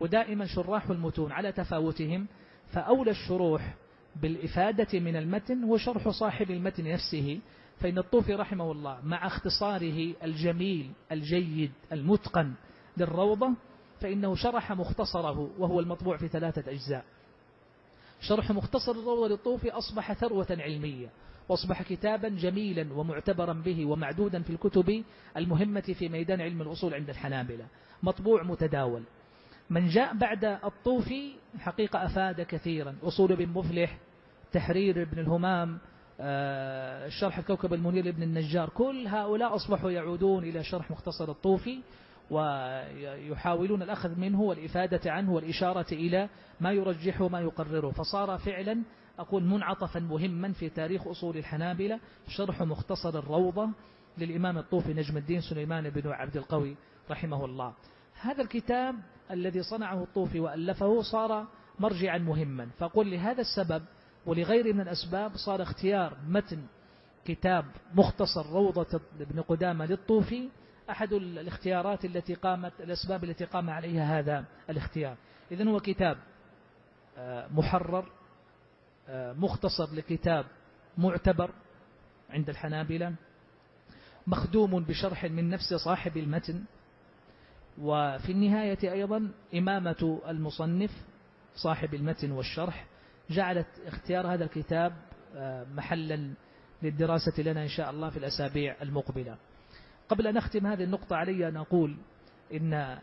ودائما 0.00 0.46
شراح 0.46 0.90
المتون 0.90 1.32
على 1.32 1.52
تفاوتهم 1.52 2.26
فأولى 2.72 3.10
الشروح 3.10 3.74
بالإفادة 4.22 5.00
من 5.00 5.16
المتن 5.16 5.64
هو 5.64 5.76
شرح 5.76 6.08
صاحب 6.08 6.50
المتن 6.50 6.84
نفسه. 6.84 7.40
فإن 7.80 7.98
الطوفي 7.98 8.34
رحمه 8.34 8.72
الله 8.72 8.98
مع 9.04 9.26
اختصاره 9.26 10.14
الجميل 10.22 10.92
الجيد 11.12 11.72
المتقن 11.92 12.52
للروضة 12.96 13.50
فإنه 14.00 14.34
شرح 14.34 14.72
مختصره 14.72 15.50
وهو 15.58 15.80
المطبوع 15.80 16.16
في 16.16 16.28
ثلاثة 16.28 16.70
أجزاء. 16.70 17.04
شرح 18.20 18.50
مختصر 18.50 18.92
الروضة 18.92 19.28
للطوفي 19.28 19.70
أصبح 19.70 20.12
ثروة 20.12 20.46
علمية 20.50 21.08
وأصبح 21.48 21.82
كتابا 21.82 22.28
جميلا 22.28 22.92
ومعتبرا 22.92 23.52
به 23.52 23.86
ومعدودا 23.86 24.42
في 24.42 24.50
الكتب 24.50 25.04
المهمة 25.36 25.80
في 25.98 26.08
ميدان 26.08 26.40
علم 26.40 26.62
الأصول 26.62 26.94
عند 26.94 27.10
الحنابلة. 27.10 27.66
مطبوع 28.02 28.42
متداول. 28.42 29.02
من 29.70 29.88
جاء 29.88 30.14
بعد 30.14 30.44
الطوفي 30.44 31.32
حقيقة 31.58 32.06
أفاد 32.06 32.40
كثيرا. 32.40 32.94
أصول 33.02 33.32
ابن 33.32 33.48
مفلح 33.48 33.98
تحرير 34.52 35.02
ابن 35.02 35.18
الهمام 35.18 35.78
آه، 36.20 37.08
شرح 37.08 37.38
الكوكب 37.38 37.74
المنير 37.74 38.04
لابن 38.04 38.22
النجار 38.22 38.68
كل 38.68 39.06
هؤلاء 39.06 39.54
أصبحوا 39.54 39.90
يعودون 39.90 40.44
إلى 40.44 40.64
شرح 40.64 40.90
مختصر 40.90 41.30
الطوفي 41.30 41.78
ويحاولون 42.30 43.82
الأخذ 43.82 44.20
منه 44.20 44.40
والإفادة 44.40 45.12
عنه 45.12 45.32
والإشارة 45.32 45.86
إلى 45.92 46.28
ما 46.60 46.72
يرجحه 46.72 47.24
وما 47.24 47.40
يقرره. 47.40 47.90
فصار 47.90 48.38
فعلا 48.38 48.82
أقول 49.18 49.44
منعطفا 49.44 50.00
مهما 50.00 50.52
في 50.52 50.68
تاريخ 50.68 51.06
أصول 51.06 51.36
الحنابلة. 51.36 52.00
شرح 52.28 52.62
مختصر 52.62 53.18
الروضة 53.18 53.68
للإمام 54.18 54.58
الطوفي 54.58 54.94
نجم 54.94 55.16
الدين 55.16 55.40
سليمان 55.40 55.90
بن 55.90 56.10
عبد 56.10 56.36
القوي 56.36 56.76
رحمه 57.10 57.44
الله. 57.44 57.72
هذا 58.20 58.42
الكتاب 58.42 58.94
الذي 59.30 59.62
صنعه 59.62 60.02
الطوفي 60.02 60.40
وألفه 60.40 61.02
صار 61.02 61.46
مرجعا 61.78 62.18
مهما. 62.18 62.68
فقل 62.78 63.10
لهذا 63.10 63.40
السبب 63.40 63.82
ولغير 64.26 64.74
من 64.74 64.80
الأسباب 64.80 65.36
صار 65.36 65.62
اختيار 65.62 66.16
متن 66.28 66.62
كتاب 67.24 67.64
مختصر 67.94 68.46
روضة 68.52 69.00
ابن 69.20 69.40
قدامة 69.40 69.86
للطوفي 69.86 70.48
أحد 70.90 71.12
الاختيارات 71.12 72.04
التي 72.04 72.34
قامت 72.34 72.72
الأسباب 72.80 73.24
التي 73.24 73.44
قام 73.44 73.70
عليها 73.70 74.18
هذا 74.18 74.44
الاختيار. 74.70 75.16
إذن 75.52 75.68
هو 75.68 75.80
كتاب 75.80 76.18
آه، 77.18 77.48
محرر 77.50 78.04
آه، 79.08 79.32
مختصر 79.32 79.94
لكتاب 79.94 80.46
معتبر 80.98 81.50
عند 82.30 82.48
الحنابلة 82.48 83.14
مخدوم 84.26 84.84
بشرح 84.84 85.24
من 85.24 85.50
نفس 85.50 85.74
صاحب 85.74 86.16
المتن 86.16 86.64
وفي 87.78 88.32
النهاية 88.32 88.92
أيضا 88.92 89.30
إمامة 89.54 90.20
المصنف 90.28 90.90
صاحب 91.54 91.94
المتن 91.94 92.30
والشرح 92.30 92.86
جعلت 93.30 93.66
اختيار 93.86 94.34
هذا 94.34 94.44
الكتاب 94.44 94.92
آه، 95.36 95.64
محلا 95.64 96.34
للدراسة 96.82 97.42
لنا 97.42 97.62
إن 97.62 97.68
شاء 97.68 97.90
الله 97.90 98.10
في 98.10 98.16
الأسابيع 98.16 98.76
المقبلة. 98.82 99.36
قبل 100.08 100.26
أن 100.26 100.34
نختم 100.34 100.66
هذه 100.66 100.84
النقطة 100.84 101.16
علي 101.16 101.48
أن 101.48 101.56
أقول 101.56 101.96
إن 102.54 102.98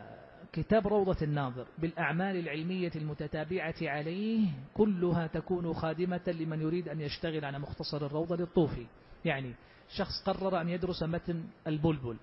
كتاب 0.52 0.88
روضة 0.88 1.16
الناظر 1.22 1.66
بالأعمال 1.78 2.36
العلمية 2.36 2.90
المتتابعة 2.96 3.74
عليه 3.82 4.48
كلها 4.74 5.26
تكون 5.26 5.72
خادمة 5.72 6.20
لمن 6.26 6.60
يريد 6.60 6.88
أن 6.88 7.00
يشتغل 7.00 7.44
على 7.44 7.58
مختصر 7.58 8.06
الروضة 8.06 8.36
للطوفي 8.36 8.86
يعني 9.24 9.54
شخص 9.96 10.22
قرر 10.26 10.60
أن 10.60 10.68
يدرس 10.68 11.02
متن 11.02 11.44
البلبل. 11.66 12.16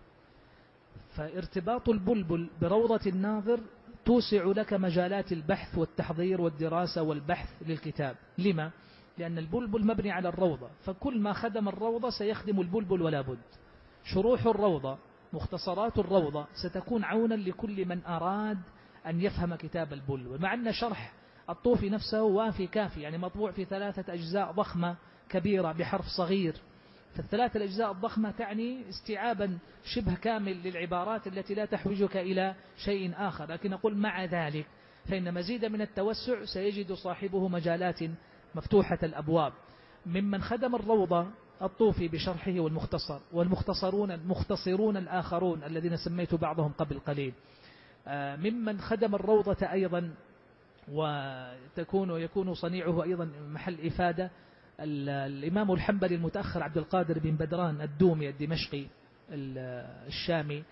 فارتباط 1.15 1.89
البلبل 1.89 2.49
بروضة 2.61 3.01
الناظر 3.07 3.59
توسع 4.05 4.43
لك 4.45 4.73
مجالات 4.73 5.31
البحث 5.31 5.77
والتحضير 5.77 6.41
والدراسة 6.41 7.01
والبحث 7.01 7.49
للكتاب. 7.67 8.15
لما؟ 8.37 8.71
لأن 9.17 9.37
البلبل 9.37 9.87
مبني 9.87 10.11
على 10.11 10.29
الروضة. 10.29 10.69
فكل 10.85 11.19
ما 11.19 11.33
خدم 11.33 11.67
الروضة 11.67 12.09
سيخدم 12.09 12.61
البلبل 12.61 13.01
ولا 13.01 13.21
بد. 13.21 13.39
شروح 14.13 14.45
الروضة 14.45 14.97
مختصرات 15.33 15.97
الروضة 15.99 16.47
ستكون 16.53 17.03
عونا 17.03 17.35
لكل 17.35 17.85
من 17.85 18.05
أراد 18.05 18.57
أن 19.05 19.21
يفهم 19.21 19.55
كتاب 19.55 19.93
البلبل 19.93 20.41
مع 20.41 20.53
أن 20.53 20.71
شرح 20.71 21.13
الطوفي 21.49 21.89
نفسه 21.89 22.23
وافي 22.23 22.67
كافي 22.67 23.01
يعني 23.01 23.17
مطبوع 23.17 23.51
في 23.51 23.65
ثلاثة 23.65 24.13
أجزاء 24.13 24.51
ضخمة 24.51 24.95
كبيرة 25.29 25.71
بحرف 25.71 26.05
صغير. 26.17 26.55
فالثلاث 27.15 27.55
الأجزاء 27.55 27.91
الضخمة 27.91 28.31
تعني 28.31 28.89
استيعابا 28.89 29.57
شبه 29.83 30.15
كامل 30.15 30.63
للعبارات 30.63 31.27
التي 31.27 31.53
لا 31.53 31.65
تحوجك 31.65 32.17
إلى 32.17 32.55
شيء 32.77 33.13
آخر. 33.17 33.51
لكن 33.51 33.73
أقول 33.73 33.97
مع 33.97 34.25
ذلك 34.25 34.65
فإن 35.09 35.33
مزيد 35.33 35.65
من 35.65 35.81
التوسع 35.81 36.45
سيجد 36.45 36.93
صاحبه 36.93 37.47
مجالات 37.47 37.99
مفتوحة 38.55 38.99
الأبواب. 39.03 39.53
ممن 40.05 40.41
خدم 40.41 40.75
الروضة 40.75 41.27
الطوفي 41.61 42.07
بشرحه 42.07 42.59
والمختصر 42.59 43.19
والمختصرون 43.31 44.11
المختصرون 44.11 44.97
الآخرون 44.97 45.63
الذين 45.63 45.97
سميت 45.97 46.35
بعضهم 46.35 46.71
قبل 46.71 46.99
قليل. 46.99 47.33
آه، 48.07 48.35
ممن 48.35 48.79
خدم 48.79 49.15
الروضة 49.15 49.71
أيضا 49.71 50.11
وتكون 50.91 52.21
يكون 52.21 52.53
صنيعه 52.53 53.03
أيضا 53.03 53.31
محل 53.49 53.87
إفادة. 53.87 54.31
الإمام 54.79 55.71
الحنبلي 55.71 56.15
المتأخر 56.15 56.63
عبد 56.63 56.77
القادر 56.77 57.19
بن 57.19 57.31
بدران 57.31 57.81
الدومي 57.81 58.29
الدمشقي 58.29 58.85
الشامي 59.31 60.63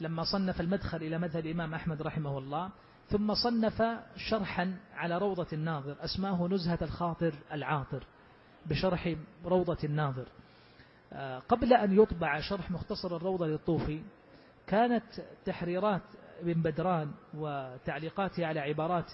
لما 0.00 0.24
صنف 0.32 0.60
المدخل 0.60 1.02
إلى 1.02 1.18
مذهب 1.18 1.46
الإمام 1.46 1.74
أحمد 1.74 2.02
رحمه 2.02 2.38
الله 2.38 2.70
ثم 3.08 3.34
صنف 3.34 3.82
شرحا 4.16 4.76
على 4.94 5.18
روضة 5.18 5.46
الناظر 5.52 5.96
أسماه 6.00 6.48
نزهة 6.48 6.78
الخاطر 6.82 7.34
العاطر. 7.52 8.04
بشرح 8.66 9.14
روضة 9.44 9.78
الناظر. 9.84 10.26
آه، 11.12 11.38
قبل 11.38 11.72
أن 11.72 12.00
يطبع 12.02 12.40
شرح 12.40 12.70
مختصر 12.70 13.16
الروضة 13.16 13.46
للطوفي 13.46 14.00
كانت 14.66 15.04
تحريرات 15.44 16.02
ابن 16.40 16.62
بدران 16.62 17.10
وتعليقاته 17.34 18.46
على 18.46 18.60
عبارات 18.60 19.12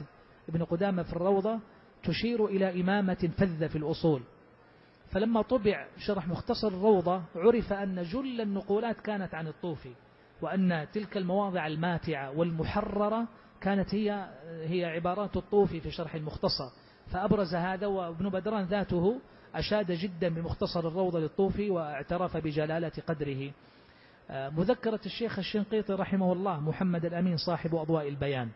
ابن 0.49 0.65
قدامة 0.65 1.03
في 1.03 1.13
الروضة 1.13 1.61
تشير 2.03 2.47
إلى 2.47 2.81
إمامة 2.81 3.31
فذة 3.39 3.67
في 3.67 3.79
الأصول. 3.79 4.23
فلما 5.11 5.43
طبع 5.43 5.87
شرح 5.99 6.29
مختصر 6.29 6.69
الروضة 6.69 7.23
عرف 7.37 7.73
أن 7.73 8.03
جل 8.03 8.41
النقولات 8.41 9.01
كانت 9.01 9.35
عن 9.35 9.47
الطوفي 9.47 9.93
وأن 10.43 10.87
تلك 10.93 11.17
المواضع 11.17 11.67
الماتعة 11.67 12.39
والمحررة 12.39 13.29
كانت 13.61 13.95
هي 13.95 14.29
هي 14.45 14.85
عبارات 14.85 15.37
الطوفي 15.37 15.81
في 15.81 15.91
شرح 15.91 16.15
المختصر. 16.15 16.71
فأبرز 17.13 17.55
هذا 17.55 17.87
وابن 17.87 18.29
بدران 18.29 18.65
ذاته 18.65 19.21
أشاد 19.55 19.93
جدا 19.93 20.29
بمختصر 20.29 20.89
الروضة 20.89 21.21
للطوفي 21.21 21.71
واعترف 21.71 22.37
بجلالة 22.37 22.93
قدره. 23.07 23.53
آه، 24.31 24.49
مذكرة 24.49 25.01
الشيخ 25.07 25.39
الشنقيطي 25.39 25.93
رحمه 25.93 26.33
الله 26.33 26.61
محمد 26.61 27.05
الأمين 27.05 27.37
صاحب 27.37 27.75
أضواء 27.75 28.09
البيان 28.09 28.51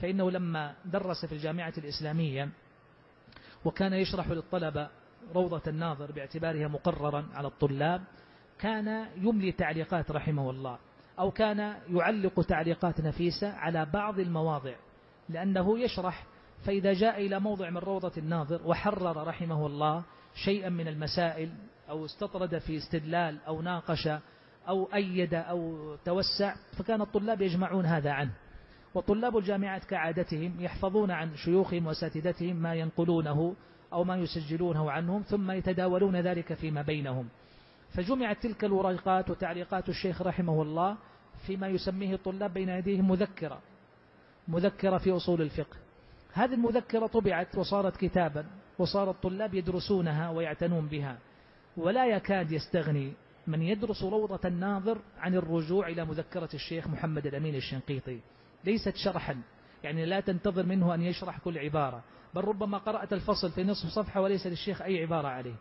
فإنه 0.00 0.30
لما 0.30 0.74
درس 0.84 1.26
في 1.26 1.32
الجامعة 1.32 1.72
الإسلامية 1.78 2.48
وكان 3.64 3.92
يشرح 3.92 4.30
للطلبة 4.30 4.88
روضة 5.34 5.62
الناظر 5.66 6.12
باعتبارها 6.12 6.68
مقررا 6.68 7.28
على 7.34 7.48
الطلاب 7.48 8.02
كان 8.58 9.06
يملي 9.16 9.52
تعليقات 9.52 10.10
رحمه 10.10 10.50
الله 10.50 10.78
أو 11.18 11.30
كان 11.30 11.76
يعلق 11.88 12.40
تعليقات 12.40 13.00
نفيسة 13.00 13.52
على 13.52 13.84
بعض 13.84 14.18
المواضع 14.18 14.74
لأنه 15.28 15.78
يشرح 15.78 16.26
فإذا 16.64 16.92
جاء 16.92 17.26
إلى 17.26 17.40
موضع 17.40 17.70
من 17.70 17.76
روضة 17.76 18.12
الناظر 18.16 18.60
وحرر 18.64 19.26
رحمه 19.26 19.66
الله 19.66 20.04
شيئا 20.34 20.68
من 20.68 20.88
المسائل 20.88 21.50
أو 21.90 22.04
استطرد 22.04 22.58
في 22.58 22.76
استدلال 22.76 23.38
أو 23.46 23.62
ناقش 23.62 24.08
أو 24.68 24.88
أيد 24.94 25.34
أو 25.34 25.76
توسع 26.04 26.54
فكان 26.78 27.00
الطلاب 27.00 27.42
يجمعون 27.42 27.86
هذا 27.86 28.10
عنه. 28.10 28.32
وطلاب 28.94 29.36
الجامعات 29.36 29.84
كعادتهم 29.84 30.60
يحفظون 30.60 31.10
عن 31.10 31.36
شيوخهم 31.36 31.86
وأساتذتهم 31.86 32.56
ما 32.56 32.74
ينقلونه 32.74 33.54
أو 33.92 34.04
ما 34.04 34.16
يسجلونه 34.16 34.90
عنهم 34.90 35.22
ثم 35.22 35.50
يتداولون 35.50 36.16
ذلك 36.16 36.54
فيما 36.54 36.82
بينهم. 36.82 37.28
فجمعت 37.94 38.42
تلك 38.42 38.64
الورقات 38.64 39.30
وتعليقات 39.30 39.88
الشيخ 39.88 40.22
رحمه 40.22 40.62
الله 40.62 40.96
فيما 41.46 41.68
يسميه 41.68 42.14
الطلاب 42.14 42.54
بين 42.54 42.68
يديهم 42.68 43.10
مذكرة 43.10 43.60
مذكرة 44.48 44.98
في 44.98 45.16
أصول 45.16 45.42
الفقه. 45.42 45.76
هذه 46.32 46.54
المذكرة 46.54 47.06
طبعت 47.06 47.58
وصارت 47.58 47.96
كتابا 47.96 48.46
وصار 48.78 49.10
الطلاب 49.10 49.54
يدرسونها 49.54 50.30
ويعتنون 50.30 50.86
بها 50.86 51.18
ولا 51.76 52.06
يكاد 52.06 52.52
يستغني 52.52 53.12
من 53.46 53.62
يدرس 53.62 54.02
روضة 54.02 54.40
الناظر 54.44 54.98
عن 55.18 55.34
الرجوع 55.34 55.88
إلى 55.88 56.04
مذكرة 56.04 56.48
الشيخ 56.54 56.86
محمد 56.88 57.26
الأمين 57.26 57.54
الشنقيطي. 57.54 58.20
ليست 58.64 58.96
شرحا 58.96 59.42
يعني 59.82 60.04
لا 60.04 60.20
تنتظر 60.20 60.66
منه 60.66 60.94
أن 60.94 61.02
يشرح 61.02 61.38
كل 61.38 61.58
عبارة 61.58 62.02
بل 62.34 62.44
ربما 62.44 62.78
قرأت 62.78 63.12
الفصل 63.12 63.50
في 63.50 63.64
نصف 63.64 63.88
صفحة 63.88 64.20
وليس 64.20 64.46
للشيخ 64.46 64.82
أي 64.82 65.02
عبارة 65.02 65.28
عليه. 65.28 65.54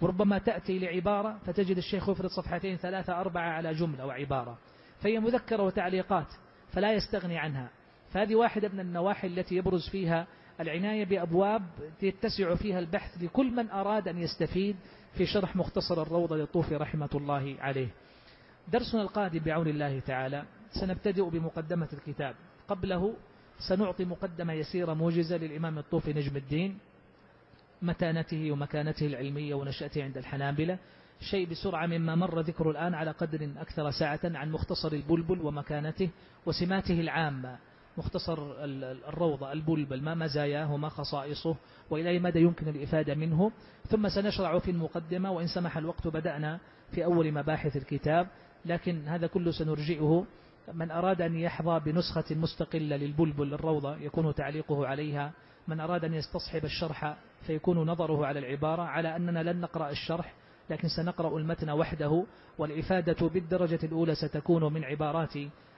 وربما 0.00 0.38
تأتي 0.38 0.78
لعبارة 0.78 1.38
فتجد 1.46 1.76
الشيخ 1.76 2.08
يفرض 2.08 2.30
صفحتين 2.30 2.76
ثلاثة 2.76 3.20
أربعة 3.20 3.50
على 3.50 3.74
جملة 3.74 4.02
أو 4.02 4.10
عبارة. 4.10 4.58
فهي 5.00 5.20
مذكرة 5.20 5.62
وتعليقات 5.62 6.26
فلا 6.72 6.92
يستغني 6.92 7.38
عنها. 7.38 7.70
فهذه 8.12 8.34
واحدة 8.34 8.68
من 8.68 8.80
النواحي 8.80 9.26
التي 9.26 9.54
يبرز 9.54 9.88
فيها 9.88 10.26
العناية 10.60 11.04
بأبواب 11.04 11.62
يتسع 12.02 12.54
فيها 12.54 12.78
البحث 12.78 13.22
لكل 13.22 13.50
من 13.50 13.70
أراد 13.70 14.08
أن 14.08 14.18
يستفيد 14.18 14.76
في 15.14 15.26
شرح 15.26 15.56
مختصر 15.56 16.02
الروضة 16.02 16.36
للطوفي 16.36 16.76
رحمة 16.76 17.08
الله 17.14 17.56
عليه. 17.60 17.88
درسنا 18.68 19.02
القادم 19.02 19.38
بعون 19.38 19.68
الله 19.68 20.00
تعالى. 20.00 20.44
سنبتدئ 20.80 21.30
بمقدمة 21.30 21.88
الكتاب. 21.92 22.34
قبله 22.68 23.14
سنعطي 23.68 24.04
مقدمة 24.04 24.52
يسيرة 24.52 24.94
موجزة 24.94 25.36
للإمام 25.36 25.78
الطوفي 25.78 26.12
نجم 26.12 26.36
الدين 26.36 26.78
متانته 27.82 28.52
ومكانته 28.52 29.06
العلمية 29.06 29.54
ونشأته 29.54 30.04
عند 30.04 30.18
الحنابلة. 30.18 30.78
شيء 31.20 31.48
بسرعة 31.50 31.86
مما 31.86 32.14
مر 32.14 32.40
ذكر 32.40 32.70
الآن 32.70 32.94
على 32.94 33.10
قدر 33.10 33.48
أكثر 33.56 33.90
ساعة 33.90 34.20
عن 34.24 34.52
مختصر 34.52 34.92
البلبل 34.92 35.40
ومكانته 35.40 36.10
وسماته 36.46 37.00
العامة. 37.00 37.58
مختصر 37.98 38.38
الروضة 39.08 39.52
البلبل 39.52 40.02
ما 40.02 40.14
مزاياه 40.14 40.72
وما 40.72 40.88
خصائصه 40.88 41.56
وإلى 41.90 42.10
أي 42.10 42.18
مدى 42.18 42.40
يمكن 42.40 42.68
الإفادة 42.68 43.14
منه. 43.14 43.52
ثم 43.88 44.08
سنشرع 44.08 44.58
في 44.58 44.70
المقدمة 44.70 45.30
وإن 45.32 45.46
سمح 45.46 45.76
الوقت 45.76 46.06
بدأنا 46.08 46.58
في 46.92 47.04
أول 47.04 47.32
مباحث 47.32 47.76
الكتاب 47.76 48.26
لكن 48.64 49.08
هذا 49.08 49.26
كله 49.26 49.50
سنرجئه. 49.50 50.26
من 50.74 50.90
أراد 50.90 51.22
أن 51.22 51.36
يحظى 51.36 51.80
بنسخة 51.80 52.34
مستقلة 52.34 52.96
للبلبل 52.96 53.54
الروضة 53.54 53.96
يكون 53.96 54.34
تعليقه 54.34 54.86
عليها. 54.86 55.32
من 55.68 55.80
أراد 55.80 56.04
أن 56.04 56.14
يستصحب 56.14 56.64
الشرح 56.64 57.16
فيكون 57.46 57.90
نظره 57.90 58.26
على 58.26 58.38
العبارة 58.38 58.82
على 58.82 59.16
أننا 59.16 59.42
لن 59.42 59.60
نقرأ 59.60 59.90
الشرح 59.90 60.34
لكن 60.70 60.88
سنقرأ 60.88 61.38
المتن 61.38 61.70
وحده. 61.70 62.24
والإفادة 62.58 63.28
بالدرجة 63.28 63.78
الأولى 63.82 64.14
ستكون 64.14 64.72
من 64.72 64.84
عبارات 64.84 65.34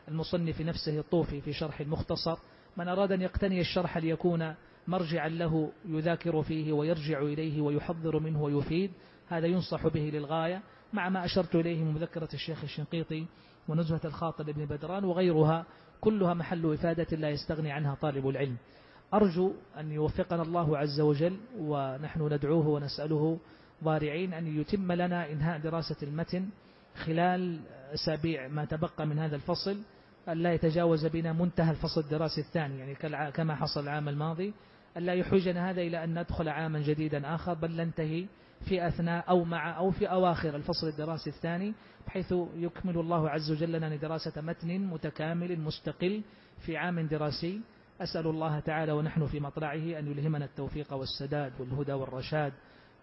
المصنف 0.08 0.60
نفسه 0.60 0.98
الطوفي 0.98 1.40
في 1.40 1.52
شرح 1.52 1.80
المختصر 1.80 2.38
من 2.76 2.88
أراد 2.88 3.12
أن 3.12 3.20
يقتني 3.20 3.60
الشرح 3.60 3.98
ليكون 3.98 4.54
مرجعا 4.86 5.28
له 5.28 5.72
يذاكر 5.88 6.42
فيه 6.42 6.72
ويرجع 6.72 7.22
إليه 7.22 7.60
ويحضر 7.60 8.18
منه 8.18 8.42
ويفيد 8.42 8.90
هذا 9.28 9.46
ينصح 9.46 9.86
به 9.86 10.00
للغاية 10.00 10.62
مع 10.92 11.08
ما 11.08 11.24
أشرت 11.24 11.54
إليه 11.54 11.84
من 11.84 11.94
مذكرة 11.94 12.28
الشيخ 12.34 12.62
الشنقيطي 12.62 13.26
ونزهة 13.68 14.00
الخاطر 14.04 14.50
ابن 14.50 14.64
بدران 14.64 15.04
وغيرها 15.04 15.66
كلها 16.00 16.34
محل 16.34 16.72
إفادة 16.74 17.16
لا 17.16 17.30
يستغني 17.30 17.72
عنها 17.72 17.94
طالب 17.94 18.28
العلم. 18.28 18.56
أرجو 19.14 19.52
أن 19.78 19.92
يوفقنا 19.92 20.42
الله 20.42 20.78
عز 20.78 21.00
وجل 21.00 21.36
ونحن 21.58 22.32
ندعوه 22.32 22.68
ونسأله 22.68 23.38
ضارعين 23.84 24.34
أن 24.34 24.60
يتم 24.60 24.92
لنا 24.92 25.32
إنهاء 25.32 25.58
دراسة 25.58 25.96
المتن 26.02 26.48
خلال 26.94 27.60
أسابيع 27.94 28.48
ما 28.48 28.64
تبقى 28.64 29.06
من 29.06 29.18
هذا 29.18 29.36
الفصل 29.36 29.78
أن 30.28 30.36
لا 30.38 30.52
يتجاوز 30.52 31.06
بنا 31.06 31.32
منتهى 31.32 31.70
الفصل 31.70 32.00
الدراسي 32.00 32.40
الثاني 32.40 32.78
يعني 32.78 32.94
كما 33.30 33.54
حصل 33.56 33.80
العام 33.80 34.08
الماضي. 34.08 34.54
أن 34.96 35.02
لا 35.02 35.14
يحوجنا 35.14 35.70
هذا 35.70 35.80
إلى 35.80 36.04
أن 36.04 36.18
ندخل 36.18 36.48
عاما 36.48 36.80
جديدا 36.80 37.34
آخر 37.34 37.54
بل 37.54 37.76
ننتهي 37.76 38.26
في 38.68 38.88
أثناء 38.88 39.28
أو 39.28 39.44
مع 39.44 39.78
أو 39.78 39.90
في 39.90 40.06
أواخر 40.06 40.56
الفصل 40.56 40.88
الدراسي 40.88 41.30
الثاني 41.30 41.74
بحيث 42.06 42.34
يكمل 42.56 42.98
الله 42.98 43.30
عز 43.30 43.50
وجل 43.52 43.72
لنا 43.72 43.96
دراسة 43.96 44.40
متن 44.40 44.78
متكامل 44.78 45.60
مستقل 45.60 46.22
في 46.66 46.76
عام 46.76 47.00
دراسي. 47.06 47.60
أسأل 48.00 48.26
الله 48.26 48.60
تعالى 48.60 48.92
ونحن 48.92 49.26
في 49.26 49.40
مطلعه 49.40 49.74
أن 49.98 50.06
يلهمنا 50.06 50.44
التوفيق 50.44 50.92
والسداد 50.92 51.52
والهدى 51.60 51.92
والرشاد 51.92 52.52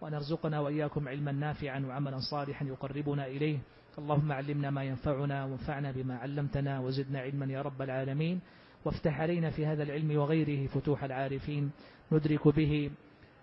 وأن 0.00 0.12
يرزقنا 0.12 0.60
وإياكم 0.60 1.08
علما 1.08 1.32
نافعا 1.32 1.80
وعملا 1.88 2.18
صالحا 2.30 2.64
يقربنا 2.64 3.26
إليه. 3.26 3.58
اللهم 3.98 4.32
علمنا 4.32 4.70
ما 4.70 4.84
ينفعنا 4.84 5.44
وانفعنا 5.44 5.92
بما 5.92 6.16
علمتنا 6.16 6.80
وزدنا 6.80 7.20
علما 7.20 7.46
يا 7.46 7.62
رب 7.62 7.82
العالمين. 7.82 8.40
وافتح 8.84 9.20
علينا 9.20 9.50
في 9.50 9.66
هذا 9.66 9.82
العلم 9.82 10.16
وغيره 10.16 10.66
فتوح 10.66 11.04
العارفين. 11.04 11.70
ندرك 12.12 12.48
به 12.48 12.90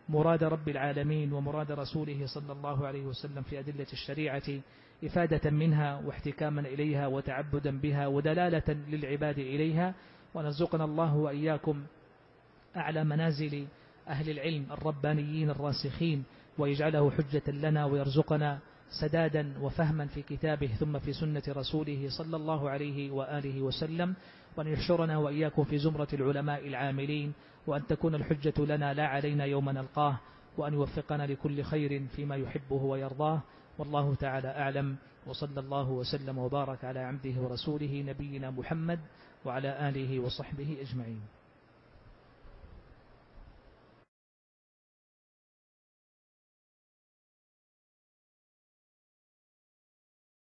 مراد 0.10 0.44
رب 0.44 0.70
العالمين 0.70 1.34
ومراد 1.34 1.72
رسوله 1.72 2.26
صلى 2.26 2.52
الله 2.52 2.88
عليه 2.88 3.06
وسلم 3.06 3.42
في 3.42 3.60
أدلة 3.60 3.88
الشريعة 3.94 4.62
إفادة 5.04 5.52
منها 5.52 6.02
واحتكاما 6.06 6.62
إليها 6.62 7.08
وتعبدا 7.08 7.80
بها 7.80 8.08
ودلالة 8.08 8.74
للعباد 8.90 9.40
إليها. 9.40 9.94
ونرزقنا 10.36 10.84
الله 10.84 11.16
وإياكم 11.16 11.84
أعلى 12.78 13.04
منازل 13.04 13.68
أهل 14.08 14.30
العلم 14.30 14.66
الربانيين 14.72 15.50
الراسخين 15.50 16.24
ويجعله 16.58 17.12
حجة 17.12 17.52
لنا 17.52 17.86
ويرزقنا 17.86 18.60
سدادا 18.90 19.54
وفهما 19.62 20.06
في 20.06 20.22
كتابه 20.22 20.68
ثم 20.68 21.00
في 21.00 21.14
سنة 21.14 21.44
رسوله 21.48 22.08
صلى 22.18 22.36
الله 22.36 22.70
عليه 22.70 23.12
وآله 23.12 23.62
وسلم. 23.62 24.14
وأن 24.58 24.68
يحشرنا 24.68 25.18
وإياكم 25.18 25.64
في 25.64 25.78
زمرة 25.78 26.08
العلماء 26.14 26.68
العاملين 26.68 27.34
وأن 27.68 27.88
تكون 27.88 28.16
الحجة 28.16 28.54
لنا 28.60 28.94
لا 28.94 29.08
علينا 29.08 29.46
يوم 29.46 29.70
نلقاه 29.70 30.20
وأن 30.58 30.74
يوفقنا 30.74 31.28
لكل 31.28 31.64
خير 31.64 32.08
فيما 32.16 32.36
يحبه 32.36 32.84
ويرضاه. 32.84 33.42
والله 33.78 34.16
تعالى 34.16 34.48
أعلم 34.48 34.96
وصلى 35.28 35.60
الله 35.60 35.90
وسلم 35.90 36.38
وبارك 36.38 36.86
على 36.86 37.00
عبده 37.00 37.42
ورسوله 37.42 38.04
نبينا 38.08 38.52
محمد 38.52 39.00
وعلى 39.46 39.90
آله 39.90 40.20
وصحبه 40.20 40.78
أجمعين. 40.82 41.22